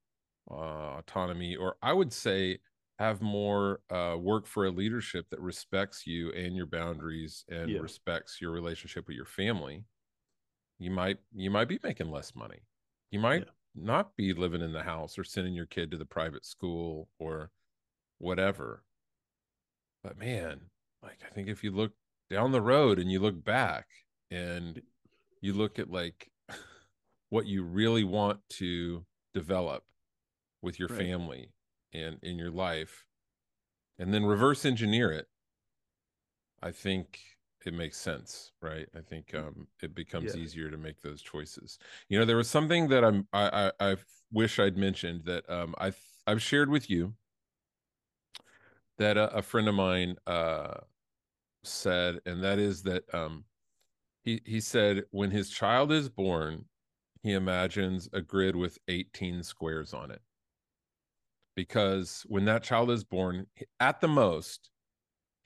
uh, 0.50 0.98
autonomy, 0.98 1.56
or 1.56 1.76
I 1.82 1.92
would 1.92 2.12
say 2.12 2.60
have 2.98 3.22
more 3.22 3.80
uh, 3.90 4.16
work 4.20 4.46
for 4.46 4.66
a 4.66 4.70
leadership 4.70 5.26
that 5.30 5.40
respects 5.40 6.06
you 6.06 6.32
and 6.32 6.56
your 6.56 6.66
boundaries 6.66 7.44
and 7.50 7.78
Yeah. 7.78 7.80
respects 7.80 8.40
your 8.40 8.52
relationship 8.52 9.08
with 9.08 9.16
your 9.16 9.26
family, 9.26 9.84
you 10.82 10.90
might 10.90 11.18
you 11.34 11.50
might 11.50 11.68
be 11.68 11.78
making 11.82 12.10
less 12.10 12.34
money. 12.34 12.60
You 13.10 13.20
might 13.20 13.44
Yeah. 13.44 13.50
not 13.74 14.16
be 14.16 14.32
living 14.32 14.62
in 14.62 14.72
the 14.72 14.82
house 14.82 15.18
or 15.18 15.24
sending 15.24 15.54
your 15.54 15.66
kid 15.66 15.90
to 15.90 15.96
the 15.96 16.04
private 16.04 16.44
school 16.44 17.08
or 17.18 17.50
whatever. 18.18 18.84
But 20.02 20.18
man, 20.18 20.70
like 21.02 21.18
I 21.24 21.30
think 21.32 21.48
if 21.48 21.62
you 21.64 21.70
look 21.70 21.92
down 22.30 22.52
the 22.52 22.60
road 22.60 22.98
and 22.98 23.10
you 23.10 23.20
look 23.20 23.44
back 23.44 23.86
and 24.30 24.82
you 25.40 25.52
look 25.52 25.78
at 25.78 25.90
like 25.90 26.30
what 27.30 27.46
you 27.46 27.62
really 27.62 28.04
want 28.04 28.40
to 28.50 29.04
develop 29.34 29.84
with 30.62 30.78
your 30.78 30.88
Right. 30.88 30.98
family 30.98 31.52
and 31.92 32.18
in 32.22 32.38
your 32.38 32.50
life 32.50 33.04
and 33.98 34.12
then 34.14 34.24
reverse 34.24 34.64
engineer 34.64 35.10
it 35.12 35.26
i 36.62 36.70
think 36.70 37.20
it 37.66 37.74
makes 37.74 37.96
sense 37.98 38.52
right? 38.60 38.88
I 38.96 39.00
think 39.00 39.34
um 39.34 39.68
it 39.82 39.94
becomes 39.94 40.34
Yeah. 40.34 40.42
easier 40.42 40.70
to 40.70 40.76
make 40.78 41.00
those 41.00 41.22
choices. 41.22 41.78
You 42.08 42.18
know 42.18 42.24
there 42.24 42.36
was 42.36 42.48
something 42.50 42.88
that 42.88 43.04
i'm 43.04 43.26
i 43.32 43.70
i, 43.80 43.90
I 43.92 43.96
wish 44.32 44.58
i'd 44.58 44.76
mentioned 44.76 45.24
that 45.26 45.48
um 45.50 45.74
i've 45.78 45.98
i've 46.26 46.40
shared 46.42 46.70
with 46.70 46.88
you 46.88 47.14
that 48.98 49.16
a, 49.16 49.34
a 49.36 49.42
friend 49.42 49.68
of 49.68 49.74
mine 49.74 50.16
uh 50.26 50.74
said 51.64 52.20
and 52.26 52.42
that 52.44 52.58
is 52.58 52.82
that 52.84 53.04
um 53.14 53.44
he 54.22 54.40
he 54.46 54.60
said 54.60 55.04
when 55.10 55.30
his 55.30 55.50
child 55.50 55.92
is 55.92 56.08
born 56.08 56.64
he 57.22 57.32
imagines 57.32 58.08
a 58.12 58.20
grid 58.20 58.56
with 58.56 58.78
18 58.88 59.42
squares 59.44 59.94
on 59.94 60.10
it. 60.10 60.22
Because 61.54 62.24
when 62.28 62.44
that 62.46 62.62
child 62.64 62.90
is 62.90 63.04
born 63.04 63.46
at 63.78 64.00
the 64.00 64.08
most 64.08 64.70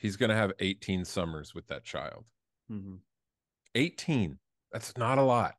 he's 0.07 0.17
going 0.17 0.31
to 0.31 0.37
have 0.37 0.53
18 0.61 1.05
summers 1.05 1.55
with 1.55 1.67
that 1.67 1.85
child. 1.85 2.25
Mhm. 2.71 3.01
18 3.75 4.39
that's 4.73 4.97
not 4.97 5.19
a 5.19 5.23
lot. 5.23 5.55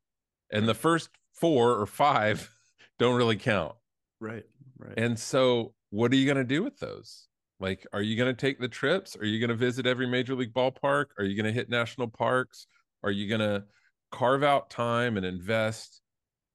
And 0.51 0.67
the 0.67 0.73
first 0.73 1.09
four 1.33 1.75
or 1.79 1.85
five 1.85 2.49
don't 2.99 3.15
really 3.15 3.37
count. 3.37 3.75
Right. 4.19 4.45
Right. 4.77 4.93
and 4.97 5.17
so 5.19 5.73
what 5.89 6.11
are 6.11 6.15
you 6.15 6.25
going 6.25 6.37
to 6.37 6.43
do 6.55 6.63
with 6.63 6.77
those? 6.79 7.27
Like 7.59 7.85
are 7.93 8.01
you 8.01 8.15
going 8.15 8.33
to 8.33 8.39
take 8.39 8.59
the 8.59 8.67
trips? 8.67 9.15
Are 9.17 9.25
you 9.25 9.39
going 9.39 9.49
to 9.49 9.55
visit 9.55 9.85
every 9.87 10.07
major 10.07 10.35
league 10.35 10.53
ballpark? 10.53 11.07
Are 11.17 11.23
you 11.25 11.35
going 11.35 11.51
to 11.51 11.51
hit 11.59 11.69
national 11.69 12.07
parks? 12.09 12.67
Are 13.03 13.11
you 13.11 13.27
going 13.27 13.41
to 13.41 13.65
carve 14.11 14.43
out 14.43 14.69
time 14.69 15.17
and 15.17 15.25
invest 15.25 16.01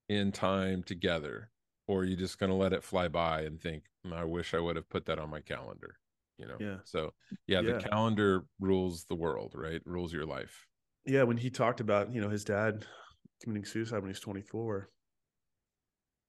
in 0.09 0.32
time 0.32 0.82
together? 0.82 1.51
Or 1.88 2.01
are 2.01 2.05
you 2.05 2.16
just 2.16 2.38
going 2.38 2.51
to 2.51 2.57
let 2.57 2.72
it 2.72 2.84
fly 2.84 3.09
by 3.09 3.43
and 3.43 3.61
think 3.61 3.84
"Mm, 4.07 4.14
i 4.14 4.24
wish 4.24 4.55
i 4.55 4.59
would 4.61 4.76
have 4.76 4.88
put 4.88 5.07
that 5.07 5.18
on 5.18 5.30
my 5.30 5.40
calendar 5.40 5.99
you 6.43 6.49
know 6.49 6.57
Yeah. 6.61 6.78
so 6.84 7.11
yeah, 7.47 7.61
Yeah. 7.61 7.72
the 7.72 7.88
calendar 7.88 8.45
rules 8.61 9.05
the 9.09 9.14
world 9.14 9.55
right 9.57 9.80
rules 9.86 10.12
your 10.12 10.26
life 10.26 10.66
yeah, 11.05 11.24
when 11.24 11.36
he 11.36 11.51
talked 11.51 11.80
about, 11.80 12.14
you 12.14 12.20
know, 12.20 12.28
his 12.28 12.45
dad 12.45 12.84
committing 13.43 13.64
suicide 13.64 13.97
when 13.97 14.05
he 14.05 14.11
was 14.11 14.20
24, 14.20 14.88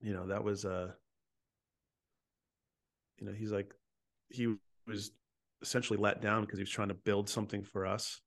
you 0.02 0.14
know, 0.14 0.26
that 0.28 0.44
was 0.44 0.66
uh 0.66 0.92
you 3.20 3.28
know, 3.28 3.34
he's 3.34 3.52
like 3.52 3.72
he 4.30 4.56
was 4.88 5.12
essentially 5.62 6.00
let 6.00 6.22
down 6.22 6.42
because 6.42 6.58
he 6.58 6.64
was 6.64 6.72
trying 6.72 6.88
to 6.88 6.96
build 6.96 7.30
something 7.30 7.64
for 7.64 7.86
us, 7.86 8.20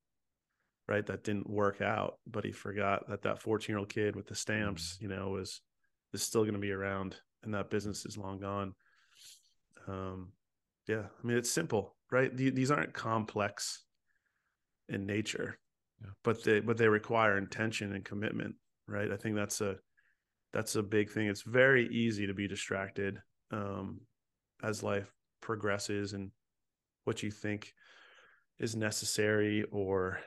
right? 0.86 1.04
That 1.04 1.24
didn't 1.24 1.50
work 1.50 1.80
out, 1.80 2.18
but 2.26 2.44
he 2.44 2.52
forgot 2.52 3.08
that 3.08 3.22
that 3.22 3.42
14-year-old 3.42 3.88
kid 3.88 4.14
with 4.14 4.28
the 4.28 4.36
stamps, 4.36 4.98
you 5.00 5.08
know, 5.08 5.30
was 5.30 5.60
is 6.12 6.22
still 6.22 6.42
going 6.42 6.54
to 6.54 6.60
be 6.60 6.70
around 6.70 7.16
and 7.42 7.52
that 7.54 7.70
business 7.70 8.06
is 8.06 8.16
long 8.16 8.38
gone. 8.38 8.72
Um 9.88 10.32
yeah, 10.88 11.02
I 11.22 11.26
mean 11.26 11.36
it's 11.36 11.50
simple, 11.50 11.94
right? 12.10 12.34
These 12.36 12.70
aren't 12.70 12.92
complex 12.94 13.82
in 14.88 15.04
nature 15.06 15.58
Yeah. 16.00 16.10
but 16.22 16.44
they 16.44 16.60
but 16.60 16.76
they 16.76 16.88
require 16.88 17.36
intention 17.38 17.92
and 17.92 18.04
commitment 18.04 18.54
right 18.86 19.10
i 19.10 19.16
think 19.16 19.34
that's 19.34 19.60
a 19.60 19.76
that's 20.52 20.76
a 20.76 20.82
big 20.82 21.10
thing 21.10 21.26
it's 21.26 21.42
very 21.42 21.88
easy 21.88 22.26
to 22.28 22.34
be 22.34 22.46
distracted 22.46 23.18
um 23.50 24.00
as 24.62 24.84
life 24.84 25.10
progresses 25.40 26.12
and 26.12 26.30
what 27.04 27.22
you 27.24 27.32
think 27.32 27.72
is 28.60 28.76
necessary 28.76 29.64
or 29.72 30.20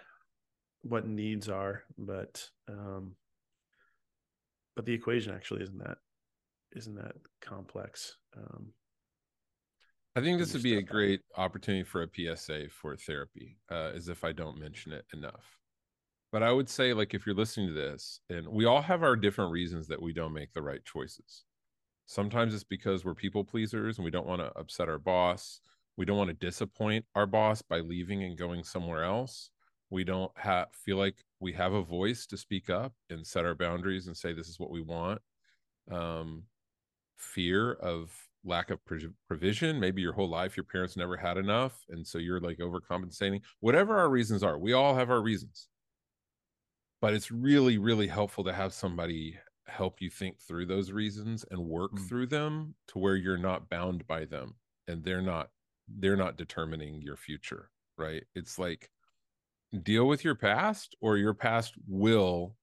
what 0.81 1.07
needs 1.07 1.47
are 1.47 1.83
but 1.97 2.45
um 2.67 3.15
but 4.75 4.85
the 4.85 4.93
equation 4.93 5.33
actually 5.33 5.63
isn't 5.63 5.79
that 5.79 5.99
isn't 6.75 6.95
that 6.95 7.15
complex 7.41 8.17
um 8.35 8.73
I 10.19 10.21
think 10.21 10.37
this 10.37 10.51
would 10.51 10.63
be 10.63 10.77
a 10.77 10.81
great 10.81 11.21
opportunity 11.37 11.85
for 11.85 12.03
a 12.03 12.35
PSA 12.35 12.67
for 12.71 12.97
therapy, 12.97 13.55
uh, 13.71 13.91
as 13.95 14.09
if 14.09 14.25
I 14.25 14.33
don't 14.33 14.59
mention 14.59 14.91
it 14.91 15.05
enough. 15.13 15.57
But 16.33 16.43
I 16.43 16.51
would 16.51 16.67
say, 16.67 16.91
like, 16.91 17.13
if 17.13 17.25
you're 17.25 17.33
listening 17.33 17.67
to 17.67 17.73
this, 17.73 18.19
and 18.29 18.45
we 18.49 18.65
all 18.65 18.81
have 18.81 19.01
our 19.01 19.15
different 19.15 19.53
reasons 19.53 19.87
that 19.87 20.01
we 20.01 20.11
don't 20.11 20.33
make 20.33 20.51
the 20.51 20.61
right 20.61 20.83
choices. 20.83 21.45
Sometimes 22.05 22.53
it's 22.53 22.65
because 22.65 23.05
we're 23.05 23.15
people 23.15 23.45
pleasers 23.45 23.97
and 23.97 24.03
we 24.03 24.11
don't 24.11 24.27
want 24.27 24.41
to 24.41 24.51
upset 24.59 24.89
our 24.89 24.99
boss. 24.99 25.61
We 25.95 26.03
don't 26.03 26.17
want 26.17 26.31
to 26.31 26.45
disappoint 26.45 27.05
our 27.15 27.25
boss 27.25 27.61
by 27.61 27.79
leaving 27.79 28.21
and 28.23 28.37
going 28.37 28.65
somewhere 28.65 29.05
else. 29.05 29.51
We 29.89 30.03
don't 30.03 30.33
have 30.35 30.67
feel 30.73 30.97
like 30.97 31.23
we 31.39 31.53
have 31.53 31.71
a 31.71 31.81
voice 31.81 32.25
to 32.25 32.35
speak 32.35 32.69
up 32.69 32.91
and 33.09 33.25
set 33.25 33.45
our 33.45 33.55
boundaries 33.55 34.07
and 34.07 34.17
say 34.17 34.33
this 34.33 34.49
is 34.49 34.59
what 34.59 34.69
we 34.69 34.81
want. 34.81 35.21
Um, 35.89 36.43
fear 37.15 37.71
of 37.71 38.11
lack 38.43 38.69
of 38.71 38.79
provision. 39.27 39.79
Maybe 39.79 40.01
your 40.01 40.13
whole 40.13 40.29
life 40.29 40.55
your 40.57 40.63
parents 40.65 40.95
never 40.97 41.17
had 41.17 41.37
enough, 41.37 41.83
and 41.89 42.05
so 42.05 42.17
you're 42.17 42.39
like 42.39 42.59
overcompensating. 42.59 43.43
Whatever 43.59 43.97
our 43.97 44.09
reasons 44.09 44.43
are, 44.43 44.57
we 44.57 44.73
all 44.73 44.95
have 44.95 45.09
our 45.09 45.21
reasons. 45.21 45.69
But 47.01 47.13
it's 47.13 47.31
really, 47.31 47.77
really 47.77 48.07
helpful 48.07 48.43
to 48.43 48.53
have 48.53 48.73
somebody 48.73 49.39
help 49.67 50.01
you 50.01 50.09
think 50.09 50.39
through 50.41 50.65
those 50.65 50.91
reasons 50.91 51.45
and 51.51 51.63
work 51.65 51.95
Mm. 51.95 52.07
through 52.07 52.27
them 52.27 52.75
to 52.87 52.99
where 52.99 53.15
you're 53.15 53.37
not 53.37 53.69
bound 53.69 54.07
by 54.07 54.25
them 54.25 54.55
and 54.87 55.03
they're 55.03 55.21
not 55.21 55.51
they're 55.87 56.15
not 56.17 56.37
determining 56.37 57.01
your 57.03 57.15
future 57.15 57.71
right 57.97 58.25
it's 58.33 58.57
like 58.57 58.89
deal 59.83 60.07
with 60.07 60.23
your 60.23 60.35
past 60.35 60.95
or 61.01 61.17
your 61.17 61.33
past 61.35 61.75
will 61.87 62.57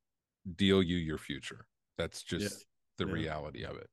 deal 0.57 0.83
you 0.83 0.97
your 0.97 1.19
future 1.19 1.69
that's 1.99 2.23
just 2.23 2.67
the 2.99 3.07
Yeah. 3.07 3.13
reality 3.13 3.65
of 3.65 3.77
it 3.77 3.91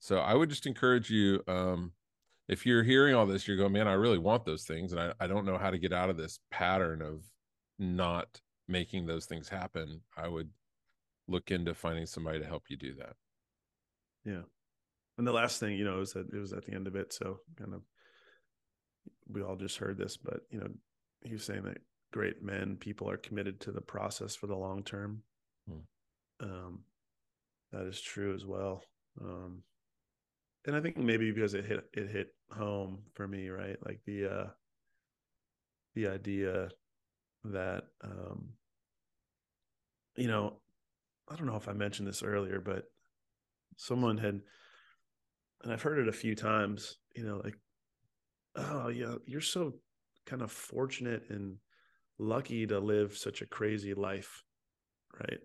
so 0.00 0.18
i 0.18 0.34
would 0.34 0.48
just 0.50 0.66
encourage 0.66 1.10
you 1.10 1.42
um 1.46 1.92
if 2.48 2.66
you're 2.66 2.82
hearing 2.82 3.14
all 3.14 3.26
this 3.26 3.46
you're 3.46 3.56
going 3.56 3.72
man 3.72 3.86
i 3.86 3.92
really 3.92 4.18
want 4.18 4.44
those 4.44 4.64
things 4.64 4.92
and 4.92 5.00
i, 5.00 5.12
I 5.20 5.26
don't 5.28 5.46
know 5.46 5.56
how 5.58 5.70
to 5.70 5.78
get 5.78 5.92
out 5.92 6.10
of 6.10 6.16
this 6.16 6.40
pattern 6.50 7.00
of 7.02 7.22
not 7.78 8.40
making 8.66 9.06
those 9.06 9.26
things 9.26 9.48
happen 9.48 10.00
i 10.16 10.26
would 10.26 10.50
look 11.28 11.50
into 11.52 11.74
finding 11.74 12.06
somebody 12.06 12.40
to 12.40 12.46
help 12.46 12.64
you 12.68 12.76
do 12.76 12.94
that 12.96 13.14
Yeah. 14.24 14.42
and 15.18 15.26
the 15.26 15.32
last 15.32 15.60
thing 15.60 15.76
you 15.76 15.84
know 15.84 16.00
is 16.00 16.12
that 16.14 16.32
it 16.32 16.38
was 16.38 16.52
at 16.52 16.64
the 16.64 16.72
end 16.74 16.86
of 16.88 16.96
it 16.96 17.12
so 17.12 17.38
kind 17.56 17.74
of 17.74 17.82
we 19.28 19.42
all 19.42 19.56
just 19.56 19.76
heard 19.78 19.96
this 19.96 20.16
but 20.16 20.40
you 20.50 20.58
know 20.58 20.68
he 21.22 21.34
was 21.34 21.44
saying 21.44 21.62
that 21.64 21.78
great 22.12 22.42
men 22.42 22.76
people 22.76 23.08
are 23.08 23.16
committed 23.16 23.60
to 23.60 23.70
the 23.70 23.80
process 23.80 24.34
for 24.34 24.46
the 24.48 24.56
long 24.56 24.82
term 24.82 25.22
Hmm. 25.68 25.80
um 26.48 26.80
that 27.70 27.86
is 27.86 28.00
true 28.00 28.34
as 28.34 28.44
well 28.44 28.82
um 29.20 29.62
and 30.66 30.76
i 30.76 30.80
think 30.80 30.96
maybe 30.96 31.30
because 31.30 31.54
it 31.54 31.64
hit 31.64 31.84
it 31.92 32.08
hit 32.10 32.34
home 32.52 32.98
for 33.14 33.26
me 33.26 33.48
right 33.48 33.76
like 33.84 34.00
the 34.06 34.26
uh 34.26 34.46
the 35.94 36.08
idea 36.08 36.68
that 37.44 37.84
um 38.04 38.50
you 40.16 40.28
know 40.28 40.60
i 41.28 41.36
don't 41.36 41.46
know 41.46 41.56
if 41.56 41.68
i 41.68 41.72
mentioned 41.72 42.06
this 42.08 42.22
earlier 42.22 42.60
but 42.60 42.84
someone 43.76 44.18
had 44.18 44.40
and 45.62 45.72
I've 45.72 45.82
heard 45.82 45.98
it 45.98 46.08
a 46.08 46.12
few 46.12 46.34
times, 46.34 46.98
you 47.14 47.24
know, 47.24 47.40
like, 47.42 47.56
oh 48.56 48.88
yeah, 48.88 49.14
you're 49.26 49.40
so 49.40 49.74
kind 50.26 50.42
of 50.42 50.50
fortunate 50.50 51.24
and 51.30 51.56
lucky 52.18 52.66
to 52.66 52.78
live 52.78 53.16
such 53.16 53.42
a 53.42 53.46
crazy 53.46 53.94
life, 53.94 54.42
right? 55.18 55.40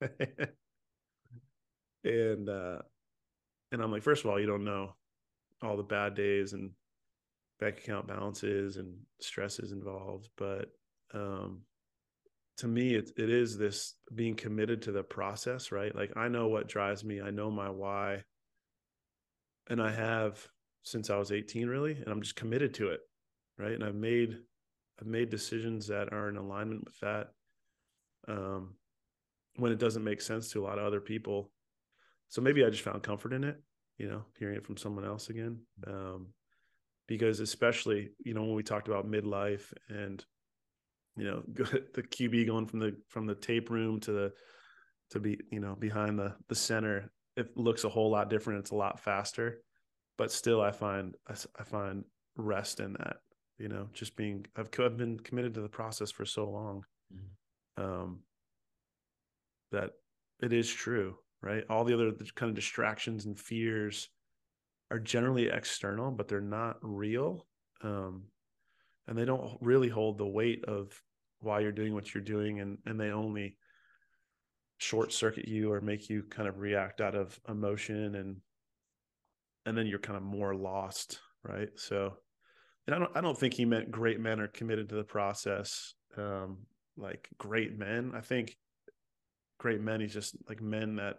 and 2.04 2.48
uh 2.48 2.78
and 3.72 3.82
I'm 3.82 3.90
like, 3.90 4.02
first 4.02 4.24
of 4.24 4.30
all, 4.30 4.38
you 4.38 4.46
don't 4.46 4.64
know 4.64 4.94
all 5.62 5.76
the 5.76 5.82
bad 5.82 6.14
days 6.14 6.52
and 6.52 6.70
bank 7.58 7.78
account 7.78 8.06
balances 8.06 8.76
and 8.76 8.94
stresses 9.20 9.72
involved, 9.72 10.28
but 10.36 10.66
um 11.14 11.62
to 12.58 12.68
me 12.68 12.94
it, 12.94 13.10
it 13.16 13.30
is 13.30 13.56
this 13.56 13.94
being 14.14 14.34
committed 14.34 14.82
to 14.82 14.92
the 14.92 15.02
process 15.02 15.72
right? 15.72 15.94
Like 15.94 16.12
i 16.16 16.28
know 16.28 16.48
what 16.48 16.68
drives 16.68 17.04
me. 17.04 17.20
I 17.20 17.30
know 17.30 17.50
my 17.50 17.70
why. 17.70 18.24
And 19.68 19.80
i 19.80 19.90
have 19.90 20.44
since 20.82 21.08
i 21.10 21.16
was 21.16 21.30
18 21.30 21.68
really 21.68 21.92
and 21.92 22.08
i'm 22.08 22.22
just 22.22 22.36
committed 22.36 22.74
to 22.74 22.88
it 22.88 23.00
right? 23.58 23.72
And 23.72 23.84
i've 23.84 23.94
made 23.94 24.38
i've 25.00 25.06
made 25.06 25.30
decisions 25.30 25.86
that 25.86 26.12
are 26.12 26.28
in 26.28 26.36
alignment 26.36 26.84
with 26.84 26.98
that. 27.00 27.28
Um 28.26 28.74
when 29.56 29.70
it 29.70 29.78
doesn't 29.78 30.04
make 30.04 30.20
sense 30.20 30.50
to 30.50 30.62
a 30.62 30.66
lot 30.66 30.78
of 30.78 30.84
other 30.84 31.00
people 31.00 31.50
so 32.32 32.40
maybe 32.40 32.64
i 32.64 32.70
just 32.70 32.82
found 32.82 33.02
comfort 33.02 33.32
in 33.32 33.44
it 33.44 33.60
you 33.98 34.08
know 34.08 34.24
hearing 34.38 34.56
it 34.56 34.64
from 34.64 34.76
someone 34.76 35.04
else 35.04 35.28
again 35.28 35.58
um 35.86 36.26
because 37.06 37.40
especially 37.40 38.10
you 38.24 38.34
know 38.34 38.42
when 38.42 38.54
we 38.54 38.62
talked 38.62 38.88
about 38.88 39.10
midlife 39.10 39.72
and 39.88 40.24
you 41.16 41.24
know 41.24 41.42
the 41.94 42.02
QB 42.02 42.46
going 42.46 42.66
from 42.66 42.78
the 42.78 42.96
from 43.08 43.26
the 43.26 43.34
tape 43.34 43.70
room 43.70 44.00
to 44.00 44.12
the 44.12 44.32
to 45.10 45.20
be 45.20 45.38
you 45.50 45.60
know 45.60 45.74
behind 45.74 46.18
the 46.18 46.34
the 46.48 46.54
center 46.54 47.12
it 47.36 47.56
looks 47.56 47.84
a 47.84 47.88
whole 47.88 48.10
lot 48.10 48.28
different. 48.28 48.60
It's 48.60 48.70
a 48.70 48.76
lot 48.76 49.00
faster. 49.00 49.62
But 50.18 50.30
still 50.30 50.60
I 50.60 50.70
find 50.70 51.16
I 51.28 51.64
find 51.64 52.04
rest 52.36 52.80
in 52.80 52.94
that 52.94 53.16
you 53.58 53.68
know 53.68 53.88
just 53.92 54.16
being 54.16 54.46
I've, 54.56 54.68
I've 54.78 54.96
been 54.96 55.18
committed 55.18 55.54
to 55.54 55.60
the 55.60 55.68
process 55.68 56.10
for 56.10 56.24
so 56.24 56.48
long 56.48 56.84
mm-hmm. 57.12 57.82
um 57.82 58.20
that 59.70 59.90
it 60.42 60.52
is 60.52 60.70
true 60.70 61.16
right? 61.42 61.64
All 61.68 61.84
the 61.84 61.94
other 61.94 62.12
kind 62.34 62.50
of 62.50 62.56
distractions 62.56 63.26
and 63.26 63.38
fears 63.38 64.08
are 64.90 64.98
generally 64.98 65.48
external 65.48 66.10
but 66.10 66.28
they're 66.28 66.40
not 66.40 66.76
real 66.82 67.46
um 67.82 68.24
and 69.08 69.16
they 69.16 69.24
don't 69.24 69.56
really 69.60 69.88
hold 69.88 70.18
the 70.18 70.26
weight 70.26 70.64
of 70.66 70.92
why 71.40 71.60
you're 71.60 71.72
doing 71.72 71.94
what 71.94 72.14
you're 72.14 72.22
doing 72.22 72.60
and 72.60 72.78
and 72.84 73.00
they 73.00 73.10
only 73.10 73.56
short 74.76 75.12
circuit 75.12 75.48
you 75.48 75.72
or 75.72 75.80
make 75.80 76.10
you 76.10 76.22
kind 76.24 76.48
of 76.48 76.58
react 76.58 77.00
out 77.00 77.14
of 77.14 77.38
emotion 77.48 78.16
and 78.16 78.36
and 79.64 79.78
then 79.78 79.86
you're 79.86 79.98
kind 79.98 80.16
of 80.16 80.22
more 80.22 80.54
lost 80.54 81.20
right? 81.42 81.70
So 81.76 82.14
and 82.86 82.94
i 82.94 82.98
don't 82.98 83.16
i 83.16 83.20
don't 83.20 83.38
think 83.38 83.54
he 83.54 83.64
meant 83.64 83.90
great 83.90 84.20
men 84.20 84.40
are 84.40 84.48
committed 84.48 84.88
to 84.90 84.96
the 84.96 85.04
process 85.04 85.94
um 86.18 86.58
like 86.96 87.28
great 87.38 87.78
men. 87.78 88.12
I 88.14 88.20
think 88.20 88.56
great 89.58 89.80
men 89.80 90.00
he's 90.00 90.12
just 90.12 90.36
like 90.48 90.60
men 90.60 90.96
that 90.96 91.16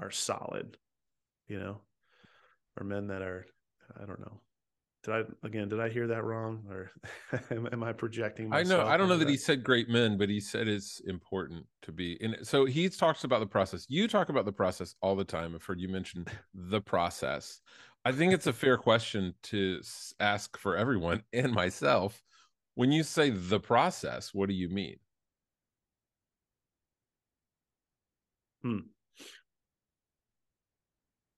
are 0.00 0.10
solid 0.10 0.76
you 1.46 1.58
know 1.58 1.80
or 2.78 2.84
men 2.84 3.08
that 3.08 3.22
are 3.22 3.46
i 4.00 4.06
don't 4.06 4.20
know 4.20 4.40
did 5.04 5.14
I 5.14 5.46
again? 5.46 5.68
Did 5.68 5.80
I 5.80 5.88
hear 5.88 6.06
that 6.08 6.24
wrong, 6.24 6.64
or 6.68 6.90
am, 7.50 7.68
am 7.72 7.82
I 7.84 7.92
projecting? 7.92 8.52
I 8.52 8.62
know. 8.62 8.84
I 8.86 8.96
don't 8.96 9.08
know 9.08 9.16
that, 9.16 9.26
that 9.26 9.30
he 9.30 9.36
said 9.36 9.62
great 9.62 9.88
men, 9.88 10.18
but 10.18 10.28
he 10.28 10.40
said 10.40 10.66
it's 10.66 11.00
important 11.06 11.66
to 11.82 11.92
be. 11.92 12.18
And 12.20 12.36
so 12.42 12.64
he 12.64 12.88
talks 12.88 13.24
about 13.24 13.40
the 13.40 13.46
process. 13.46 13.86
You 13.88 14.08
talk 14.08 14.28
about 14.28 14.44
the 14.44 14.52
process 14.52 14.94
all 15.00 15.14
the 15.14 15.24
time. 15.24 15.54
I've 15.54 15.64
heard 15.64 15.80
you 15.80 15.88
mention 15.88 16.26
the 16.54 16.80
process. 16.80 17.60
I 18.04 18.12
think 18.12 18.32
it's 18.32 18.46
a 18.46 18.52
fair 18.52 18.76
question 18.76 19.34
to 19.44 19.80
ask 20.20 20.58
for 20.58 20.76
everyone 20.76 21.22
and 21.32 21.52
myself. 21.52 22.22
When 22.74 22.92
you 22.92 23.02
say 23.02 23.30
the 23.30 23.60
process, 23.60 24.34
what 24.34 24.48
do 24.48 24.54
you 24.54 24.68
mean? 24.68 24.96
Hmm 28.62 28.78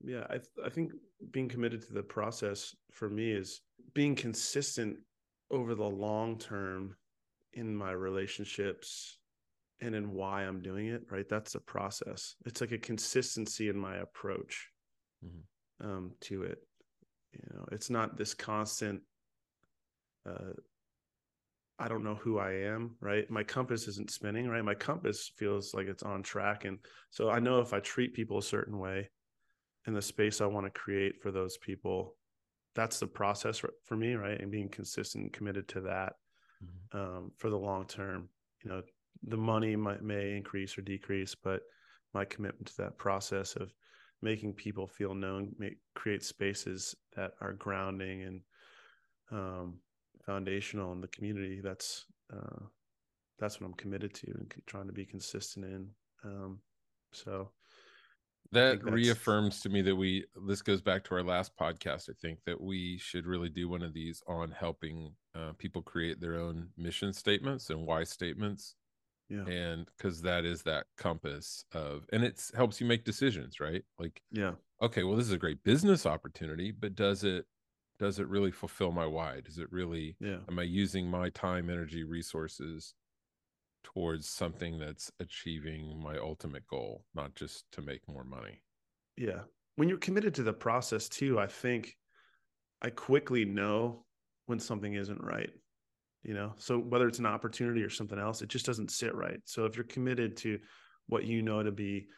yeah 0.04 0.24
i 0.30 0.34
th- 0.34 0.48
i 0.64 0.68
think 0.68 0.92
being 1.30 1.48
committed 1.48 1.82
to 1.82 1.92
the 1.92 2.02
process 2.02 2.74
for 2.90 3.08
me 3.08 3.30
is 3.30 3.60
being 3.94 4.14
consistent 4.14 4.96
over 5.50 5.74
the 5.74 5.82
long 5.82 6.38
term 6.38 6.96
in 7.54 7.74
my 7.74 7.90
relationships 7.90 9.18
and 9.80 9.94
in 9.94 10.12
why 10.12 10.42
i'm 10.42 10.62
doing 10.62 10.86
it 10.86 11.02
right 11.10 11.28
that's 11.28 11.52
the 11.52 11.60
process 11.60 12.36
it's 12.46 12.60
like 12.60 12.72
a 12.72 12.78
consistency 12.78 13.68
in 13.68 13.76
my 13.76 13.96
approach 13.96 14.68
mm-hmm. 15.24 15.88
um, 15.88 16.12
to 16.20 16.42
it 16.42 16.58
you 17.32 17.40
know 17.54 17.66
it's 17.72 17.90
not 17.90 18.16
this 18.16 18.34
constant 18.34 19.00
uh, 20.28 20.52
I 21.80 21.88
don't 21.88 22.04
know 22.04 22.14
who 22.14 22.38
I 22.38 22.52
am, 22.52 22.96
right? 23.00 23.28
My 23.30 23.42
compass 23.42 23.88
isn't 23.88 24.10
spinning, 24.10 24.48
right? 24.48 24.62
My 24.62 24.74
compass 24.74 25.32
feels 25.38 25.72
like 25.72 25.86
it's 25.86 26.02
on 26.02 26.22
track. 26.22 26.66
And 26.66 26.78
so 27.08 27.30
I 27.30 27.40
know 27.40 27.60
if 27.60 27.72
I 27.72 27.80
treat 27.80 28.12
people 28.12 28.36
a 28.36 28.42
certain 28.42 28.78
way, 28.78 29.08
in 29.86 29.94
the 29.94 30.02
space 30.02 30.40
I 30.40 30.46
want 30.46 30.66
to 30.66 30.78
create 30.78 31.20
for 31.22 31.30
those 31.30 31.56
people. 31.58 32.16
That's 32.74 33.00
the 33.00 33.06
process 33.06 33.62
for 33.84 33.96
me, 33.96 34.14
right? 34.14 34.40
And 34.40 34.50
being 34.50 34.68
consistent 34.68 35.24
and 35.24 35.32
committed 35.32 35.68
to 35.68 35.80
that 35.82 36.14
mm-hmm. 36.64 36.98
um, 36.98 37.32
for 37.36 37.50
the 37.50 37.58
long 37.58 37.86
term. 37.86 38.28
You 38.64 38.70
know, 38.70 38.82
the 39.22 39.36
money 39.36 39.76
might 39.76 40.02
may 40.02 40.36
increase 40.36 40.76
or 40.78 40.82
decrease, 40.82 41.34
but 41.34 41.62
my 42.14 42.24
commitment 42.24 42.66
to 42.68 42.76
that 42.78 42.98
process 42.98 43.56
of 43.56 43.72
making 44.22 44.52
people 44.52 44.86
feel 44.86 45.14
known, 45.14 45.52
make 45.58 45.78
create 45.94 46.22
spaces 46.22 46.94
that 47.16 47.32
are 47.40 47.54
grounding 47.54 48.22
and 48.22 48.40
um, 49.32 49.78
foundational 50.24 50.92
in 50.92 51.00
the 51.00 51.08
community. 51.08 51.60
That's 51.62 52.04
uh, 52.32 52.64
that's 53.38 53.60
what 53.60 53.68
I'm 53.68 53.74
committed 53.74 54.14
to 54.14 54.26
and 54.32 54.52
trying 54.66 54.86
to 54.86 54.92
be 54.92 55.06
consistent 55.06 55.64
in. 55.64 55.88
Um, 56.24 56.60
so 57.12 57.50
that 58.52 58.82
reaffirms 58.84 59.60
to 59.60 59.68
me 59.68 59.80
that 59.82 59.94
we 59.94 60.24
this 60.46 60.62
goes 60.62 60.80
back 60.80 61.04
to 61.04 61.14
our 61.14 61.22
last 61.22 61.52
podcast 61.56 62.10
i 62.10 62.12
think 62.20 62.38
that 62.44 62.60
we 62.60 62.98
should 62.98 63.26
really 63.26 63.48
do 63.48 63.68
one 63.68 63.82
of 63.82 63.94
these 63.94 64.22
on 64.26 64.50
helping 64.50 65.12
uh, 65.34 65.52
people 65.58 65.82
create 65.82 66.20
their 66.20 66.34
own 66.34 66.68
mission 66.76 67.12
statements 67.12 67.70
and 67.70 67.86
why 67.86 68.04
statements. 68.04 68.74
Yeah. 69.28 69.46
And 69.46 69.86
because 69.96 70.22
that 70.22 70.44
is 70.44 70.62
that 70.64 70.86
compass 70.96 71.64
of 71.72 72.04
and 72.12 72.24
it 72.24 72.50
helps 72.56 72.80
you 72.80 72.86
make 72.86 73.04
decisions 73.04 73.60
right? 73.60 73.84
Like 73.98 74.22
yeah. 74.32 74.52
Okay 74.82 75.04
well 75.04 75.16
this 75.16 75.26
is 75.26 75.32
a 75.32 75.38
great 75.38 75.62
business 75.62 76.04
opportunity 76.04 76.72
but 76.72 76.96
does 76.96 77.22
it 77.22 77.46
does 78.00 78.18
it 78.18 78.26
really 78.26 78.50
fulfill 78.50 78.90
my 78.90 79.06
why? 79.06 79.40
Does 79.40 79.58
it 79.58 79.70
really 79.70 80.16
yeah. 80.18 80.38
am 80.48 80.58
i 80.58 80.62
using 80.62 81.06
my 81.06 81.30
time 81.30 81.70
energy 81.70 82.02
resources 82.02 82.94
towards 83.82 84.28
something 84.28 84.78
that's 84.78 85.10
achieving 85.20 86.00
my 86.02 86.18
ultimate 86.18 86.66
goal, 86.66 87.04
not 87.14 87.34
just 87.34 87.64
to 87.72 87.82
make 87.82 88.06
more 88.08 88.24
money. 88.24 88.62
Yeah. 89.16 89.40
When 89.76 89.88
you're 89.88 89.98
committed 89.98 90.34
to 90.34 90.42
the 90.42 90.52
process 90.52 91.08
too, 91.08 91.38
I 91.38 91.46
think 91.46 91.96
I 92.82 92.90
quickly 92.90 93.44
know 93.44 94.04
when 94.46 94.58
something 94.58 94.94
isn't 94.94 95.22
right. 95.22 95.50
You 96.22 96.34
know, 96.34 96.52
so 96.58 96.78
whether 96.78 97.08
it's 97.08 97.18
an 97.18 97.26
opportunity 97.26 97.82
or 97.82 97.88
something 97.88 98.18
else, 98.18 98.42
it 98.42 98.50
just 98.50 98.66
doesn't 98.66 98.90
sit 98.90 99.14
right. 99.14 99.40
So 99.46 99.64
if 99.64 99.74
you're 99.74 99.84
committed 99.84 100.36
to 100.38 100.58
what 101.06 101.24
you 101.24 101.40
know 101.40 101.62
to 101.62 101.72
be 101.72 102.08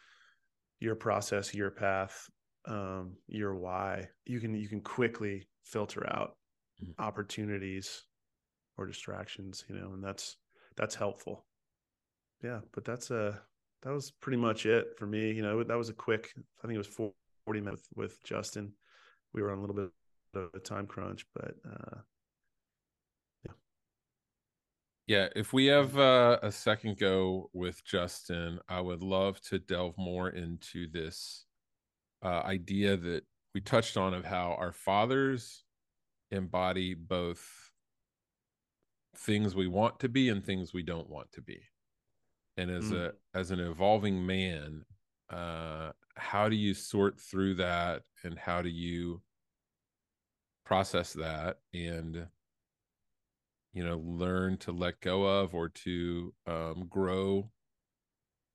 your 0.81 0.95
process, 0.95 1.53
your 1.53 1.71
path, 1.71 2.27
um, 2.67 3.15
your 3.27 3.55
why, 3.55 4.09
you 4.25 4.41
can 4.41 4.55
you 4.55 4.67
can 4.67 4.81
quickly 4.81 5.47
filter 5.63 6.05
out 6.05 6.35
mm-hmm. 6.83 7.01
opportunities 7.01 8.03
or 8.77 8.85
distractions, 8.85 9.63
you 9.69 9.75
know, 9.75 9.93
and 9.93 10.03
that's 10.03 10.35
that's 10.75 10.95
helpful 10.95 11.45
yeah, 12.43 12.59
but 12.73 12.83
that's 12.83 13.09
a 13.09 13.27
uh, 13.27 13.35
that 13.83 13.93
was 13.93 14.11
pretty 14.11 14.37
much 14.37 14.65
it 14.65 14.97
for 14.97 15.05
me. 15.05 15.31
You 15.31 15.41
know, 15.41 15.63
that 15.63 15.77
was 15.77 15.89
a 15.89 15.93
quick. 15.93 16.33
I 16.63 16.67
think 16.67 16.75
it 16.75 16.77
was 16.77 16.87
forty 16.87 17.61
minutes 17.61 17.87
with, 17.95 18.11
with 18.11 18.23
Justin. 18.23 18.73
We 19.33 19.41
were 19.41 19.51
on 19.51 19.57
a 19.57 19.61
little 19.61 19.75
bit 19.75 19.89
of 20.35 20.49
a 20.53 20.59
time 20.59 20.85
crunch, 20.85 21.25
but 21.33 21.55
uh, 21.65 21.97
yeah. 23.45 23.53
Yeah, 25.07 25.27
if 25.35 25.53
we 25.53 25.65
have 25.67 25.97
uh, 25.97 26.39
a 26.43 26.51
second 26.51 26.97
go 26.97 27.49
with 27.53 27.83
Justin, 27.83 28.59
I 28.69 28.81
would 28.81 29.01
love 29.01 29.41
to 29.43 29.59
delve 29.59 29.97
more 29.97 30.29
into 30.29 30.87
this 30.91 31.45
uh, 32.23 32.41
idea 32.45 32.97
that 32.97 33.23
we 33.53 33.61
touched 33.61 33.97
on 33.97 34.13
of 34.13 34.25
how 34.25 34.55
our 34.59 34.71
fathers 34.71 35.63
embody 36.31 36.93
both 36.93 37.45
things 39.15 39.55
we 39.55 39.67
want 39.67 39.99
to 39.99 40.09
be 40.09 40.29
and 40.29 40.43
things 40.43 40.73
we 40.73 40.83
don't 40.83 41.09
want 41.09 41.31
to 41.33 41.41
be 41.41 41.61
and 42.57 42.69
as 42.69 42.85
mm. 42.85 43.05
a 43.05 43.13
as 43.37 43.51
an 43.51 43.59
evolving 43.59 44.25
man 44.25 44.83
uh 45.29 45.91
how 46.15 46.47
do 46.47 46.55
you 46.55 46.73
sort 46.73 47.19
through 47.19 47.55
that 47.55 48.03
and 48.23 48.37
how 48.37 48.61
do 48.61 48.69
you 48.69 49.21
process 50.65 51.13
that 51.13 51.57
and 51.73 52.27
you 53.73 53.83
know 53.83 54.01
learn 54.05 54.57
to 54.57 54.71
let 54.71 54.99
go 55.01 55.23
of 55.25 55.53
or 55.53 55.69
to 55.69 56.33
um, 56.47 56.85
grow 56.89 57.49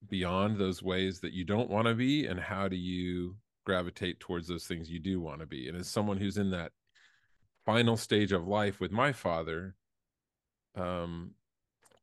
beyond 0.08 0.56
those 0.56 0.82
ways 0.82 1.20
that 1.20 1.32
you 1.32 1.44
don't 1.44 1.70
want 1.70 1.86
to 1.86 1.94
be 1.94 2.26
and 2.26 2.38
how 2.38 2.68
do 2.68 2.76
you 2.76 3.36
gravitate 3.68 4.20
towards 4.20 4.48
those 4.48 4.64
things 4.64 4.90
you 4.90 4.98
do 4.98 5.20
want 5.20 5.40
to 5.40 5.46
be. 5.46 5.68
And 5.68 5.76
as 5.76 5.88
someone 5.88 6.16
who's 6.16 6.38
in 6.38 6.50
that 6.52 6.72
final 7.66 7.96
stage 7.96 8.32
of 8.32 8.46
life 8.46 8.80
with 8.80 8.90
my 8.90 9.12
father, 9.12 9.74
um, 10.74 11.32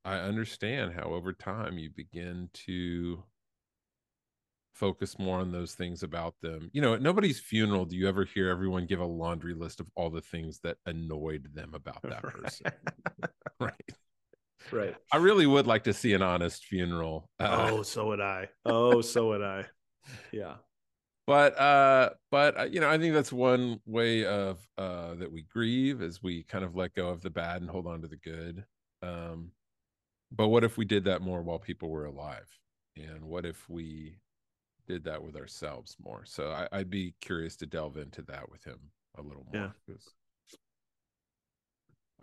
I 0.05 0.19
understand 0.19 0.93
how 0.93 1.09
over 1.09 1.33
time 1.33 1.79
you 1.79 1.89
begin 1.89 2.49
to 2.65 3.23
focus 4.75 5.17
more 5.17 5.39
on 5.39 5.51
those 5.51 5.73
things 5.73 6.03
about 6.03 6.35
them. 6.41 6.69
You 6.73 6.81
know, 6.81 6.93
at 6.93 7.01
nobody's 7.01 7.39
funeral 7.39 7.85
do 7.85 7.95
you 7.95 8.07
ever 8.07 8.23
hear 8.23 8.49
everyone 8.49 8.85
give 8.85 8.99
a 8.99 9.05
laundry 9.05 9.55
list 9.55 9.79
of 9.79 9.89
all 9.95 10.11
the 10.11 10.21
things 10.21 10.59
that 10.59 10.77
annoyed 10.85 11.49
them 11.55 11.73
about 11.73 12.01
that 12.03 12.21
person. 12.21 12.67
right. 13.59 13.73
Right. 14.71 14.95
I 15.11 15.17
really 15.17 15.47
would 15.47 15.65
like 15.67 15.83
to 15.85 15.93
see 15.93 16.13
an 16.13 16.21
honest 16.21 16.65
funeral. 16.65 17.29
Uh, 17.39 17.69
oh, 17.71 17.83
so 17.83 18.07
would 18.07 18.21
I. 18.21 18.49
Oh, 18.65 19.01
so 19.01 19.29
would 19.29 19.41
I. 19.41 19.65
Yeah. 20.31 20.55
But 21.27 21.59
uh 21.59 22.11
but 22.29 22.59
uh, 22.59 22.63
you 22.65 22.79
know, 22.79 22.89
I 22.89 22.99
think 22.99 23.15
that's 23.15 23.33
one 23.33 23.79
way 23.87 24.25
of 24.25 24.59
uh 24.77 25.15
that 25.15 25.31
we 25.31 25.41
grieve 25.41 26.03
as 26.03 26.21
we 26.21 26.43
kind 26.43 26.63
of 26.63 26.75
let 26.75 26.93
go 26.93 27.09
of 27.09 27.23
the 27.23 27.31
bad 27.31 27.61
and 27.61 27.69
hold 27.69 27.87
on 27.87 28.01
to 28.01 28.07
the 28.07 28.17
good. 28.17 28.65
Um 29.01 29.51
but 30.35 30.49
what 30.49 30.63
if 30.63 30.77
we 30.77 30.85
did 30.85 31.05
that 31.05 31.21
more 31.21 31.41
while 31.41 31.59
people 31.59 31.89
were 31.89 32.05
alive? 32.05 32.47
And 32.97 33.25
what 33.25 33.45
if 33.45 33.69
we 33.69 34.17
did 34.87 35.03
that 35.05 35.23
with 35.23 35.35
ourselves 35.35 35.95
more. 36.03 36.23
So 36.25 36.51
I, 36.51 36.77
would 36.77 36.89
be 36.89 37.13
curious 37.21 37.55
to 37.57 37.65
delve 37.65 37.97
into 37.97 38.21
that 38.23 38.49
with 38.49 38.63
him 38.63 38.79
a 39.17 39.21
little 39.21 39.45
more. 39.51 39.73
Yeah. 39.87 39.95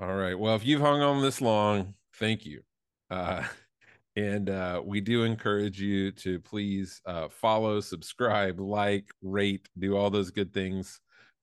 All 0.01 0.15
right. 0.15 0.39
Well, 0.39 0.57
if 0.57 0.65
you've 0.65 0.81
hung 0.81 1.03
on 1.03 1.23
this 1.23 1.41
long, 1.41 1.95
thank 2.15 2.47
you. 2.47 2.63
Uh, 3.11 3.45
and 4.17 4.49
uh, 4.49 4.83
we 4.85 5.01
do 5.01 5.25
encourage 5.25 5.81
you 5.81 6.13
to 6.13 6.41
please 6.41 7.01
uh, 7.07 7.29
follow, 7.29 7.81
subscribe, 7.81 8.59
like, 8.61 9.07
rate, 9.23 9.69
do 9.79 9.97
all 9.97 10.11
those 10.11 10.31
good 10.31 10.53
things 10.53 11.01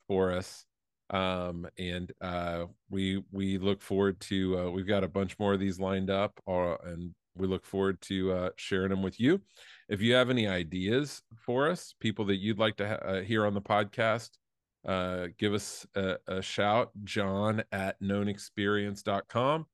for 0.07 0.31
us. 0.31 0.65
Um, 1.11 1.67
and 1.77 2.11
uh, 2.21 2.65
we 2.89 3.23
we 3.31 3.57
look 3.57 3.81
forward 3.81 4.19
to 4.21 4.59
uh, 4.59 4.69
we've 4.69 4.87
got 4.87 5.03
a 5.03 5.07
bunch 5.07 5.37
more 5.39 5.53
of 5.53 5.59
these 5.59 5.79
lined 5.79 6.09
up, 6.09 6.39
uh, 6.47 6.75
and 6.83 7.13
we 7.35 7.47
look 7.47 7.65
forward 7.65 7.99
to 8.01 8.31
uh, 8.31 8.49
sharing 8.57 8.89
them 8.89 9.01
with 9.01 9.19
you. 9.19 9.41
If 9.87 10.01
you 10.01 10.13
have 10.13 10.29
any 10.29 10.47
ideas 10.47 11.21
for 11.37 11.69
us, 11.69 11.95
people 11.99 12.25
that 12.25 12.35
you'd 12.35 12.59
like 12.59 12.75
to 12.77 12.87
ha- 12.87 13.07
uh, 13.07 13.21
hear 13.21 13.45
on 13.45 13.53
the 13.53 13.61
podcast, 13.61 14.29
uh, 14.87 15.27
give 15.37 15.53
us 15.53 15.85
a, 15.95 16.17
a, 16.27 16.41
shout, 16.41 16.91
John 17.03 17.63
at 17.71 17.99
knownexperience.com 18.01 19.65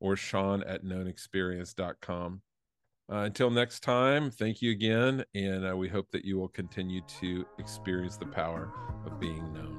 or 0.00 0.16
Sean 0.16 0.62
at 0.62 0.84
knownexperience.com. 0.84 2.42
Uh, 3.10 3.16
until 3.16 3.50
next 3.50 3.80
time, 3.80 4.30
thank 4.30 4.60
you 4.62 4.70
again. 4.70 5.24
And 5.34 5.78
we 5.78 5.88
hope 5.88 6.10
that 6.12 6.24
you 6.24 6.38
will 6.38 6.48
continue 6.48 7.00
to 7.20 7.44
experience 7.58 8.16
the 8.16 8.26
power 8.26 8.70
of 9.06 9.18
being 9.18 9.52
known. 9.52 9.77